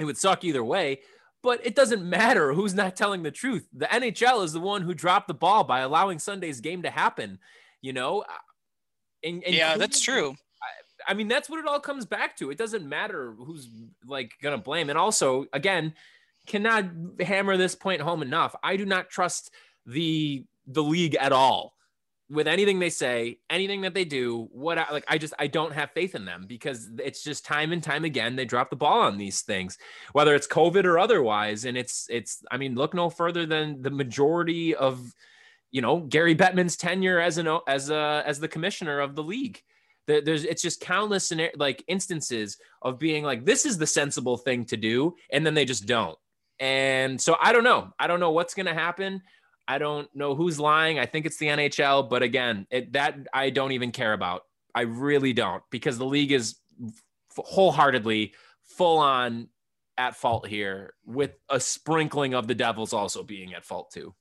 it 0.01 0.05
would 0.05 0.17
suck 0.17 0.43
either 0.45 0.65
way 0.65 1.01
but 1.43 1.65
it 1.65 1.75
doesn't 1.75 2.05
matter 2.05 2.53
who's 2.53 2.75
not 2.75 2.97
telling 2.97 3.23
the 3.23 3.31
truth. 3.31 3.67
The 3.73 3.87
NHL 3.87 4.45
is 4.45 4.53
the 4.53 4.61
one 4.61 4.83
who 4.83 4.95
dropped 4.95 5.29
the 5.29 5.35
ball 5.35 5.65
by 5.65 5.81
allowing 5.81 6.19
Sunday's 6.19 6.61
game 6.61 6.83
to 6.83 6.91
happen, 6.91 7.39
you 7.81 7.93
know? 7.93 8.21
Uh, 8.23 8.33
and, 9.25 9.45
and 9.45 9.55
yeah, 9.55 9.77
that's 9.77 10.01
true. 10.01 10.35
I, 10.63 11.13
I 11.13 11.15
mean, 11.15 11.29
that's 11.29 11.49
what 11.49 11.61
it 11.61 11.67
all 11.67 11.81
comes 11.81 12.07
back 12.07 12.37
to. 12.39 12.51
It 12.51 12.59
doesn't 12.59 12.89
matter 12.89 13.35
who's 13.39 13.69
like 14.07 14.33
going 14.43 14.57
to 14.57 14.63
blame. 14.63 14.91
And 14.91 14.99
also, 14.99 15.47
again, 15.53 15.95
cannot 16.47 16.87
hammer 17.21 17.57
this 17.57 17.75
point 17.75 18.01
home 18.01 18.23
enough. 18.23 18.55
I 18.63 18.77
do 18.77 18.87
not 18.87 19.11
trust 19.11 19.53
the 19.87 20.45
the 20.67 20.83
league 20.83 21.15
at 21.15 21.33
all 21.33 21.78
with 22.31 22.47
anything 22.47 22.79
they 22.79 22.91
say, 22.91 23.39
anything 23.49 23.81
that 23.83 23.95
they 23.95 24.05
do, 24.05 24.49
what 24.53 24.79
I, 24.79 24.91
like 24.93 25.05
I 25.09 25.17
just 25.19 25.33
I 25.39 25.47
don't 25.47 25.73
have 25.73 25.91
faith 25.93 26.15
in 26.15 26.25
them 26.25 26.45
because 26.47 26.91
it's 27.03 27.23
just 27.23 27.45
time 27.45 27.73
and 27.73 27.83
time 27.83 28.05
again 28.05 28.37
they 28.37 28.45
drop 28.45 28.71
the 28.71 28.77
ball 28.77 29.01
on 29.01 29.17
these 29.17 29.41
things, 29.41 29.79
whether 30.13 30.35
it's 30.35 30.47
COVID 30.47 30.85
or 30.85 30.99
otherwise. 30.99 31.65
And 31.65 31.77
it's 31.77 32.07
it's 32.11 32.45
I 32.51 32.59
mean 32.59 32.75
look 32.75 32.93
no 32.95 33.09
further 33.09 33.47
than 33.47 33.81
the 33.81 33.91
majority 33.91 34.75
of 34.75 35.15
you 35.71 35.81
know 35.81 36.01
Gary 36.01 36.37
Bettman's 36.37 36.77
tenure 36.77 37.21
as 37.21 37.39
an 37.39 37.49
as 37.67 37.91
a 37.91 38.23
as 38.27 38.41
the 38.41 38.49
commissioner 38.49 39.01
of 39.01 39.15
the 39.15 39.23
league. 39.23 39.63
There's 40.07 40.45
it's 40.45 40.63
just 40.63 40.81
countless 40.81 41.33
like 41.57 41.85
instances 41.87 42.57
of 42.81 42.99
being 42.99 43.25
like 43.25 43.45
this 43.45 43.67
is 43.67 43.79
the 43.79 43.87
sensible 43.87 44.37
thing 44.39 44.65
to 44.67 44.77
do, 44.77 45.17
and 45.31 45.45
then 45.45 45.55
they 45.55 45.67
just 45.67 45.87
don't. 45.87 46.19
And 46.61 47.21
so 47.21 47.37
I 47.41 47.53
don't 47.53 47.65
know. 47.65 47.93
I 47.99 48.07
don't 48.07 48.21
know 48.21 48.33
what's 48.33 48.55
going 48.55 48.67
to 48.67 48.75
happen. 48.75 49.23
I 49.69 49.77
don't 49.77 50.09
know 50.17 50.35
who's 50.35 50.59
lying. 50.59 50.99
I 50.99 51.05
think 51.05 51.27
it's 51.27 51.37
the 51.37 51.47
NHL, 51.47 52.09
but 52.09 52.23
again, 52.23 52.67
it, 52.71 52.95
that 52.95 53.17
I 53.35 53.51
don't 53.51 53.73
even 53.73 53.93
care 53.93 54.15
about. 54.15 54.43
I 54.75 54.83
really 54.83 55.35
don't 55.35 55.63
because 55.71 55.99
the 55.99 56.07
league 56.07 56.33
is 56.33 56.57
wholeheartedly 57.37 58.33
full 58.63 58.99
on 58.99 59.49
at 59.99 60.17
fault 60.17 60.47
here 60.47 60.95
with 61.05 61.33
a 61.51 61.61
sprinkling 61.61 62.33
of 62.33 62.47
the 62.47 62.55
Devils 62.55 62.93
also 62.95 63.23
being 63.23 63.53
at 63.55 63.65
fault 63.65 63.91
too. 63.93 64.15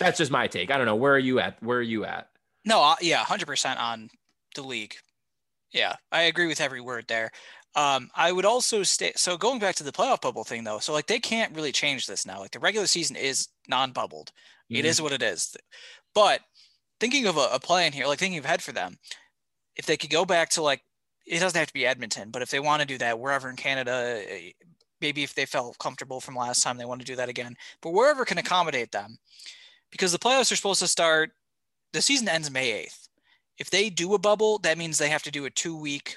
That's 0.00 0.18
just 0.18 0.32
my 0.32 0.48
take. 0.48 0.70
I 0.70 0.76
don't 0.76 0.86
know. 0.86 0.96
Where 0.96 1.14
are 1.14 1.18
you 1.18 1.38
at? 1.38 1.62
Where 1.62 1.78
are 1.78 1.82
you 1.82 2.04
at? 2.04 2.28
No, 2.64 2.82
uh, 2.82 2.96
yeah, 3.00 3.22
100% 3.24 3.78
on 3.78 4.10
the 4.54 4.62
league. 4.62 4.96
Yeah, 5.70 5.94
I 6.10 6.22
agree 6.22 6.46
with 6.46 6.60
every 6.60 6.80
word 6.80 7.04
there. 7.08 7.30
Um, 7.74 8.10
I 8.14 8.32
would 8.32 8.44
also 8.44 8.82
stay. 8.82 9.12
So 9.16 9.36
going 9.36 9.58
back 9.58 9.76
to 9.76 9.84
the 9.84 9.92
playoff 9.92 10.22
bubble 10.22 10.44
thing, 10.44 10.64
though, 10.64 10.78
so 10.78 10.92
like 10.92 11.06
they 11.06 11.20
can't 11.20 11.54
really 11.54 11.72
change 11.72 12.06
this 12.06 12.26
now. 12.26 12.40
Like 12.40 12.50
the 12.50 12.58
regular 12.58 12.86
season 12.86 13.16
is 13.16 13.48
non-bubbled. 13.68 14.32
Mm-hmm. 14.70 14.76
It 14.76 14.84
is 14.84 15.00
what 15.00 15.12
it 15.12 15.22
is. 15.22 15.56
But 16.14 16.40
thinking 17.00 17.26
of 17.26 17.36
a, 17.36 17.48
a 17.52 17.60
plan 17.60 17.92
here, 17.92 18.06
like 18.06 18.18
thinking 18.18 18.44
ahead 18.44 18.62
for 18.62 18.72
them, 18.72 18.98
if 19.76 19.86
they 19.86 19.96
could 19.96 20.10
go 20.10 20.24
back 20.24 20.50
to 20.50 20.62
like, 20.62 20.82
it 21.26 21.40
doesn't 21.40 21.58
have 21.58 21.68
to 21.68 21.74
be 21.74 21.86
Edmonton, 21.86 22.30
but 22.30 22.42
if 22.42 22.50
they 22.50 22.60
want 22.60 22.80
to 22.80 22.86
do 22.86 22.98
that 22.98 23.18
wherever 23.18 23.50
in 23.50 23.56
Canada, 23.56 24.22
eh, 24.28 24.50
maybe 25.00 25.22
if 25.22 25.34
they 25.34 25.46
felt 25.46 25.78
comfortable 25.78 26.20
from 26.20 26.34
last 26.34 26.62
time, 26.62 26.78
they 26.78 26.84
want 26.84 27.00
to 27.00 27.06
do 27.06 27.16
that 27.16 27.28
again. 27.28 27.54
But 27.82 27.92
wherever 27.92 28.24
can 28.24 28.38
accommodate 28.38 28.92
them, 28.92 29.18
because 29.90 30.12
the 30.12 30.18
playoffs 30.18 30.52
are 30.52 30.56
supposed 30.56 30.80
to 30.80 30.88
start. 30.88 31.30
The 31.92 32.02
season 32.02 32.28
ends 32.28 32.50
May 32.50 32.84
8th. 32.84 33.08
If 33.58 33.70
they 33.70 33.90
do 33.90 34.14
a 34.14 34.18
bubble, 34.18 34.58
that 34.58 34.78
means 34.78 34.98
they 34.98 35.08
have 35.08 35.22
to 35.24 35.30
do 35.30 35.46
a 35.46 35.50
two 35.50 35.76
week 35.76 36.16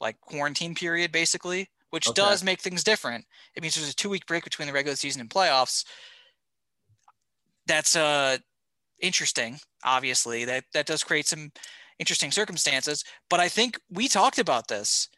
like 0.00 0.20
quarantine 0.20 0.74
period 0.74 1.12
basically, 1.12 1.68
which 1.90 2.08
okay. 2.08 2.20
does 2.20 2.44
make 2.44 2.60
things 2.60 2.84
different. 2.84 3.24
It 3.56 3.62
means 3.62 3.74
there's 3.74 3.90
a 3.90 3.94
two 3.94 4.10
week 4.10 4.26
break 4.26 4.44
between 4.44 4.66
the 4.66 4.74
regular 4.74 4.96
season 4.96 5.20
and 5.20 5.30
playoffs. 5.30 5.84
That's 7.66 7.96
uh 7.96 8.38
interesting, 9.00 9.58
obviously. 9.84 10.44
That 10.44 10.64
that 10.74 10.86
does 10.86 11.04
create 11.04 11.26
some 11.26 11.50
interesting 11.98 12.30
circumstances. 12.30 13.04
But 13.30 13.40
I 13.40 13.48
think 13.48 13.78
we 13.90 14.08
talked 14.08 14.38
about 14.38 14.68
this 14.68 15.08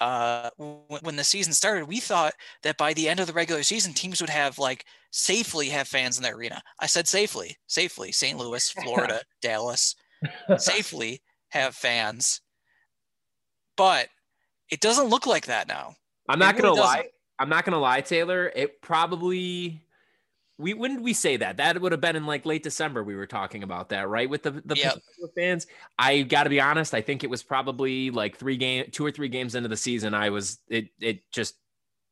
uh, 0.00 0.50
when 0.58 1.16
the 1.16 1.24
season 1.24 1.52
started. 1.52 1.86
We 1.86 2.00
thought 2.00 2.34
that 2.62 2.76
by 2.76 2.94
the 2.94 3.08
end 3.08 3.20
of 3.20 3.26
the 3.26 3.32
regular 3.32 3.62
season, 3.62 3.92
teams 3.92 4.20
would 4.20 4.30
have 4.30 4.58
like 4.58 4.84
safely 5.10 5.68
have 5.68 5.88
fans 5.88 6.16
in 6.16 6.22
their 6.22 6.34
arena. 6.34 6.62
I 6.80 6.86
said 6.86 7.08
safely, 7.08 7.56
safely. 7.66 8.12
St. 8.12 8.38
Louis, 8.38 8.68
Florida, 8.82 9.20
Dallas, 9.42 9.94
safely 10.58 11.22
have 11.50 11.74
fans. 11.74 12.40
But 13.76 14.08
it 14.70 14.80
doesn't 14.80 15.08
look 15.08 15.26
like 15.26 15.46
that 15.46 15.68
now. 15.68 15.94
I'm 16.28 16.38
not 16.38 16.54
really 16.54 16.62
gonna 16.62 16.76
doesn't. 16.76 16.98
lie. 16.98 17.08
I'm 17.38 17.48
not 17.48 17.64
gonna 17.64 17.78
lie, 17.80 18.00
Taylor. 18.00 18.52
It 18.54 18.80
probably 18.80 19.80
we 20.58 20.74
when 20.74 20.94
did 20.94 21.04
we 21.04 21.12
say 21.12 21.36
that? 21.38 21.56
That 21.56 21.80
would 21.80 21.92
have 21.92 22.00
been 22.00 22.16
in 22.16 22.26
like 22.26 22.46
late 22.46 22.62
December. 22.62 23.02
We 23.02 23.16
were 23.16 23.26
talking 23.26 23.62
about 23.62 23.88
that, 23.88 24.08
right? 24.08 24.28
With 24.28 24.42
the 24.42 24.52
the 24.64 24.76
yep. 24.76 24.98
fans. 25.36 25.66
I 25.98 26.22
got 26.22 26.44
to 26.44 26.50
be 26.50 26.60
honest. 26.60 26.94
I 26.94 27.00
think 27.00 27.24
it 27.24 27.30
was 27.30 27.42
probably 27.42 28.10
like 28.10 28.36
three 28.36 28.56
game, 28.56 28.86
two 28.92 29.04
or 29.04 29.10
three 29.10 29.28
games 29.28 29.54
into 29.54 29.68
the 29.68 29.76
season. 29.76 30.14
I 30.14 30.30
was 30.30 30.58
it 30.68 30.88
it 31.00 31.20
just 31.32 31.56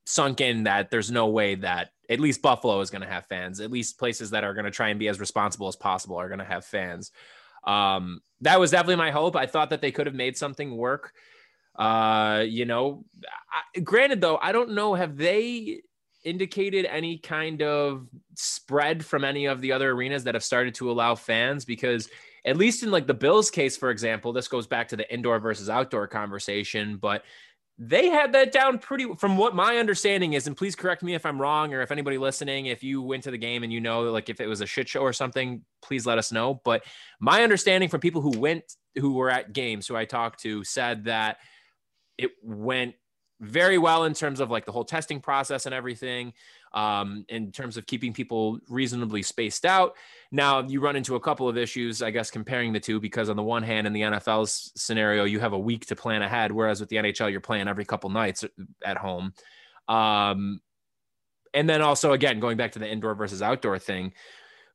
sunk 0.07 0.40
in 0.40 0.64
that 0.64 0.90
there's 0.90 1.11
no 1.11 1.28
way 1.28 1.55
that 1.57 1.90
at 2.11 2.18
least 2.18 2.42
Buffalo 2.42 2.81
is 2.81 2.90
going 2.90 3.02
to 3.02 3.09
have 3.09 3.26
fans. 3.26 3.61
At 3.61 3.70
least 3.70 3.98
places 3.98 4.31
that 4.31 4.44
are 4.44 4.55
going 4.55 4.64
to 4.64 4.70
try 4.70 4.88
and 4.88 4.98
be 4.98 5.09
as 5.09 5.20
responsible 5.20 5.68
as 5.68 5.76
possible 5.76 6.16
are 6.16 6.28
going 6.28 6.40
to 6.40 6.44
have 6.44 6.64
fans. 6.64 7.12
Um, 7.64 8.20
that 8.40 8.59
was 8.59 8.72
definitely 8.72 8.96
my 8.96 9.12
hope. 9.12 9.37
I 9.37 9.46
thought 9.46 9.70
that 9.70 9.81
they 9.81 9.92
could 9.92 10.07
have 10.07 10.16
made 10.16 10.37
something 10.37 10.76
work. 10.76 11.12
Uh, 11.76 12.44
you 12.46 12.64
know, 12.66 13.05
I, 13.76 13.81
granted 13.81 14.20
though, 14.20 14.37
I 14.37 14.52
don't 14.52 14.72
know. 14.72 14.94
Have 14.94 15.16
they 15.16 15.83
indicated 16.24 16.87
any 16.87 17.18
kind 17.18 17.62
of 17.62 18.06
spread 18.35 19.04
from 19.04 19.24
any 19.24 19.46
of 19.46 19.61
the 19.61 19.72
other 19.72 19.90
arenas 19.90 20.24
that 20.24 20.35
have 20.35 20.44
started 20.44 20.74
to 20.76 20.90
allow 20.90 21.14
fans? 21.14 21.64
Because 21.64 22.08
at 22.44 22.56
least 22.56 22.82
in 22.82 22.90
like 22.90 23.06
the 23.06 23.14
Bills 23.14 23.50
case, 23.50 23.76
for 23.76 23.90
example, 23.90 24.32
this 24.32 24.48
goes 24.48 24.66
back 24.66 24.88
to 24.88 24.96
the 24.96 25.12
indoor 25.12 25.38
versus 25.38 25.70
outdoor 25.70 26.06
conversation, 26.06 26.96
but 26.96 27.24
they 27.78 28.08
had 28.08 28.32
that 28.32 28.52
down 28.52 28.78
pretty 28.78 29.06
from 29.14 29.37
what 29.37 29.54
my 29.54 29.78
understanding 29.78 30.35
is 30.35 30.46
and 30.46 30.56
please 30.56 30.76
correct 30.76 31.02
me 31.02 31.14
if 31.14 31.24
i'm 31.24 31.40
wrong 31.40 31.72
or 31.72 31.80
if 31.80 31.90
anybody 31.90 32.18
listening 32.18 32.66
if 32.66 32.82
you 32.82 33.00
went 33.00 33.22
to 33.22 33.30
the 33.30 33.38
game 33.38 33.62
and 33.62 33.72
you 33.72 33.80
know 33.80 34.02
like 34.02 34.28
if 34.28 34.40
it 34.40 34.46
was 34.46 34.61
a 34.61 34.66
shit 34.66 34.88
show 34.88 35.00
or 35.00 35.12
something 35.12 35.64
please 35.80 36.06
let 36.06 36.18
us 36.18 36.30
know 36.30 36.61
but 36.64 36.85
my 37.18 37.42
understanding 37.42 37.88
from 37.88 38.00
people 38.00 38.20
who 38.20 38.38
went 38.38 38.62
who 38.96 39.14
were 39.14 39.30
at 39.30 39.52
games 39.52 39.87
who 39.87 39.96
i 39.96 40.04
talked 40.04 40.40
to 40.40 40.62
said 40.64 41.04
that 41.04 41.38
it 42.18 42.30
went 42.42 42.94
very 43.42 43.76
well 43.76 44.05
in 44.05 44.14
terms 44.14 44.38
of 44.38 44.50
like 44.50 44.64
the 44.64 44.70
whole 44.70 44.85
testing 44.85 45.20
process 45.20 45.66
and 45.66 45.74
everything 45.74 46.33
um, 46.74 47.24
in 47.28 47.50
terms 47.50 47.76
of 47.76 47.87
keeping 47.87 48.12
people 48.12 48.59
reasonably 48.68 49.20
spaced 49.20 49.66
out. 49.66 49.96
Now 50.31 50.61
you 50.61 50.81
run 50.81 50.94
into 50.94 51.16
a 51.16 51.20
couple 51.20 51.48
of 51.48 51.59
issues 51.59 52.02
i 52.02 52.11
guess 52.11 52.31
comparing 52.31 52.72
the 52.72 52.81
two 52.81 53.00
because 53.00 53.28
on 53.28 53.37
the 53.37 53.42
one 53.42 53.62
hand 53.64 53.87
in 53.87 53.92
the 53.92 54.02
nfl's 54.02 54.72
scenario 54.76 55.24
you 55.24 55.40
have 55.40 55.52
a 55.52 55.59
week 55.59 55.87
to 55.87 55.96
plan 55.96 56.22
ahead 56.22 56.52
whereas 56.52 56.81
with 56.81 56.88
the 56.88 56.96
nhl 56.96 57.31
you're 57.31 57.40
playing 57.40 57.68
every 57.68 57.85
couple 57.85 58.09
nights 58.11 58.44
at 58.85 58.96
home. 58.96 59.35
Um, 59.88 60.61
and 61.52 61.68
then 61.68 61.83
also 61.83 62.12
again 62.12 62.38
going 62.38 62.57
back 62.57 62.72
to 62.72 62.78
the 62.78 62.88
indoor 62.88 63.14
versus 63.14 63.42
outdoor 63.42 63.78
thing. 63.78 64.12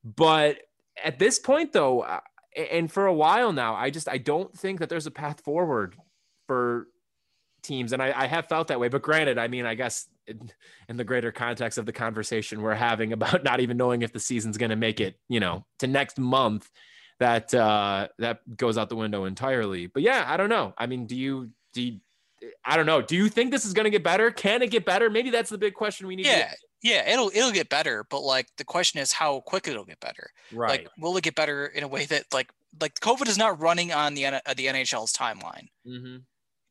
But 0.04 0.60
at 1.04 1.20
this 1.20 1.40
point 1.40 1.72
though 1.72 2.06
and 2.72 2.92
for 2.92 3.06
a 3.06 3.14
while 3.14 3.54
now 3.54 3.76
i 3.76 3.92
just 3.92 4.10
i 4.10 4.18
don't 4.18 4.52
think 4.58 4.80
that 4.80 4.90
there's 4.90 5.06
a 5.06 5.12
path 5.12 5.42
forward 5.42 5.96
for 6.48 6.88
teams, 7.68 7.94
and 7.94 8.02
I, 8.02 8.14
I 8.16 8.28
have 8.28 8.48
felt 8.48 8.68
that 8.70 8.80
way. 8.80 8.88
But 8.88 9.02
granted, 9.02 9.38
I 9.38 9.48
mean, 9.48 9.66
I 9.66 9.76
guess 9.76 10.08
in, 10.26 10.52
in, 10.90 10.98
the 10.98 11.04
greater 11.04 11.32
context 11.32 11.78
of 11.78 11.86
the 11.86 11.92
conversation 11.92 12.62
we're 12.62 12.74
having 12.74 13.14
about 13.18 13.44
not 13.44 13.60
even 13.60 13.78
knowing 13.78 14.02
if 14.02 14.14
the 14.14 14.20
season's 14.20 14.58
going 14.58 14.70
to 14.70 14.76
make 14.76 15.00
it, 15.00 15.20
you 15.30 15.40
know, 15.40 15.66
to 15.80 15.88
next 15.88 16.18
month, 16.18 16.70
that 17.20 17.54
uh, 17.54 18.08
that 18.20 18.40
goes 18.58 18.78
out 18.78 18.90
the 18.90 18.96
window 18.96 19.26
entirely. 19.26 19.88
But 19.88 20.04
yeah, 20.04 20.26
I 20.28 20.38
don't 20.38 20.50
know. 20.50 20.74
I 20.78 20.88
mean, 20.88 21.06
do 21.06 21.16
you 21.16 21.52
do? 21.74 21.82
You, 21.82 22.00
I 22.64 22.78
don't 22.78 22.86
know. 22.86 23.02
Do 23.02 23.16
you 23.16 23.30
think 23.30 23.52
this 23.52 23.66
is 23.66 23.74
going 23.74 23.86
to 23.86 23.90
get 23.90 24.04
better? 24.04 24.30
Can 24.30 24.62
it 24.62 24.70
get 24.70 24.86
better? 24.86 25.10
Maybe 25.10 25.32
that's 25.32 25.50
the 25.50 25.58
big 25.58 25.74
question 25.74 26.08
we 26.08 26.16
need. 26.16 26.28
Yeah, 26.28 26.54
yeah, 26.82 27.10
it'll 27.12 27.32
it'll 27.34 27.52
get 27.52 27.70
better, 27.70 28.06
but 28.10 28.22
like 28.22 28.48
the 28.58 28.64
question 28.64 29.02
is 29.02 29.12
how 29.12 29.42
quick 29.42 29.68
it'll 29.68 29.86
get 29.86 30.00
better. 30.00 30.32
Right. 30.54 30.82
Like, 30.82 30.90
will 31.00 31.18
it 31.18 31.24
get 31.24 31.36
better 31.36 31.66
in 31.66 31.84
a 31.84 31.88
way 31.88 32.06
that 32.06 32.26
like 32.32 32.52
like 32.82 32.96
COVID 33.00 33.28
is 33.28 33.38
not 33.38 33.60
running 33.60 33.92
on 33.92 34.14
the 34.14 34.26
uh, 34.26 34.40
the 34.56 34.68
NHL's 34.68 35.14
timeline. 35.14 35.70
Mm-hmm. 35.88 36.18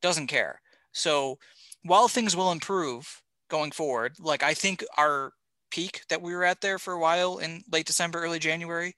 Doesn't 0.01 0.27
care. 0.27 0.61
So 0.97 1.37
while 1.83 2.07
things 2.07 2.35
will 2.35 2.51
improve 2.51 3.21
going 3.49 3.71
forward, 3.71 4.13
like 4.19 4.43
I 4.43 4.53
think 4.53 4.83
our 4.97 5.31
peak 5.69 6.01
that 6.09 6.21
we 6.21 6.33
were 6.33 6.43
at 6.43 6.61
there 6.61 6.79
for 6.79 6.93
a 6.93 6.99
while 6.99 7.37
in 7.37 7.63
late 7.71 7.85
December, 7.85 8.19
early 8.19 8.39
January, 8.39 8.95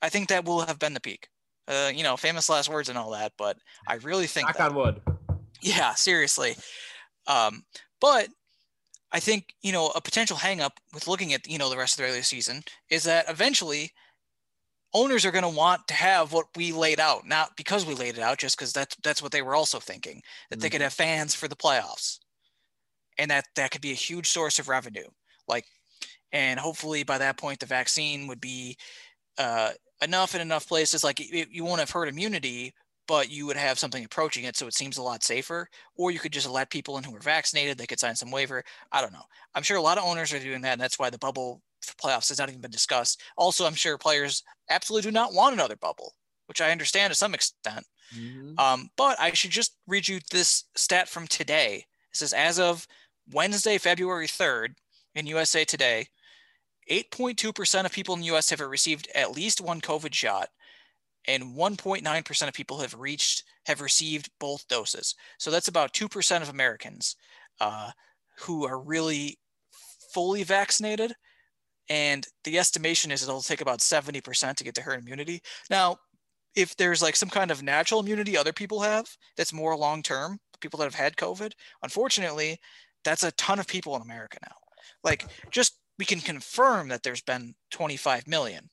I 0.00 0.08
think 0.08 0.28
that 0.28 0.44
will 0.44 0.62
have 0.62 0.78
been 0.78 0.94
the 0.94 1.00
peak. 1.00 1.28
Uh, 1.68 1.90
you 1.92 2.02
know, 2.02 2.16
famous 2.16 2.48
last 2.48 2.68
words 2.68 2.88
and 2.88 2.96
all 2.96 3.10
that, 3.10 3.32
but 3.36 3.58
I 3.88 3.94
really 3.96 4.26
think 4.26 4.46
knock 4.46 4.56
that, 4.56 4.70
on 4.70 4.76
wood. 4.76 5.00
Yeah, 5.60 5.94
seriously. 5.94 6.54
Um, 7.26 7.64
but 8.00 8.28
I 9.12 9.20
think 9.20 9.54
you 9.62 9.72
know 9.72 9.88
a 9.94 10.00
potential 10.00 10.36
hangup 10.36 10.72
with 10.94 11.08
looking 11.08 11.32
at 11.32 11.46
you 11.46 11.58
know 11.58 11.68
the 11.68 11.76
rest 11.76 11.94
of 11.94 11.96
the 11.98 12.02
regular 12.04 12.22
season 12.22 12.62
is 12.88 13.02
that 13.04 13.28
eventually 13.28 13.92
owners 14.96 15.26
are 15.26 15.30
going 15.30 15.42
to 15.42 15.48
want 15.48 15.86
to 15.88 15.94
have 15.94 16.32
what 16.32 16.46
we 16.56 16.72
laid 16.72 16.98
out, 16.98 17.26
not 17.26 17.54
because 17.56 17.84
we 17.84 17.94
laid 17.94 18.16
it 18.16 18.22
out, 18.22 18.38
just 18.38 18.56
because 18.56 18.72
that's 18.72 18.96
that's 19.02 19.22
what 19.22 19.30
they 19.30 19.42
were 19.42 19.54
also 19.54 19.78
thinking 19.78 20.22
that 20.48 20.56
mm-hmm. 20.56 20.62
they 20.62 20.70
could 20.70 20.76
mm-hmm. 20.76 20.84
have 20.84 20.92
fans 20.94 21.34
for 21.34 21.48
the 21.48 21.56
playoffs, 21.56 22.18
and 23.18 23.30
that 23.30 23.44
that 23.56 23.70
could 23.70 23.82
be 23.82 23.92
a 23.92 23.94
huge 23.94 24.30
source 24.30 24.58
of 24.58 24.68
revenue. 24.68 25.08
Like, 25.46 25.66
and 26.32 26.58
hopefully 26.58 27.04
by 27.04 27.18
that 27.18 27.36
point 27.36 27.60
the 27.60 27.66
vaccine 27.66 28.26
would 28.26 28.40
be 28.40 28.76
uh, 29.38 29.70
enough 30.02 30.34
in 30.34 30.40
enough 30.40 30.66
places. 30.66 31.04
Like 31.04 31.20
it, 31.20 31.48
you 31.50 31.64
won't 31.64 31.80
have 31.80 31.90
herd 31.90 32.08
immunity, 32.08 32.72
but 33.06 33.30
you 33.30 33.46
would 33.46 33.56
have 33.56 33.78
something 33.78 34.04
approaching 34.04 34.44
it, 34.44 34.56
so 34.56 34.66
it 34.66 34.74
seems 34.74 34.96
a 34.96 35.02
lot 35.02 35.22
safer. 35.22 35.68
Or 35.96 36.10
you 36.10 36.18
could 36.18 36.32
just 36.32 36.48
let 36.48 36.70
people 36.70 36.96
in 36.96 37.04
who 37.04 37.14
are 37.14 37.20
vaccinated; 37.20 37.76
they 37.76 37.86
could 37.86 38.00
sign 38.00 38.16
some 38.16 38.30
waiver. 38.30 38.64
I 38.92 39.02
don't 39.02 39.12
know. 39.12 39.26
I'm 39.54 39.62
sure 39.62 39.76
a 39.76 39.82
lot 39.82 39.98
of 39.98 40.04
owners 40.04 40.32
are 40.32 40.38
doing 40.38 40.62
that, 40.62 40.72
and 40.72 40.80
that's 40.80 40.98
why 40.98 41.10
the 41.10 41.18
bubble 41.18 41.60
playoffs 41.94 42.28
has 42.28 42.38
not 42.38 42.48
even 42.48 42.60
been 42.60 42.70
discussed. 42.70 43.20
Also, 43.36 43.66
I'm 43.66 43.74
sure 43.74 43.98
players 43.98 44.42
absolutely 44.70 45.10
do 45.10 45.14
not 45.14 45.32
want 45.32 45.54
another 45.54 45.76
bubble, 45.76 46.14
which 46.46 46.60
I 46.60 46.70
understand 46.70 47.10
to 47.10 47.16
some 47.16 47.34
extent. 47.34 47.84
Mm-hmm. 48.16 48.58
Um, 48.58 48.90
but 48.96 49.18
I 49.20 49.32
should 49.32 49.50
just 49.50 49.76
read 49.86 50.06
you 50.08 50.20
this 50.30 50.64
stat 50.76 51.08
from 51.08 51.26
today. 51.26 51.84
It 52.12 52.16
says, 52.16 52.32
as 52.32 52.58
of 52.58 52.86
Wednesday, 53.32 53.78
February 53.78 54.26
3rd, 54.26 54.74
in 55.16 55.26
USA 55.26 55.64
Today, 55.64 56.06
8.2% 56.90 57.84
of 57.84 57.92
people 57.92 58.14
in 58.14 58.20
the 58.20 58.36
US 58.36 58.50
have 58.50 58.60
received 58.60 59.08
at 59.14 59.32
least 59.32 59.60
one 59.60 59.80
COVID 59.80 60.14
shot, 60.14 60.50
and 61.26 61.56
1.9% 61.56 62.48
of 62.48 62.54
people 62.54 62.78
have 62.78 62.94
reached 62.94 63.42
have 63.64 63.80
received 63.80 64.30
both 64.38 64.68
doses. 64.68 65.16
So 65.38 65.50
that's 65.50 65.66
about 65.66 65.92
2% 65.92 66.42
of 66.42 66.50
Americans 66.50 67.16
uh, 67.60 67.90
who 68.38 68.64
are 68.64 68.78
really 68.78 69.40
fully 70.12 70.44
vaccinated 70.44 71.14
and 71.88 72.26
the 72.44 72.58
estimation 72.58 73.10
is 73.10 73.22
it'll 73.22 73.40
take 73.40 73.60
about 73.60 73.80
70% 73.80 74.54
to 74.54 74.64
get 74.64 74.74
to 74.74 74.82
herd 74.82 75.00
immunity. 75.00 75.40
Now, 75.70 75.98
if 76.54 76.74
there's 76.76 77.02
like 77.02 77.16
some 77.16 77.28
kind 77.28 77.50
of 77.50 77.62
natural 77.62 78.00
immunity 78.00 78.36
other 78.36 78.52
people 78.52 78.80
have 78.80 79.06
that's 79.36 79.52
more 79.52 79.76
long 79.76 80.02
term, 80.02 80.38
people 80.60 80.78
that 80.78 80.84
have 80.84 80.94
had 80.94 81.16
COVID, 81.16 81.52
unfortunately, 81.82 82.58
that's 83.04 83.22
a 83.22 83.32
ton 83.32 83.58
of 83.58 83.68
people 83.68 83.94
in 83.94 84.02
America 84.02 84.38
now. 84.42 84.56
Like, 85.04 85.26
just 85.50 85.78
we 85.98 86.04
can 86.04 86.20
confirm 86.20 86.88
that 86.88 87.02
there's 87.02 87.22
been 87.22 87.54
25 87.70 88.26
million, 88.26 88.68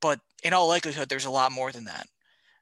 but 0.00 0.20
in 0.42 0.52
all 0.52 0.68
likelihood, 0.68 1.08
there's 1.08 1.24
a 1.24 1.30
lot 1.30 1.52
more 1.52 1.70
than 1.70 1.84
that. 1.84 2.06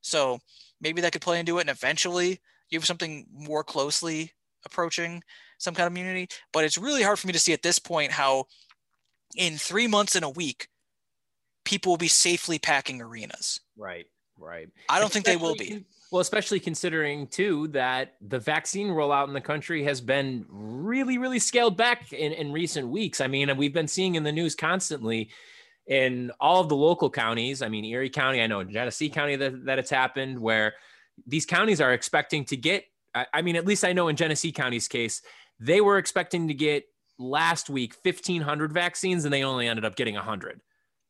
So 0.02 0.38
maybe 0.80 1.00
that 1.00 1.12
could 1.12 1.22
play 1.22 1.40
into 1.40 1.58
it, 1.58 1.62
and 1.62 1.70
eventually 1.70 2.40
you 2.70 2.78
have 2.78 2.86
something 2.86 3.26
more 3.32 3.64
closely 3.64 4.32
approaching 4.64 5.22
some 5.58 5.74
kind 5.74 5.86
of 5.86 5.92
immunity. 5.92 6.28
But 6.52 6.64
it's 6.64 6.78
really 6.78 7.02
hard 7.02 7.18
for 7.18 7.26
me 7.26 7.32
to 7.32 7.38
see 7.38 7.52
at 7.52 7.62
this 7.62 7.78
point 7.78 8.12
how 8.12 8.44
in 9.36 9.56
three 9.56 9.86
months 9.86 10.14
and 10.14 10.24
a 10.24 10.30
week, 10.30 10.68
people 11.64 11.92
will 11.92 11.96
be 11.98 12.08
safely 12.08 12.58
packing 12.58 13.00
arenas. 13.00 13.60
Right. 13.76 14.06
Right. 14.38 14.68
I 14.88 14.98
don't 14.98 15.12
think 15.12 15.26
they 15.26 15.36
will 15.36 15.54
be. 15.54 15.84
Well, 16.10 16.20
especially 16.20 16.60
considering 16.60 17.26
too 17.26 17.68
that 17.68 18.14
the 18.20 18.38
vaccine 18.38 18.88
rollout 18.88 19.28
in 19.28 19.34
the 19.34 19.40
country 19.40 19.84
has 19.84 20.00
been 20.00 20.44
really, 20.48 21.18
really 21.18 21.38
scaled 21.38 21.76
back 21.76 22.12
in, 22.12 22.32
in 22.32 22.52
recent 22.52 22.88
weeks. 22.88 23.20
I 23.20 23.26
mean, 23.26 23.56
we've 23.56 23.72
been 23.72 23.88
seeing 23.88 24.14
in 24.14 24.22
the 24.22 24.32
news 24.32 24.54
constantly 24.54 25.30
in 25.86 26.30
all 26.40 26.60
of 26.60 26.68
the 26.68 26.76
local 26.76 27.10
counties. 27.10 27.62
I 27.62 27.68
mean, 27.68 27.84
Erie 27.84 28.10
County, 28.10 28.42
I 28.42 28.46
know 28.46 28.62
Genesee 28.64 29.08
County 29.08 29.36
that, 29.36 29.64
that 29.66 29.78
it's 29.78 29.90
happened 29.90 30.38
where 30.38 30.74
these 31.26 31.46
counties 31.46 31.80
are 31.80 31.92
expecting 31.92 32.44
to 32.46 32.56
get, 32.56 32.84
I, 33.14 33.26
I 33.34 33.42
mean, 33.42 33.56
at 33.56 33.66
least 33.66 33.84
I 33.84 33.92
know 33.92 34.08
in 34.08 34.16
Genesee 34.16 34.52
County's 34.52 34.88
case, 34.88 35.22
they 35.60 35.80
were 35.80 35.98
expecting 35.98 36.48
to 36.48 36.54
get 36.54 36.84
last 37.18 37.70
week 37.70 37.94
1500 38.02 38.72
vaccines 38.72 39.24
and 39.24 39.32
they 39.32 39.44
only 39.44 39.68
ended 39.68 39.84
up 39.84 39.96
getting 39.96 40.14
100 40.14 40.60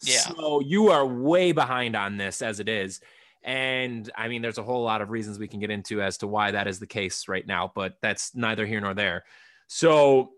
yeah. 0.02 0.18
So 0.18 0.60
you 0.60 0.90
are 0.90 1.06
way 1.06 1.52
behind 1.52 1.96
on 1.96 2.16
this 2.16 2.42
as 2.42 2.60
it 2.60 2.68
is. 2.68 3.00
And 3.42 4.10
i 4.16 4.28
mean 4.28 4.40
there's 4.40 4.58
a 4.58 4.62
whole 4.62 4.82
lot 4.82 5.02
of 5.02 5.10
reasons 5.10 5.38
we 5.38 5.48
can 5.48 5.60
get 5.60 5.70
into 5.70 6.00
as 6.00 6.18
to 6.18 6.26
why 6.26 6.50
that 6.50 6.66
is 6.66 6.78
the 6.78 6.86
case 6.86 7.28
right 7.28 7.46
now 7.46 7.70
but 7.74 7.94
that's 8.00 8.34
neither 8.34 8.66
here 8.66 8.80
nor 8.80 8.94
there. 8.94 9.24
So 9.66 10.30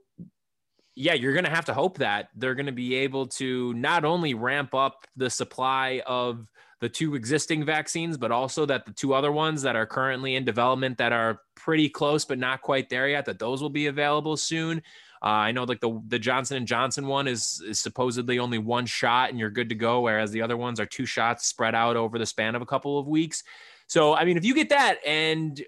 yeah 0.94 1.14
you're 1.14 1.32
going 1.32 1.44
to 1.44 1.50
have 1.50 1.66
to 1.66 1.74
hope 1.74 1.98
that 1.98 2.28
they're 2.34 2.54
going 2.54 2.66
to 2.66 2.72
be 2.72 2.94
able 2.96 3.26
to 3.26 3.74
not 3.74 4.04
only 4.04 4.34
ramp 4.34 4.74
up 4.74 5.06
the 5.16 5.30
supply 5.30 6.02
of 6.06 6.48
the 6.80 6.88
two 6.88 7.14
existing 7.14 7.64
vaccines, 7.64 8.18
but 8.18 8.30
also 8.30 8.66
that 8.66 8.84
the 8.84 8.92
two 8.92 9.14
other 9.14 9.32
ones 9.32 9.62
that 9.62 9.76
are 9.76 9.86
currently 9.86 10.36
in 10.36 10.44
development 10.44 10.98
that 10.98 11.12
are 11.12 11.40
pretty 11.54 11.88
close 11.88 12.24
but 12.24 12.38
not 12.38 12.60
quite 12.60 12.90
there 12.90 13.08
yet, 13.08 13.24
that 13.24 13.38
those 13.38 13.62
will 13.62 13.70
be 13.70 13.86
available 13.86 14.36
soon. 14.36 14.82
Uh, 15.22 15.26
I 15.26 15.52
know 15.52 15.64
like 15.64 15.80
the 15.80 16.00
the 16.08 16.18
Johnson 16.18 16.56
and 16.56 16.66
Johnson 16.66 17.06
one 17.06 17.26
is 17.26 17.62
is 17.66 17.80
supposedly 17.80 18.38
only 18.38 18.58
one 18.58 18.86
shot 18.86 19.30
and 19.30 19.38
you're 19.38 19.50
good 19.50 19.68
to 19.70 19.74
go, 19.74 20.00
whereas 20.02 20.30
the 20.30 20.42
other 20.42 20.56
ones 20.56 20.80
are 20.80 20.86
two 20.86 21.06
shots 21.06 21.46
spread 21.46 21.74
out 21.74 21.96
over 21.96 22.18
the 22.18 22.26
span 22.26 22.54
of 22.54 22.62
a 22.62 22.66
couple 22.66 22.98
of 22.98 23.06
weeks. 23.06 23.42
So 23.86 24.14
I 24.14 24.24
mean, 24.24 24.36
if 24.36 24.44
you 24.44 24.54
get 24.54 24.68
that 24.70 24.98
and 25.06 25.62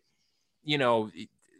you 0.63 0.79
know 0.79 1.11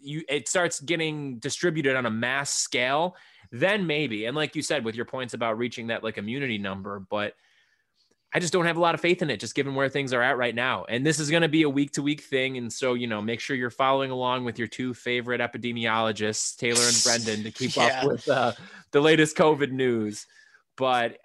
you 0.01 0.23
it 0.29 0.49
starts 0.49 0.81
getting 0.81 1.39
distributed 1.39 1.97
on 1.97 2.07
a 2.07 2.11
mass 2.11 2.55
scale, 2.55 3.17
then 3.51 3.87
maybe. 3.87 4.27
And 4.27 4.37
like 4.37 4.55
you 4.55 4.63
said, 4.63 4.85
with 4.85 4.95
your 4.95 5.07
points 5.07 5.35
about 5.35 5.59
reaching 5.59 5.89
that 5.89 6.05
like 6.05 6.19
immunity 6.19 6.59
number, 6.59 7.01
but 7.01 7.35
I 8.33 8.41
just 8.41 8.53
don't 8.53 8.67
have 8.67 8.77
a 8.77 8.81
lot 8.81 8.95
of 8.95 9.01
faith 9.01 9.23
in 9.23 9.31
it, 9.31 9.41
just 9.41 9.55
given 9.55 9.75
where 9.75 9.89
things 9.89 10.13
are 10.13 10.23
at 10.23 10.37
right 10.37 10.55
now. 10.55 10.85
And 10.85 11.05
this 11.05 11.19
is 11.19 11.31
going 11.31 11.43
to 11.43 11.49
be 11.49 11.63
a 11.63 11.69
week 11.69 11.93
to 11.93 12.03
week 12.03 12.21
thing. 12.21 12.59
And 12.59 12.71
so, 12.71 12.93
you 12.93 13.07
know, 13.07 13.23
make 13.23 13.41
sure 13.41 13.57
you're 13.57 13.71
following 13.71 14.11
along 14.11 14.45
with 14.45 14.59
your 14.59 14.69
two 14.69 14.93
favorite 14.93 15.41
epidemiologists, 15.41 16.57
Taylor 16.57 16.83
and 16.83 17.03
Brendan, 17.03 17.45
to 17.45 17.51
keep 17.59 17.75
yeah. 17.75 18.01
up 18.03 18.07
with 18.07 18.29
uh, 18.29 18.53
the 18.91 19.01
latest 19.01 19.35
COVID 19.37 19.71
news. 19.71 20.27
But 20.77 21.17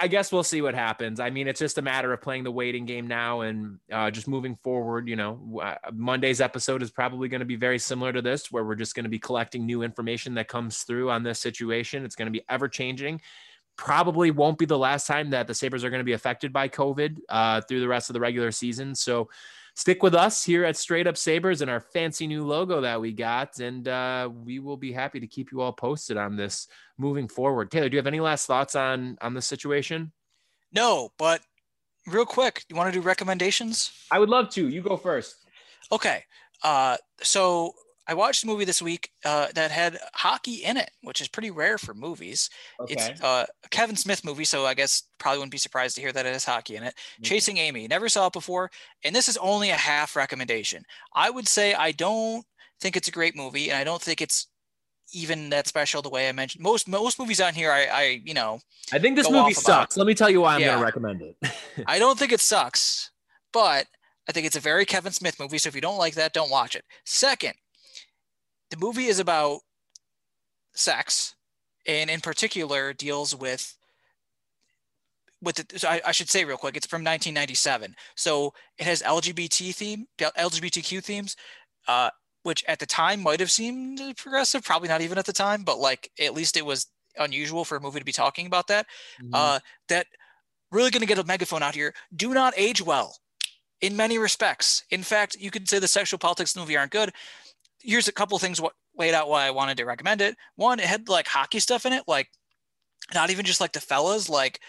I 0.00 0.08
guess 0.08 0.32
we'll 0.32 0.42
see 0.42 0.62
what 0.62 0.74
happens. 0.74 1.20
I 1.20 1.28
mean, 1.28 1.46
it's 1.46 1.60
just 1.60 1.76
a 1.76 1.82
matter 1.82 2.10
of 2.10 2.22
playing 2.22 2.44
the 2.44 2.50
waiting 2.50 2.86
game 2.86 3.06
now 3.06 3.42
and 3.42 3.78
uh, 3.92 4.10
just 4.10 4.26
moving 4.26 4.56
forward. 4.64 5.08
You 5.08 5.16
know, 5.16 5.60
uh, 5.62 5.90
Monday's 5.92 6.40
episode 6.40 6.82
is 6.82 6.90
probably 6.90 7.28
going 7.28 7.40
to 7.40 7.46
be 7.46 7.56
very 7.56 7.78
similar 7.78 8.14
to 8.14 8.22
this, 8.22 8.50
where 8.50 8.64
we're 8.64 8.76
just 8.76 8.94
going 8.94 9.04
to 9.04 9.10
be 9.10 9.18
collecting 9.18 9.66
new 9.66 9.82
information 9.82 10.34
that 10.34 10.48
comes 10.48 10.84
through 10.84 11.10
on 11.10 11.22
this 11.22 11.38
situation. 11.38 12.06
It's 12.06 12.16
going 12.16 12.32
to 12.32 12.32
be 12.32 12.44
ever 12.48 12.66
changing 12.66 13.20
probably 13.80 14.30
won't 14.30 14.58
be 14.58 14.66
the 14.66 14.76
last 14.76 15.06
time 15.06 15.30
that 15.30 15.46
the 15.46 15.54
Sabres 15.54 15.82
are 15.84 15.88
going 15.88 16.00
to 16.00 16.04
be 16.04 16.12
affected 16.12 16.52
by 16.52 16.68
COVID 16.68 17.16
uh, 17.30 17.62
through 17.62 17.80
the 17.80 17.88
rest 17.88 18.10
of 18.10 18.14
the 18.14 18.20
regular 18.20 18.52
season. 18.52 18.94
So 18.94 19.30
stick 19.74 20.02
with 20.02 20.14
us 20.14 20.44
here 20.44 20.66
at 20.66 20.76
Straight 20.76 21.06
Up 21.06 21.16
Sabres 21.16 21.62
and 21.62 21.70
our 21.70 21.80
fancy 21.80 22.26
new 22.26 22.46
logo 22.46 22.82
that 22.82 23.00
we 23.00 23.12
got. 23.12 23.58
And 23.58 23.88
uh, 23.88 24.28
we 24.44 24.58
will 24.58 24.76
be 24.76 24.92
happy 24.92 25.18
to 25.18 25.26
keep 25.26 25.50
you 25.50 25.62
all 25.62 25.72
posted 25.72 26.18
on 26.18 26.36
this 26.36 26.68
moving 26.98 27.26
forward. 27.26 27.70
Taylor, 27.70 27.88
do 27.88 27.94
you 27.94 27.98
have 27.98 28.06
any 28.06 28.20
last 28.20 28.46
thoughts 28.46 28.74
on 28.74 29.16
on 29.22 29.32
the 29.32 29.40
situation? 29.40 30.12
No, 30.72 31.10
but 31.16 31.40
real 32.06 32.26
quick, 32.26 32.64
you 32.68 32.76
want 32.76 32.92
to 32.92 33.00
do 33.00 33.02
recommendations? 33.02 33.92
I 34.10 34.18
would 34.18 34.28
love 34.28 34.50
to. 34.50 34.68
You 34.68 34.82
go 34.82 34.98
first. 34.98 35.36
Okay. 35.90 36.24
Uh, 36.62 36.98
so 37.22 37.72
I 38.10 38.14
watched 38.14 38.42
a 38.42 38.46
movie 38.48 38.64
this 38.64 38.82
week 38.82 39.12
uh, 39.24 39.46
that 39.54 39.70
had 39.70 39.96
hockey 40.14 40.64
in 40.64 40.76
it, 40.76 40.90
which 41.02 41.20
is 41.20 41.28
pretty 41.28 41.52
rare 41.52 41.78
for 41.78 41.94
movies. 41.94 42.50
Okay. 42.80 42.94
It's 42.94 43.22
uh, 43.22 43.46
a 43.64 43.68
Kevin 43.68 43.94
Smith 43.94 44.24
movie, 44.24 44.42
so 44.42 44.66
I 44.66 44.74
guess 44.74 45.04
probably 45.20 45.38
wouldn't 45.38 45.52
be 45.52 45.58
surprised 45.58 45.94
to 45.94 46.00
hear 46.00 46.10
that 46.10 46.26
it 46.26 46.32
has 46.32 46.44
hockey 46.44 46.74
in 46.74 46.82
it. 46.82 46.94
Okay. 47.20 47.28
Chasing 47.28 47.58
Amy, 47.58 47.86
never 47.86 48.08
saw 48.08 48.26
it 48.26 48.32
before, 48.32 48.68
and 49.04 49.14
this 49.14 49.28
is 49.28 49.36
only 49.36 49.70
a 49.70 49.76
half 49.76 50.16
recommendation. 50.16 50.82
I 51.14 51.30
would 51.30 51.46
say 51.46 51.72
I 51.72 51.92
don't 51.92 52.44
think 52.80 52.96
it's 52.96 53.06
a 53.06 53.12
great 53.12 53.36
movie, 53.36 53.70
and 53.70 53.78
I 53.78 53.84
don't 53.84 54.02
think 54.02 54.20
it's 54.20 54.48
even 55.14 55.50
that 55.50 55.68
special 55.68 56.02
the 56.02 56.10
way 56.10 56.28
I 56.28 56.32
mentioned. 56.32 56.64
Most 56.64 56.88
most 56.88 57.16
movies 57.16 57.40
on 57.40 57.54
here, 57.54 57.70
I, 57.70 57.84
I 57.84 58.20
you 58.24 58.34
know, 58.34 58.58
I 58.92 58.98
think 58.98 59.14
this 59.14 59.30
movie 59.30 59.54
sucks. 59.54 59.96
Let 59.96 60.08
me 60.08 60.16
tell 60.16 60.30
you 60.30 60.40
why 60.40 60.56
I'm 60.56 60.60
yeah. 60.60 60.66
going 60.66 60.78
to 60.80 60.84
recommend 60.84 61.22
it. 61.22 61.36
I 61.86 62.00
don't 62.00 62.18
think 62.18 62.32
it 62.32 62.40
sucks, 62.40 63.12
but 63.52 63.86
I 64.28 64.32
think 64.32 64.46
it's 64.46 64.56
a 64.56 64.60
very 64.60 64.84
Kevin 64.84 65.12
Smith 65.12 65.38
movie. 65.38 65.58
So 65.58 65.68
if 65.68 65.76
you 65.76 65.80
don't 65.80 65.98
like 65.98 66.14
that, 66.14 66.32
don't 66.32 66.50
watch 66.50 66.74
it. 66.74 66.84
Second, 67.04 67.54
the 68.70 68.76
movie 68.76 69.06
is 69.06 69.18
about 69.18 69.60
sex 70.72 71.34
and 71.86 72.10
in 72.10 72.20
particular 72.20 72.92
deals 72.92 73.34
with 73.34 73.76
with 75.42 75.56
the, 75.56 75.78
so 75.78 75.88
I, 75.88 76.00
I, 76.06 76.12
should 76.12 76.28
say 76.28 76.44
real 76.44 76.56
quick 76.56 76.76
it's 76.76 76.86
from 76.86 77.00
1997 77.00 77.94
so 78.14 78.52
it 78.78 78.84
has 78.84 79.02
lgbt 79.02 79.74
theme 79.74 80.06
lgbtq 80.18 81.02
themes 81.02 81.36
uh, 81.88 82.10
which 82.42 82.64
at 82.68 82.78
the 82.78 82.86
time 82.86 83.22
might 83.22 83.40
have 83.40 83.50
seemed 83.50 84.00
progressive 84.16 84.62
probably 84.62 84.88
not 84.88 85.00
even 85.00 85.18
at 85.18 85.26
the 85.26 85.32
time 85.32 85.62
but 85.64 85.78
like 85.78 86.10
at 86.20 86.34
least 86.34 86.56
it 86.56 86.64
was 86.64 86.86
unusual 87.18 87.64
for 87.64 87.76
a 87.76 87.80
movie 87.80 87.98
to 87.98 88.04
be 88.04 88.12
talking 88.12 88.46
about 88.46 88.68
that. 88.68 88.86
Mm-hmm. 89.20 89.34
uh, 89.34 89.58
that 89.88 90.06
really 90.70 90.90
going 90.90 91.00
to 91.00 91.06
get 91.06 91.18
a 91.18 91.24
megaphone 91.24 91.62
out 91.62 91.74
here 91.74 91.92
do 92.14 92.32
not 92.32 92.54
age 92.56 92.80
well 92.80 93.16
in 93.80 93.96
many 93.96 94.18
respects. 94.18 94.84
In 94.90 95.02
fact 95.02 95.36
you 95.40 95.50
could 95.50 95.68
say 95.68 95.78
the 95.78 95.88
sexual 95.88 96.18
politics 96.18 96.56
movie 96.56 96.76
aren't 96.76 96.92
good 96.92 97.12
here's 97.82 98.08
a 98.08 98.12
couple 98.12 98.38
things 98.38 98.60
what 98.60 98.74
laid 98.96 99.14
out 99.14 99.28
why 99.28 99.46
I 99.46 99.50
wanted 99.50 99.76
to 99.78 99.84
recommend 99.84 100.20
it. 100.20 100.36
One, 100.56 100.78
it 100.78 100.86
had 100.86 101.08
like 101.08 101.26
hockey 101.26 101.60
stuff 101.60 101.86
in 101.86 101.92
it, 101.92 102.04
like 102.06 102.28
not 103.14 103.30
even 103.30 103.44
just 103.44 103.60
like 103.60 103.72
the 103.72 103.80
fellas, 103.80 104.28
like 104.28 104.60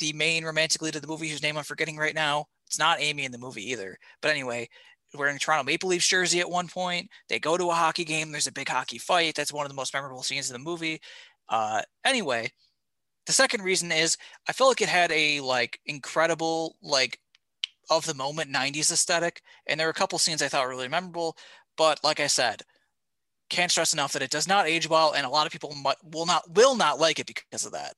the 0.00 0.12
main 0.12 0.44
romantic 0.44 0.82
lead 0.82 0.96
of 0.96 1.02
the 1.02 1.08
movie, 1.08 1.28
whose 1.28 1.42
name 1.42 1.56
I'm 1.56 1.64
forgetting 1.64 1.96
right 1.96 2.14
now. 2.14 2.46
It's 2.66 2.78
not 2.78 3.00
Amy 3.00 3.24
in 3.24 3.32
the 3.32 3.38
movie 3.38 3.70
either. 3.70 3.98
But 4.20 4.30
anyway, 4.30 4.68
wearing 5.14 5.38
Toronto 5.38 5.64
Maple 5.64 5.90
Leafs 5.90 6.08
jersey 6.08 6.40
at 6.40 6.50
one 6.50 6.68
point. 6.68 7.08
They 7.28 7.38
go 7.38 7.56
to 7.56 7.70
a 7.70 7.74
hockey 7.74 8.04
game. 8.04 8.32
There's 8.32 8.46
a 8.46 8.52
big 8.52 8.68
hockey 8.68 8.98
fight. 8.98 9.34
That's 9.34 9.52
one 9.52 9.66
of 9.66 9.70
the 9.70 9.76
most 9.76 9.94
memorable 9.94 10.22
scenes 10.22 10.50
in 10.50 10.54
the 10.54 10.58
movie. 10.58 11.00
Uh, 11.48 11.82
anyway, 12.04 12.50
the 13.26 13.32
second 13.32 13.62
reason 13.62 13.92
is 13.92 14.16
I 14.48 14.52
felt 14.52 14.70
like 14.70 14.80
it 14.80 14.88
had 14.88 15.12
a 15.12 15.40
like 15.40 15.78
incredible 15.86 16.76
like 16.82 17.18
of 17.90 18.06
the 18.06 18.14
moment 18.14 18.52
90s 18.52 18.90
aesthetic, 18.90 19.42
and 19.66 19.78
there 19.78 19.86
were 19.86 19.92
a 19.92 19.94
couple 19.94 20.18
scenes 20.18 20.42
I 20.42 20.48
thought 20.48 20.64
were 20.64 20.70
really 20.70 20.88
memorable. 20.88 21.36
But 21.82 21.98
like 22.04 22.20
I 22.20 22.28
said, 22.28 22.62
can't 23.50 23.68
stress 23.68 23.92
enough 23.92 24.12
that 24.12 24.22
it 24.22 24.30
does 24.30 24.46
not 24.46 24.68
age 24.68 24.88
well, 24.88 25.14
and 25.14 25.26
a 25.26 25.28
lot 25.28 25.46
of 25.46 25.52
people 25.52 25.74
will 26.04 26.26
not 26.26 26.48
will 26.54 26.76
not 26.76 27.00
like 27.00 27.18
it 27.18 27.26
because 27.26 27.66
of 27.66 27.72
that. 27.72 27.94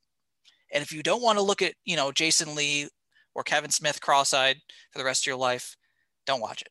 And 0.72 0.82
if 0.82 0.90
you 0.90 1.02
don't 1.02 1.20
want 1.20 1.36
to 1.36 1.44
look 1.44 1.60
at 1.60 1.74
you 1.84 1.94
know 1.94 2.10
Jason 2.10 2.54
Lee 2.54 2.88
or 3.34 3.42
Kevin 3.42 3.70
Smith 3.70 4.00
cross-eyed 4.00 4.56
for 4.90 4.98
the 4.98 5.04
rest 5.04 5.24
of 5.24 5.26
your 5.26 5.36
life, 5.36 5.76
don't 6.24 6.40
watch 6.40 6.62
it. 6.62 6.68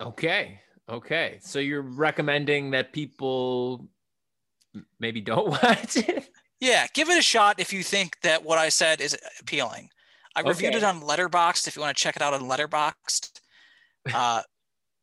Okay. 0.00 0.60
Okay. 0.88 1.38
So 1.40 1.60
you're 1.60 1.82
recommending 1.82 2.72
that 2.72 2.92
people 2.92 3.86
maybe 4.98 5.20
don't 5.20 5.48
watch 5.62 5.96
it? 5.96 6.28
Yeah, 6.58 6.88
give 6.92 7.08
it 7.08 7.16
a 7.16 7.22
shot 7.22 7.60
if 7.60 7.72
you 7.72 7.84
think 7.84 8.16
that 8.22 8.42
what 8.42 8.58
I 8.58 8.68
said 8.68 9.00
is 9.00 9.16
appealing. 9.38 9.90
I 10.34 10.40
reviewed 10.40 10.74
it 10.74 10.82
on 10.82 11.02
Letterboxd 11.02 11.68
if 11.68 11.76
you 11.76 11.82
want 11.82 11.96
to 11.96 12.02
check 12.02 12.16
it 12.16 12.22
out 12.22 12.34
on 12.34 12.48
Letterboxd. 12.48 13.30
Uh, 14.12 14.42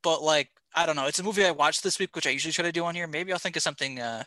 but 0.04 0.22
like 0.22 0.50
I 0.74 0.86
don't 0.86 0.96
know. 0.96 1.06
It's 1.06 1.20
a 1.20 1.24
movie 1.24 1.46
I 1.46 1.52
watched 1.52 1.84
this 1.84 2.00
week, 2.00 2.16
which 2.16 2.26
I 2.26 2.30
usually 2.30 2.54
try 2.54 2.64
to 2.64 2.72
do 2.72 2.86
on 2.86 2.96
here. 2.96 3.08
Maybe 3.08 3.34
I'll 3.34 3.40
think 3.40 3.58
of 3.58 3.62
something 3.62 4.00
uh, 4.00 4.24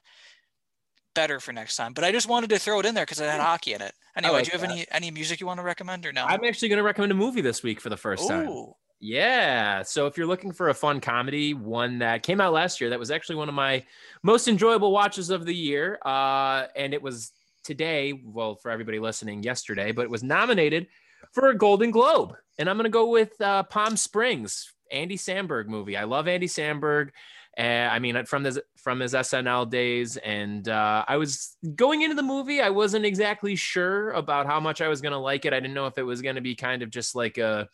better 1.14 1.40
for 1.40 1.52
next 1.52 1.76
time. 1.76 1.94
But 1.94 2.04
I 2.04 2.12
just 2.12 2.28
wanted 2.28 2.50
to 2.50 2.58
throw 2.58 2.80
it 2.80 2.86
in 2.86 2.94
there 2.94 3.04
because 3.04 3.20
it 3.20 3.30
had 3.30 3.40
hockey 3.40 3.72
in 3.72 3.80
it. 3.80 3.94
Anyway, 4.16 4.34
like 4.34 4.44
do 4.44 4.48
you 4.48 4.60
have 4.60 4.68
that. 4.68 4.70
any 4.70 4.86
any 4.90 5.10
music 5.10 5.40
you 5.40 5.46
want 5.46 5.58
to 5.58 5.64
recommend 5.64 6.04
or 6.06 6.12
no? 6.12 6.24
I'm 6.24 6.44
actually 6.44 6.68
going 6.68 6.78
to 6.78 6.84
recommend 6.84 7.12
a 7.12 7.16
movie 7.16 7.40
this 7.40 7.62
week 7.62 7.80
for 7.80 7.88
the 7.88 7.96
first 7.96 8.24
Ooh. 8.24 8.28
time. 8.28 8.72
Yeah. 9.00 9.82
So 9.82 10.06
if 10.06 10.16
you're 10.16 10.26
looking 10.26 10.52
for 10.52 10.68
a 10.68 10.74
fun 10.74 11.00
comedy, 11.00 11.52
one 11.52 11.98
that 11.98 12.22
came 12.22 12.40
out 12.40 12.52
last 12.52 12.80
year, 12.80 12.90
that 12.90 12.98
was 12.98 13.10
actually 13.10 13.36
one 13.36 13.48
of 13.48 13.54
my 13.54 13.84
most 14.22 14.48
enjoyable 14.48 14.92
watches 14.92 15.30
of 15.30 15.44
the 15.44 15.54
year. 15.54 15.98
Uh, 16.04 16.66
and 16.76 16.94
it 16.94 17.02
was 17.02 17.32
today, 17.64 18.18
well, 18.24 18.54
for 18.54 18.70
everybody 18.70 18.98
listening, 18.98 19.42
yesterday, 19.42 19.92
but 19.92 20.02
it 20.02 20.10
was 20.10 20.22
nominated 20.22 20.86
for 21.32 21.48
a 21.48 21.56
Golden 21.56 21.90
Globe. 21.90 22.34
And 22.58 22.70
I'm 22.70 22.76
going 22.76 22.84
to 22.84 22.90
go 22.90 23.10
with 23.10 23.38
uh, 23.40 23.64
Palm 23.64 23.96
Springs 23.96 24.72
Andy 24.94 25.16
Samberg 25.16 25.66
movie. 25.66 25.96
I 25.96 26.04
love 26.04 26.28
Andy 26.28 26.46
Samberg. 26.46 27.10
Uh, 27.58 27.62
I 27.62 27.98
mean, 27.98 28.24
from 28.24 28.44
his 28.44 28.58
from 28.76 29.00
his 29.00 29.12
SNL 29.12 29.70
days, 29.70 30.16
and 30.16 30.68
uh, 30.68 31.04
I 31.06 31.16
was 31.16 31.56
going 31.76 32.02
into 32.02 32.16
the 32.16 32.22
movie. 32.22 32.60
I 32.60 32.70
wasn't 32.70 33.04
exactly 33.04 33.54
sure 33.54 34.10
about 34.12 34.46
how 34.46 34.58
much 34.58 34.80
I 34.80 34.88
was 34.88 35.00
going 35.00 35.12
to 35.12 35.18
like 35.18 35.44
it. 35.44 35.52
I 35.52 35.60
didn't 35.60 35.74
know 35.74 35.86
if 35.86 35.98
it 35.98 36.02
was 36.02 36.22
going 36.22 36.34
to 36.34 36.40
be 36.40 36.54
kind 36.54 36.82
of 36.82 36.90
just 36.90 37.14
like 37.14 37.38
a 37.38 37.68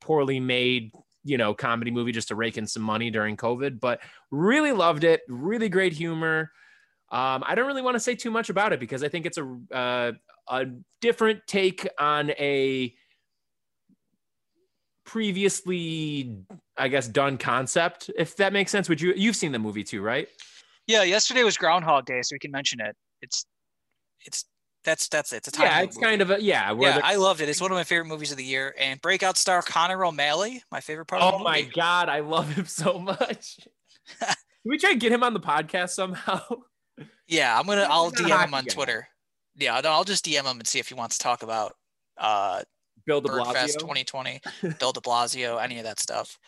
poorly 0.00 0.40
made, 0.40 0.92
you 1.24 1.38
know, 1.38 1.54
comedy 1.54 1.90
movie 1.90 2.10
just 2.10 2.28
to 2.28 2.34
rake 2.34 2.58
in 2.58 2.66
some 2.66 2.82
money 2.82 3.10
during 3.10 3.36
COVID. 3.36 3.78
But 3.78 4.00
really 4.30 4.72
loved 4.72 5.04
it. 5.04 5.20
Really 5.28 5.68
great 5.68 5.92
humor. 5.92 6.50
Um, 7.12 7.44
I 7.46 7.54
don't 7.54 7.66
really 7.66 7.82
want 7.82 7.94
to 7.94 8.00
say 8.00 8.14
too 8.14 8.30
much 8.30 8.50
about 8.50 8.72
it 8.72 8.80
because 8.80 9.04
I 9.04 9.08
think 9.08 9.26
it's 9.26 9.38
a 9.38 9.58
uh, 9.70 10.12
a 10.48 10.66
different 11.00 11.46
take 11.46 11.86
on 11.98 12.30
a 12.30 12.92
previously, 15.04 16.36
I 16.76 16.88
guess, 16.88 17.08
done 17.08 17.38
concept. 17.38 18.10
If 18.16 18.36
that 18.36 18.52
makes 18.52 18.70
sense, 18.70 18.88
would 18.88 19.00
you? 19.00 19.12
You've 19.16 19.36
seen 19.36 19.52
the 19.52 19.58
movie 19.58 19.84
too, 19.84 20.02
right? 20.02 20.28
Yeah, 20.86 21.02
yesterday 21.02 21.44
was 21.44 21.56
Groundhog 21.56 22.06
Day, 22.06 22.20
so 22.22 22.34
we 22.34 22.38
can 22.38 22.50
mention 22.50 22.80
it. 22.80 22.96
It's 23.20 23.46
it's 24.26 24.44
that's 24.84 25.08
that's 25.08 25.32
it. 25.32 25.36
It's 25.38 25.48
a 25.48 25.52
time 25.52 25.66
Yeah, 25.66 25.80
it's 25.82 25.96
movie. 25.96 26.06
kind 26.06 26.22
of 26.22 26.30
a 26.32 26.42
yeah. 26.42 26.74
yeah, 26.78 27.00
I 27.02 27.16
loved 27.16 27.40
it. 27.40 27.48
It's 27.48 27.60
one 27.60 27.70
of 27.70 27.76
my 27.76 27.84
favorite 27.84 28.06
movies 28.06 28.30
of 28.32 28.36
the 28.36 28.44
year. 28.44 28.74
And 28.78 29.00
breakout 29.00 29.36
star 29.36 29.62
Connor 29.62 30.04
O'Malley, 30.04 30.62
my 30.72 30.80
favorite 30.80 31.06
part 31.06 31.22
of 31.22 31.34
oh 31.34 31.38
my 31.38 31.62
god, 31.62 32.08
I 32.08 32.20
love 32.20 32.48
him 32.52 32.66
so 32.66 32.98
much. 32.98 33.58
Can 34.20 34.70
we 34.70 34.78
try 34.78 34.90
and 34.90 35.00
get 35.00 35.12
him 35.12 35.22
on 35.22 35.34
the 35.34 35.40
podcast 35.40 35.90
somehow? 35.90 36.40
Yeah, 37.28 37.58
I'm 37.58 37.66
gonna 37.66 37.82
He's 37.82 37.90
I'll 37.90 38.10
DM 38.10 38.44
him 38.44 38.54
on 38.54 38.64
guy. 38.64 38.74
Twitter. 38.74 39.08
Yeah, 39.56 39.80
no, 39.82 39.90
I'll 39.90 40.04
just 40.04 40.24
DM 40.24 40.40
him 40.50 40.58
and 40.58 40.66
see 40.66 40.78
if 40.78 40.88
he 40.88 40.94
wants 40.94 41.18
to 41.18 41.22
talk 41.22 41.42
about 41.42 41.74
uh 42.18 42.62
Bill 43.06 43.20
De 43.20 43.28
Birdfest 43.28 43.76
Blasio. 43.76 43.78
2020, 43.78 44.40
Bill 44.78 44.92
De 44.92 45.00
Blasio, 45.00 45.62
any 45.62 45.78
of 45.78 45.84
that 45.84 46.00
stuff. 46.00 46.38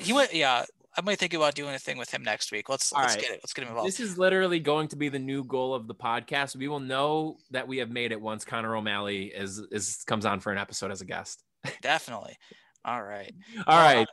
He 0.00 0.12
went. 0.12 0.34
Yeah, 0.34 0.64
I 0.96 1.00
might 1.00 1.18
think 1.18 1.34
about 1.34 1.54
doing 1.54 1.74
a 1.74 1.78
thing 1.78 1.98
with 1.98 2.10
him 2.10 2.22
next 2.22 2.52
week. 2.52 2.68
Let's 2.68 2.92
All 2.92 3.00
let's 3.00 3.14
right. 3.14 3.22
get 3.22 3.30
it. 3.32 3.40
Let's 3.42 3.52
get 3.52 3.62
him 3.62 3.68
involved. 3.68 3.88
This 3.88 4.00
is 4.00 4.16
literally 4.16 4.60
going 4.60 4.88
to 4.88 4.96
be 4.96 5.08
the 5.08 5.18
new 5.18 5.44
goal 5.44 5.74
of 5.74 5.88
the 5.88 5.94
podcast. 5.94 6.56
We 6.56 6.68
will 6.68 6.80
know 6.80 7.36
that 7.50 7.66
we 7.66 7.78
have 7.78 7.90
made 7.90 8.12
it 8.12 8.20
once 8.20 8.44
Connor 8.44 8.76
O'Malley 8.76 9.26
is 9.26 9.58
is 9.70 10.04
comes 10.06 10.24
on 10.24 10.40
for 10.40 10.52
an 10.52 10.58
episode 10.58 10.90
as 10.90 11.00
a 11.00 11.04
guest. 11.04 11.42
Definitely. 11.82 12.36
All 12.84 13.02
right. 13.02 13.32
All 13.66 13.78
right. 13.78 14.06
Uh, 14.06 14.12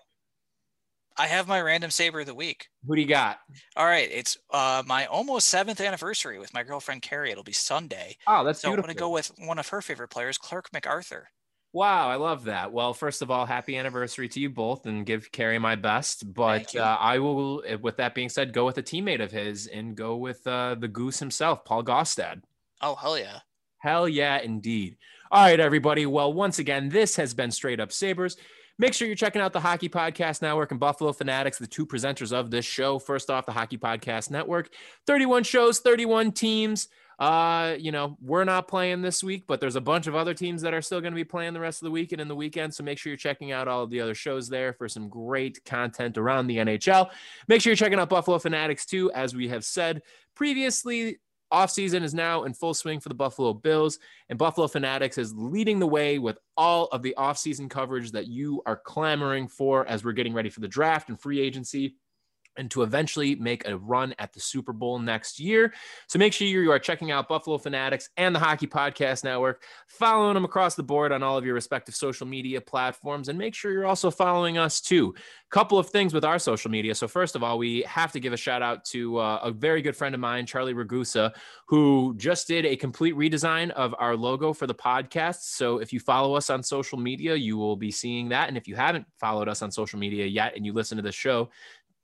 I 1.17 1.27
have 1.27 1.47
my 1.47 1.61
random 1.61 1.91
saber 1.91 2.21
of 2.21 2.25
the 2.25 2.33
week. 2.33 2.67
who 2.87 2.95
do 2.95 3.01
you 3.01 3.07
got? 3.07 3.37
All 3.75 3.85
right, 3.85 4.09
it's 4.11 4.37
uh 4.49 4.81
my 4.85 5.05
almost 5.05 5.49
seventh 5.49 5.81
anniversary 5.81 6.39
with 6.39 6.53
my 6.53 6.63
girlfriend 6.63 7.01
Carrie. 7.01 7.31
It'll 7.31 7.43
be 7.43 7.51
Sunday. 7.51 8.15
Oh, 8.27 8.43
that's 8.43 8.61
So 8.61 8.71
I'm 8.71 8.79
gonna 8.79 8.93
go 8.93 9.09
with 9.09 9.31
one 9.37 9.59
of 9.59 9.67
her 9.69 9.81
favorite 9.81 10.07
players, 10.07 10.37
Clarke 10.37 10.73
MacArthur. 10.73 11.27
Wow, 11.73 12.09
I 12.09 12.15
love 12.15 12.45
that. 12.45 12.73
Well, 12.73 12.93
first 12.93 13.21
of 13.21 13.31
all, 13.31 13.45
happy 13.45 13.77
anniversary 13.77 14.27
to 14.29 14.39
you 14.41 14.49
both 14.49 14.85
and 14.85 15.05
give 15.05 15.31
Carrie 15.31 15.57
my 15.57 15.75
best. 15.75 16.33
But 16.33 16.75
uh, 16.75 16.97
I 16.99 17.19
will, 17.19 17.63
uh, 17.69 17.77
with 17.77 17.97
that 17.97 18.13
being 18.13 18.27
said, 18.27 18.51
go 18.53 18.65
with 18.65 18.77
a 18.77 18.83
teammate 18.83 19.23
of 19.23 19.31
his 19.31 19.67
and 19.67 19.95
go 19.95 20.17
with 20.17 20.45
uh, 20.45 20.75
the 20.75 20.89
goose 20.89 21.19
himself, 21.19 21.63
Paul 21.63 21.83
Gaustad. 21.83 22.41
Oh 22.81 22.95
hell 22.95 23.17
yeah. 23.17 23.39
Hell 23.77 24.09
yeah, 24.09 24.39
indeed. 24.39 24.97
All 25.31 25.43
right, 25.43 25.59
everybody. 25.59 26.05
Well, 26.05 26.33
once 26.33 26.59
again, 26.59 26.89
this 26.89 27.15
has 27.15 27.33
been 27.33 27.51
Straight 27.51 27.79
Up 27.79 27.93
Sabres. 27.93 28.35
Make 28.77 28.93
sure 28.93 29.07
you're 29.07 29.15
checking 29.15 29.41
out 29.41 29.53
the 29.53 29.59
Hockey 29.59 29.87
Podcast 29.87 30.41
Network 30.41 30.71
and 30.71 30.79
Buffalo 30.79 31.13
Fanatics, 31.13 31.57
the 31.57 31.67
two 31.67 31.85
presenters 31.85 32.33
of 32.33 32.51
this 32.51 32.65
show. 32.65 32.99
First 32.99 33.29
off, 33.29 33.45
the 33.45 33.51
Hockey 33.51 33.77
Podcast 33.77 34.29
Network, 34.29 34.69
31 35.07 35.43
shows, 35.43 35.79
31 35.79 36.31
teams. 36.33 36.89
Uh, 37.21 37.75
you 37.77 37.91
know, 37.91 38.17
we're 38.19 38.43
not 38.43 38.67
playing 38.67 39.03
this 39.03 39.23
week, 39.23 39.43
but 39.45 39.59
there's 39.59 39.75
a 39.75 39.81
bunch 39.81 40.07
of 40.07 40.15
other 40.15 40.33
teams 40.33 40.59
that 40.63 40.73
are 40.73 40.81
still 40.81 40.99
going 40.99 41.13
to 41.13 41.15
be 41.15 41.23
playing 41.23 41.53
the 41.53 41.59
rest 41.59 41.79
of 41.79 41.85
the 41.85 41.91
week 41.91 42.11
and 42.13 42.19
in 42.19 42.27
the 42.27 42.35
weekend. 42.35 42.73
So 42.73 42.83
make 42.83 42.97
sure 42.97 43.11
you're 43.11 43.17
checking 43.17 43.51
out 43.51 43.67
all 43.67 43.83
of 43.83 43.91
the 43.91 44.01
other 44.01 44.15
shows 44.15 44.49
there 44.49 44.73
for 44.73 44.89
some 44.89 45.07
great 45.07 45.63
content 45.63 46.17
around 46.17 46.47
the 46.47 46.57
NHL. 46.57 47.11
Make 47.47 47.61
sure 47.61 47.69
you're 47.69 47.77
checking 47.77 47.99
out 47.99 48.09
Buffalo 48.09 48.39
Fanatics 48.39 48.87
too, 48.87 49.11
as 49.11 49.35
we 49.35 49.47
have 49.49 49.63
said 49.63 50.01
previously. 50.33 51.19
Offseason 51.53 52.01
is 52.01 52.15
now 52.15 52.45
in 52.45 52.55
full 52.55 52.73
swing 52.73 52.99
for 52.99 53.09
the 53.09 53.15
Buffalo 53.15 53.53
Bills, 53.53 53.99
and 54.29 54.39
Buffalo 54.39 54.67
Fanatics 54.67 55.19
is 55.19 55.31
leading 55.35 55.77
the 55.77 55.85
way 55.85 56.17
with 56.17 56.39
all 56.57 56.85
of 56.87 57.03
the 57.03 57.13
offseason 57.19 57.69
coverage 57.69 58.13
that 58.13 58.29
you 58.29 58.63
are 58.65 58.77
clamoring 58.77 59.47
for 59.47 59.85
as 59.85 60.03
we're 60.03 60.13
getting 60.13 60.33
ready 60.33 60.49
for 60.49 60.61
the 60.61 60.67
draft 60.67 61.09
and 61.09 61.21
free 61.21 61.39
agency 61.39 61.97
and 62.57 62.69
to 62.71 62.83
eventually 62.83 63.35
make 63.35 63.67
a 63.67 63.77
run 63.77 64.13
at 64.19 64.33
the 64.33 64.39
Super 64.39 64.73
Bowl 64.73 64.99
next 64.99 65.39
year. 65.39 65.73
So 66.07 66.19
make 66.19 66.33
sure 66.33 66.47
you 66.47 66.71
are 66.71 66.79
checking 66.79 67.11
out 67.11 67.27
Buffalo 67.27 67.57
Fanatics 67.57 68.09
and 68.17 68.35
the 68.35 68.39
Hockey 68.39 68.67
Podcast 68.67 69.23
Network, 69.23 69.63
following 69.87 70.33
them 70.33 70.45
across 70.45 70.75
the 70.75 70.83
board 70.83 71.11
on 71.11 71.23
all 71.23 71.37
of 71.37 71.45
your 71.45 71.53
respective 71.53 71.95
social 71.95 72.27
media 72.27 72.61
platforms, 72.61 73.29
and 73.29 73.37
make 73.37 73.55
sure 73.55 73.71
you're 73.71 73.85
also 73.85 74.11
following 74.11 74.57
us 74.57 74.81
too. 74.81 75.13
Couple 75.49 75.77
of 75.77 75.89
things 75.89 76.13
with 76.13 76.23
our 76.23 76.39
social 76.39 76.71
media. 76.71 76.95
So 76.95 77.09
first 77.09 77.35
of 77.35 77.43
all, 77.43 77.57
we 77.57 77.81
have 77.81 78.13
to 78.13 78.21
give 78.21 78.31
a 78.31 78.37
shout 78.37 78.61
out 78.61 78.85
to 78.85 79.17
uh, 79.17 79.41
a 79.43 79.51
very 79.51 79.81
good 79.81 79.97
friend 79.97 80.15
of 80.15 80.21
mine, 80.21 80.45
Charlie 80.45 80.73
Ragusa, 80.73 81.33
who 81.67 82.13
just 82.15 82.47
did 82.47 82.65
a 82.65 82.77
complete 82.77 83.15
redesign 83.15 83.69
of 83.71 83.93
our 83.99 84.15
logo 84.15 84.53
for 84.53 84.65
the 84.65 84.73
podcast. 84.73 85.41
So 85.41 85.79
if 85.79 85.91
you 85.91 85.99
follow 85.99 86.35
us 86.35 86.49
on 86.49 86.63
social 86.63 86.97
media, 86.97 87.35
you 87.35 87.57
will 87.57 87.75
be 87.75 87.91
seeing 87.91 88.29
that. 88.29 88.47
And 88.47 88.55
if 88.55 88.65
you 88.65 88.75
haven't 88.75 89.05
followed 89.19 89.49
us 89.49 89.61
on 89.61 89.71
social 89.71 89.99
media 89.99 90.25
yet 90.25 90.55
and 90.55 90.65
you 90.65 90.71
listen 90.71 90.95
to 90.95 91.03
the 91.03 91.11
show, 91.11 91.49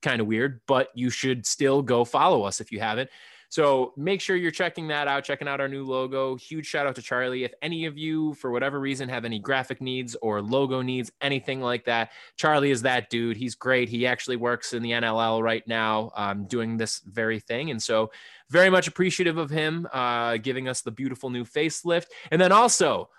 kind 0.01 0.21
of 0.21 0.27
weird, 0.27 0.61
but 0.67 0.89
you 0.93 1.09
should 1.09 1.45
still 1.45 1.81
go 1.81 2.05
follow 2.05 2.43
us 2.43 2.61
if 2.61 2.71
you 2.71 2.79
haven't. 2.79 3.09
So 3.49 3.93
make 3.95 4.19
sure 4.19 4.35
you're 4.35 4.51
checking 4.51 4.89
that 4.89 5.07
out, 5.07 5.23
checking 5.23 5.47
out 5.47 5.61
our 5.61 5.69
new 5.69 5.85
logo. 5.85 6.35
Huge 6.35 6.65
shout 6.65 6.85
out 6.85 6.95
to 6.95 7.01
Charlie. 7.01 7.45
If 7.45 7.53
any 7.61 7.85
of 7.85 7.97
you, 7.97 8.33
for 8.33 8.51
whatever 8.51 8.79
reason, 8.79 9.07
have 9.07 9.23
any 9.23 9.39
graphic 9.39 9.79
needs 9.79 10.15
or 10.21 10.41
logo 10.41 10.81
needs, 10.81 11.11
anything 11.21 11.61
like 11.61 11.85
that, 11.85 12.11
Charlie 12.35 12.71
is 12.71 12.81
that 12.81 13.09
dude. 13.09 13.37
He's 13.37 13.55
great. 13.55 13.87
He 13.87 14.05
actually 14.05 14.35
works 14.35 14.73
in 14.73 14.83
the 14.83 14.91
NLL 14.91 15.41
right 15.41 15.65
now, 15.65 16.11
um, 16.15 16.45
doing 16.45 16.75
this 16.75 16.99
very 17.05 17.39
thing. 17.39 17.71
And 17.71 17.81
so, 17.81 18.11
very 18.49 18.69
much 18.69 18.87
appreciative 18.87 19.37
of 19.37 19.49
him 19.49 19.87
uh, 19.91 20.37
giving 20.37 20.69
us 20.69 20.81
the 20.81 20.91
beautiful 20.91 21.29
new 21.29 21.43
facelift. 21.43 22.07
And 22.31 22.39
then 22.39 22.53
also, 22.53 23.09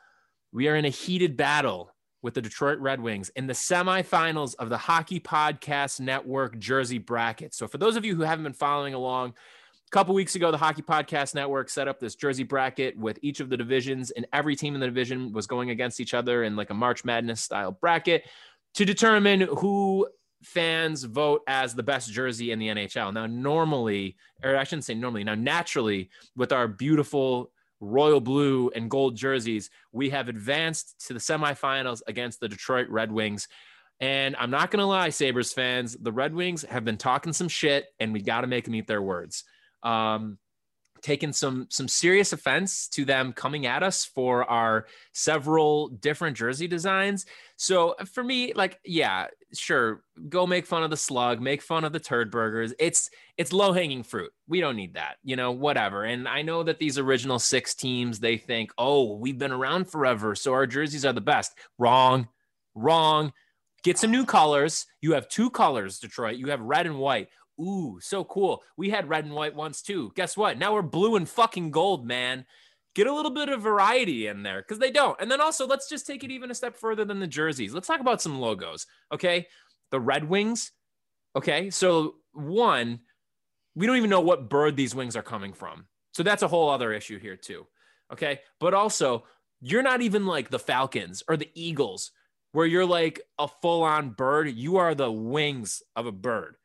we 0.53 0.68
are 0.68 0.76
in 0.76 0.87
a 0.87 0.91
heated 0.91 1.37
battle 1.37 1.91
with 2.23 2.35
the 2.35 2.43
Detroit 2.43 2.79
Red 2.79 3.01
Wings 3.01 3.31
in 3.37 3.47
the 3.47 3.53
semifinals 3.53 4.55
of 4.59 4.69
the 4.69 4.79
Hockey 4.79 5.21
Podcast 5.21 6.01
Network 6.01 6.59
jersey 6.59 6.99
bracket. 6.99 7.55
So, 7.55 7.69
for 7.69 7.79
those 7.79 7.97
of 7.97 8.05
you 8.05 8.16
who 8.16 8.23
haven't 8.23 8.45
been 8.45 8.53
following 8.53 8.95
along, 8.95 9.31
a 9.31 9.91
couple 9.91 10.14
weeks 10.14 10.35
ago, 10.35 10.51
the 10.51 10.59
Hockey 10.59 10.83
Podcast 10.83 11.35
Network 11.35 11.71
set 11.71 11.89
up 11.89 11.99
this 11.99 12.14
jersey 12.14 12.43
bracket 12.43 12.99
with 12.99 13.19
each 13.23 13.41
of 13.41 13.49
the 13.49 13.57
divisions, 13.57 14.11
and 14.11 14.27
every 14.33 14.55
team 14.55 14.75
in 14.75 14.81
the 14.81 14.87
division 14.87 15.33
was 15.33 15.47
going 15.47 15.71
against 15.71 16.01
each 16.01 16.12
other 16.12 16.45
in 16.45 16.57
like 16.57 16.71
a 16.71 16.75
March 16.75 17.05
Madness 17.05 17.41
style 17.41 17.73
bracket 17.73 18.25
to 18.75 18.85
determine 18.85 19.41
who 19.41 20.07
fans 20.43 21.05
vote 21.05 21.43
as 21.47 21.75
the 21.75 21.83
best 21.83 22.12
jersey 22.12 22.53
in 22.53 22.59
the 22.59 22.69
NHL. 22.69 23.12
Now, 23.12 23.27
normally, 23.27 24.16
or 24.43 24.57
I 24.57 24.64
shouldn't 24.64 24.85
say 24.85 24.95
normally, 24.95 25.25
now 25.25 25.35
naturally, 25.35 26.11
with 26.37 26.53
our 26.53 26.69
beautiful 26.69 27.51
royal 27.81 28.20
blue 28.20 28.70
and 28.74 28.91
gold 28.91 29.16
jerseys, 29.16 29.70
we 29.93 30.11
have 30.11 30.29
advanced 30.29 31.07
to 31.07 31.14
the 31.14 31.20
semifinals 31.20 32.01
against 32.07 32.41
the 32.41 32.49
Detroit 32.49 32.89
Red 32.89 33.12
Wings. 33.12 33.49
And 34.01 34.37
I'm 34.37 34.51
not 34.51 34.70
going 34.70 34.81
to 34.81 34.87
lie, 34.87 35.11
Sabres 35.11 35.53
fans, 35.53 35.97
the 36.01 36.12
Red 36.12 36.35
Wings 36.35 36.62
have 36.62 36.85
been 36.85 36.99
talking 36.99 37.33
some 37.33 37.49
shit, 37.49 37.87
and 37.99 38.12
we 38.12 38.20
got 38.20 38.43
to 38.43 38.47
make 38.47 38.64
them 38.64 38.74
eat 38.74 38.87
their 38.87 39.03
words. 39.03 39.45
Um, 39.83 40.39
taken 41.03 41.32
some 41.32 41.66
some 41.70 41.88
serious 41.88 42.32
offense 42.32 42.88
to 42.88 43.05
them 43.05 43.32
coming 43.32 43.66
at 43.66 43.82
us 43.82 44.05
for 44.05 44.44
our 44.44 44.86
several 45.12 45.88
different 45.88 46.36
jersey 46.36 46.68
designs. 46.68 47.26
So 47.57 47.96
uh, 47.99 48.05
for 48.05 48.22
me, 48.22 48.53
like, 48.55 48.78
yeah, 48.84 49.26
sure, 49.53 50.03
go 50.28 50.46
make 50.46 50.66
fun 50.66 50.82
of 50.82 50.90
the 50.90 50.96
slug, 50.96 51.40
make 51.40 51.62
fun 51.62 51.84
of 51.84 51.92
the 51.92 52.01
turd 52.01 52.30
burgers. 52.30 52.72
It's 52.78 53.11
it's 53.36 53.53
low 53.53 53.72
hanging 53.72 54.03
fruit. 54.03 54.32
We 54.46 54.61
don't 54.61 54.76
need 54.76 54.94
that, 54.94 55.16
you 55.22 55.36
know, 55.36 55.53
whatever. 55.53 56.05
And 56.05 56.28
I 56.28 56.42
know 56.42 56.62
that 56.62 56.78
these 56.78 56.99
original 56.99 57.38
six 57.38 57.74
teams, 57.74 58.20
they 58.20 58.36
think, 58.36 58.72
oh, 58.78 59.16
we've 59.16 59.38
been 59.38 59.53
around 59.53 59.90
forever, 59.90 60.34
so 60.34 60.53
our 60.53 60.66
jerseys 60.66 61.05
are 61.05 61.12
the 61.12 61.20
best. 61.20 61.55
Wrong, 61.78 62.28
wrong. 62.74 63.32
Get 63.84 63.96
some 63.96 64.11
new 64.11 64.26
colors. 64.26 64.86
You 65.01 65.12
have 65.12 65.28
two 65.28 65.51
colors, 65.51 66.01
Detroit. 66.01 66.36
You 66.36 66.49
have 66.49 66.61
red 66.61 66.86
and 66.86 66.99
white. 66.99 67.28
Ooh, 67.61 67.99
so 68.01 68.25
cool. 68.25 68.63
We 68.77 68.91
had 68.91 69.09
red 69.09 69.25
and 69.25 69.35
white 69.35 69.55
once 69.55 69.83
too. 69.83 70.13
Guess 70.15 70.37
what? 70.37 70.59
Now 70.59 70.75
we're 70.75 70.83
blue 70.83 71.17
and 71.17 71.29
fucking 71.29 71.71
gold, 71.71 72.07
man. 72.07 72.47
Get 72.95 73.07
a 73.07 73.15
little 73.15 73.31
bit 73.31 73.49
of 73.49 73.63
variety 73.63 74.27
in 74.27 74.43
there 74.43 74.61
because 74.61 74.79
they 74.79 74.91
don't. 74.91 75.21
And 75.21 75.31
then 75.31 75.41
also, 75.41 75.67
let's 75.67 75.89
just 75.89 76.07
take 76.07 76.25
it 76.25 76.31
even 76.31 76.51
a 76.51 76.55
step 76.55 76.77
further 76.77 77.05
than 77.05 77.21
the 77.21 77.27
jerseys. 77.27 77.73
Let's 77.73 77.87
talk 77.87 78.01
about 78.01 78.21
some 78.21 78.41
logos. 78.41 78.87
Okay. 79.13 79.47
The 79.91 80.01
Red 80.01 80.29
Wings. 80.29 80.73
Okay. 81.37 81.71
So, 81.71 82.17
one, 82.33 83.01
we 83.77 83.87
don't 83.87 83.99
even 83.99 84.11
know 84.11 84.21
what 84.21 84.51
bird 84.51 84.77
these 84.77 84.95
wings 84.95 85.15
are 85.15 85.23
coming 85.23 85.53
from. 85.53 85.87
So, 86.13 86.23
that's 86.23 86.43
a 86.43 86.49
whole 86.49 86.71
other 86.71 86.93
issue 86.93 87.19
here, 87.19 87.37
too. 87.37 87.67
Okay. 88.13 88.41
But 88.59 88.75
also, 88.75 89.25
you're 89.61 89.83
not 89.83 90.03
even 90.03 90.27
like 90.27 90.51
the 90.51 90.59
Falcons 90.59 91.23
or 91.29 91.37
the 91.37 91.51
Eagles 91.55 92.11
where 92.53 92.67
you're 92.67 92.87
like 92.87 93.21
a 93.39 93.47
full 93.47 93.83
on 93.83 94.11
bird. 94.11 94.49
You 94.49 94.79
are 94.79 94.95
the 94.95 95.13
wings 95.13 95.83
of 95.95 96.07
a 96.07 96.13
bird. 96.13 96.57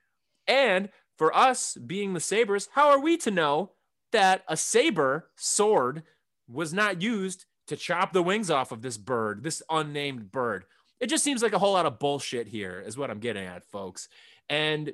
And 0.48 0.89
for 1.18 1.36
us 1.36 1.76
being 1.76 2.14
the 2.14 2.20
Sabres, 2.20 2.70
how 2.74 2.89
are 2.89 3.00
we 3.00 3.18
to 3.18 3.32
know 3.32 3.72
that 4.12 4.44
a 4.48 4.58
saber 4.58 5.30
sword 5.36 6.04
was 6.48 6.74
not 6.74 7.02
used 7.02 7.46
to 7.68 7.78
chop 7.78 8.14
the 8.14 8.24
wings 8.24 8.50
off 8.52 8.72
of 8.72 8.82
this 8.82 8.98
bird, 8.98 9.44
this 9.44 9.62
unnamed 9.70 10.32
bird? 10.32 10.66
It 11.00 11.08
just 11.08 11.24
seems 11.24 11.44
like 11.44 11.54
a 11.54 11.60
whole 11.60 11.74
lot 11.74 11.86
of 11.86 12.00
bullshit 12.00 12.48
here, 12.48 12.82
is 12.86 12.98
what 12.98 13.10
I'm 13.10 13.20
getting 13.20 13.46
at, 13.46 13.66
folks. 13.66 14.08
And 14.50 14.94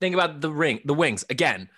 think 0.00 0.14
about 0.14 0.40
the 0.40 0.50
ring, 0.50 0.80
the 0.84 0.94
wings 0.94 1.24
again, 1.30 1.68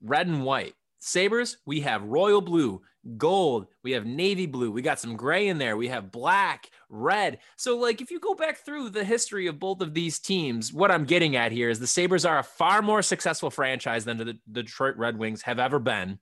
red 0.00 0.26
and 0.26 0.44
white. 0.44 0.74
Sabres, 0.98 1.58
we 1.66 1.80
have 1.80 2.02
royal 2.02 2.40
blue, 2.40 2.82
gold, 3.16 3.66
we 3.82 3.92
have 3.92 4.04
navy 4.04 4.46
blue, 4.46 4.70
we 4.70 4.82
got 4.82 5.00
some 5.00 5.16
gray 5.16 5.48
in 5.48 5.58
there, 5.58 5.76
we 5.76 5.88
have 5.88 6.12
black, 6.12 6.70
red. 6.88 7.38
So, 7.56 7.76
like, 7.78 8.00
if 8.00 8.10
you 8.10 8.20
go 8.20 8.34
back 8.34 8.58
through 8.58 8.90
the 8.90 9.04
history 9.04 9.46
of 9.46 9.58
both 9.58 9.80
of 9.80 9.94
these 9.94 10.18
teams, 10.18 10.72
what 10.72 10.90
I'm 10.90 11.04
getting 11.04 11.36
at 11.36 11.52
here 11.52 11.70
is 11.70 11.78
the 11.78 11.86
Sabres 11.86 12.24
are 12.24 12.38
a 12.38 12.44
far 12.44 12.82
more 12.82 13.02
successful 13.02 13.50
franchise 13.50 14.04
than 14.04 14.18
the, 14.18 14.38
Detroit 14.50 14.96
Red 14.96 15.18
Wings 15.18 15.42
have 15.42 15.58
ever 15.58 15.78
been, 15.78 16.18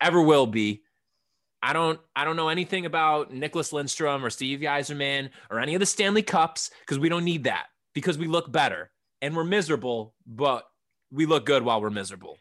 ever 0.00 0.20
will 0.20 0.46
be. 0.46 0.82
I 1.64 1.72
don't 1.72 2.00
I 2.16 2.24
don't 2.24 2.34
know 2.34 2.48
anything 2.48 2.86
about 2.86 3.32
Nicklas 3.32 3.72
Lindstrom 3.72 4.24
or 4.24 4.30
Steve 4.30 4.60
Yzerman 4.60 5.30
or 5.48 5.60
any 5.60 5.74
of 5.74 5.80
the 5.80 5.86
Stanley 5.86 6.22
Cups 6.22 6.70
because 6.80 6.98
we 6.98 7.08
don't 7.08 7.24
need 7.24 7.44
that 7.44 7.66
because 7.94 8.18
we 8.18 8.26
look 8.26 8.50
better 8.50 8.90
and 9.20 9.36
we're 9.36 9.44
miserable, 9.44 10.14
but 10.26 10.64
we 11.12 11.24
look 11.24 11.46
good 11.46 11.62
while 11.62 11.80
we're 11.80 11.90
miserable. 11.90 12.36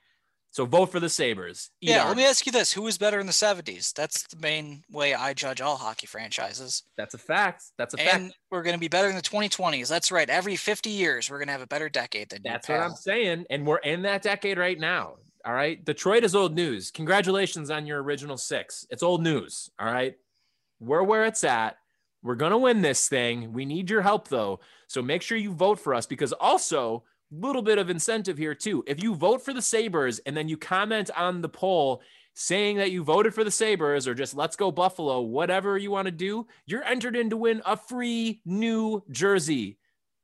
So 0.52 0.66
vote 0.66 0.92
for 0.92 1.00
the 1.00 1.10
Sabres. 1.10 1.70
Eat 1.80 1.92
yeah, 1.92 2.06
let 2.06 2.18
me 2.18 2.26
ask 2.26 2.46
you 2.46 2.52
this: 2.52 2.74
Who 2.74 2.82
was 2.82 2.98
better 2.98 3.22
in 3.22 3.26
the 3.26 3.32
'70s? 3.32 3.94
That's 3.94 4.24
the 4.28 4.38
main 4.38 4.84
way 4.92 5.14
I 5.14 5.34
judge 5.34 5.62
all 5.62 5.78
hockey 5.78 6.08
franchises. 6.08 6.84
That's 6.98 7.14
a 7.14 7.18
fact. 7.18 7.64
That's 7.78 7.94
a 7.94 8.00
and 8.00 8.10
fact. 8.10 8.22
And 8.22 8.34
we're 8.52 8.62
going 8.62 8.76
to 8.76 8.80
be 8.80 8.90
better 8.90 9.08
in 9.08 9.16
the 9.16 9.22
2020s. 9.22 9.88
That's 9.88 10.12
right. 10.12 10.30
Every 10.30 10.58
50 10.58 10.90
years, 10.90 11.30
we're 11.30 11.38
going 11.38 11.48
to 11.48 11.54
have 11.54 11.62
a 11.62 11.68
better 11.68 11.88
decade 11.88 12.30
than. 12.30 12.42
That's 12.44 12.68
what 12.68 12.82
I'm 12.82 12.96
saying, 12.96 13.46
and 13.50 13.66
we're 13.66 13.78
in 13.78 14.02
that 14.02 14.24
decade 14.24 14.58
right 14.58 14.78
now. 14.78 15.16
All 15.46 15.54
right, 15.54 15.84
Detroit 15.84 16.26
is 16.26 16.36
old 16.36 16.54
news. 16.54 16.92
Congratulations 16.92 17.72
on 17.72 17.86
your 17.86 18.04
original 18.04 18.38
six. 18.38 18.86
It's 18.90 19.04
old 19.04 19.24
news. 19.24 19.72
All 19.80 19.92
right, 19.92 20.16
we're 20.82 21.04
where 21.04 21.24
it's 21.24 21.46
at. 21.46 21.78
We're 22.24 22.36
gonna 22.36 22.58
win 22.58 22.82
this 22.82 23.08
thing. 23.08 23.54
We 23.54 23.66
need 23.66 23.90
your 23.90 24.02
help 24.02 24.28
though. 24.28 24.60
So 24.88 25.02
make 25.02 25.22
sure 25.22 25.38
you 25.38 25.54
vote 25.54 25.80
for 25.80 25.96
us 25.96 26.06
because 26.06 26.34
also 26.34 27.06
little 27.32 27.62
bit 27.62 27.78
of 27.78 27.90
incentive 27.90 28.38
here 28.38 28.56
too. 28.56 28.84
If 28.88 29.02
you 29.02 29.16
vote 29.16 29.44
for 29.44 29.54
the 29.54 29.62
Sabres 29.62 30.20
and 30.20 30.36
then 30.36 30.48
you 30.48 30.58
comment 30.58 31.10
on 31.16 31.42
the 31.42 31.50
poll 31.50 32.02
saying 32.34 32.78
that 32.78 32.92
you 32.92 33.04
voted 33.04 33.34
for 33.34 33.44
the 33.44 33.52
Sabres 33.52 34.08
or 34.08 34.14
just 34.14 34.36
let's 34.36 34.56
go 34.56 34.72
Buffalo, 34.72 35.22
whatever 35.22 35.78
you 35.78 35.92
want 35.92 36.06
to 36.06 36.12
do, 36.12 36.48
you're 36.66 36.84
entered 36.84 37.16
in 37.16 37.30
to 37.30 37.38
win 37.38 37.62
a 37.66 37.76
free 37.76 38.42
new 38.46 39.04
jersey. 39.12 39.78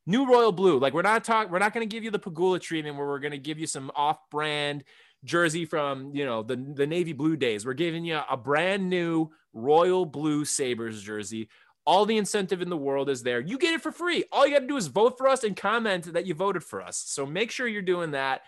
New 0.06 0.26
royal 0.26 0.52
blue. 0.52 0.78
Like 0.78 0.94
we're 0.94 1.02
not 1.02 1.24
talking, 1.24 1.52
we're 1.52 1.58
not 1.58 1.74
going 1.74 1.86
to 1.86 1.94
give 1.94 2.02
you 2.02 2.10
the 2.10 2.18
Pegula 2.18 2.60
treatment 2.60 2.96
where 2.96 3.06
we're 3.06 3.18
going 3.18 3.32
to 3.32 3.38
give 3.38 3.58
you 3.58 3.66
some 3.66 3.90
off-brand 3.94 4.84
jersey 5.24 5.64
from 5.64 6.14
you 6.14 6.24
know 6.24 6.42
the 6.42 6.56
the 6.56 6.86
navy 6.86 7.12
blue 7.12 7.36
days. 7.36 7.66
We're 7.66 7.74
giving 7.74 8.04
you 8.04 8.20
a 8.30 8.36
brand 8.36 8.88
new 8.88 9.30
royal 9.52 10.06
blue 10.06 10.44
Sabres 10.44 11.02
jersey 11.02 11.48
all 11.88 12.04
the 12.04 12.18
incentive 12.18 12.60
in 12.60 12.68
the 12.68 12.76
world 12.76 13.08
is 13.08 13.22
there. 13.22 13.40
You 13.40 13.56
get 13.56 13.72
it 13.72 13.80
for 13.80 13.90
free. 13.90 14.22
All 14.30 14.46
you 14.46 14.52
got 14.52 14.60
to 14.60 14.66
do 14.66 14.76
is 14.76 14.88
vote 14.88 15.16
for 15.16 15.26
us 15.26 15.42
and 15.42 15.56
comment 15.56 16.12
that 16.12 16.26
you 16.26 16.34
voted 16.34 16.62
for 16.62 16.82
us. 16.82 17.02
So 17.06 17.24
make 17.24 17.50
sure 17.50 17.66
you're 17.66 17.80
doing 17.80 18.10
that. 18.10 18.42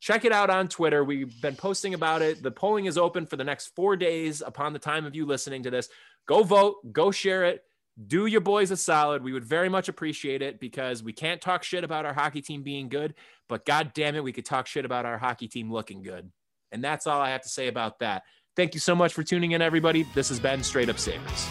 Check 0.00 0.26
it 0.26 0.32
out 0.32 0.50
on 0.50 0.68
Twitter. 0.68 1.02
We've 1.02 1.40
been 1.40 1.56
posting 1.56 1.94
about 1.94 2.20
it. 2.20 2.42
The 2.42 2.50
polling 2.50 2.84
is 2.84 2.98
open 2.98 3.24
for 3.24 3.36
the 3.36 3.44
next 3.44 3.68
four 3.68 3.96
days 3.96 4.42
upon 4.42 4.74
the 4.74 4.78
time 4.78 5.06
of 5.06 5.16
you 5.16 5.24
listening 5.24 5.62
to 5.62 5.70
this. 5.70 5.88
Go 6.28 6.42
vote, 6.42 6.92
go 6.92 7.10
share 7.10 7.44
it. 7.46 7.64
Do 8.06 8.26
your 8.26 8.42
boys 8.42 8.70
a 8.70 8.76
solid. 8.76 9.24
We 9.24 9.32
would 9.32 9.44
very 9.46 9.70
much 9.70 9.88
appreciate 9.88 10.42
it 10.42 10.60
because 10.60 11.02
we 11.02 11.14
can't 11.14 11.40
talk 11.40 11.62
shit 11.62 11.84
about 11.84 12.04
our 12.04 12.12
hockey 12.12 12.42
team 12.42 12.62
being 12.62 12.90
good, 12.90 13.14
but 13.48 13.64
god 13.64 13.92
damn 13.94 14.16
it, 14.16 14.24
we 14.24 14.32
could 14.32 14.44
talk 14.44 14.66
shit 14.66 14.84
about 14.84 15.06
our 15.06 15.16
hockey 15.16 15.48
team 15.48 15.72
looking 15.72 16.02
good. 16.02 16.30
And 16.70 16.84
that's 16.84 17.06
all 17.06 17.22
I 17.22 17.30
have 17.30 17.42
to 17.42 17.48
say 17.48 17.68
about 17.68 18.00
that. 18.00 18.24
Thank 18.54 18.74
you 18.74 18.80
so 18.80 18.94
much 18.94 19.14
for 19.14 19.22
tuning 19.22 19.52
in, 19.52 19.62
everybody. 19.62 20.02
This 20.14 20.28
has 20.28 20.38
been 20.38 20.62
Straight 20.62 20.90
Up 20.90 20.98
Sabres. 20.98 21.48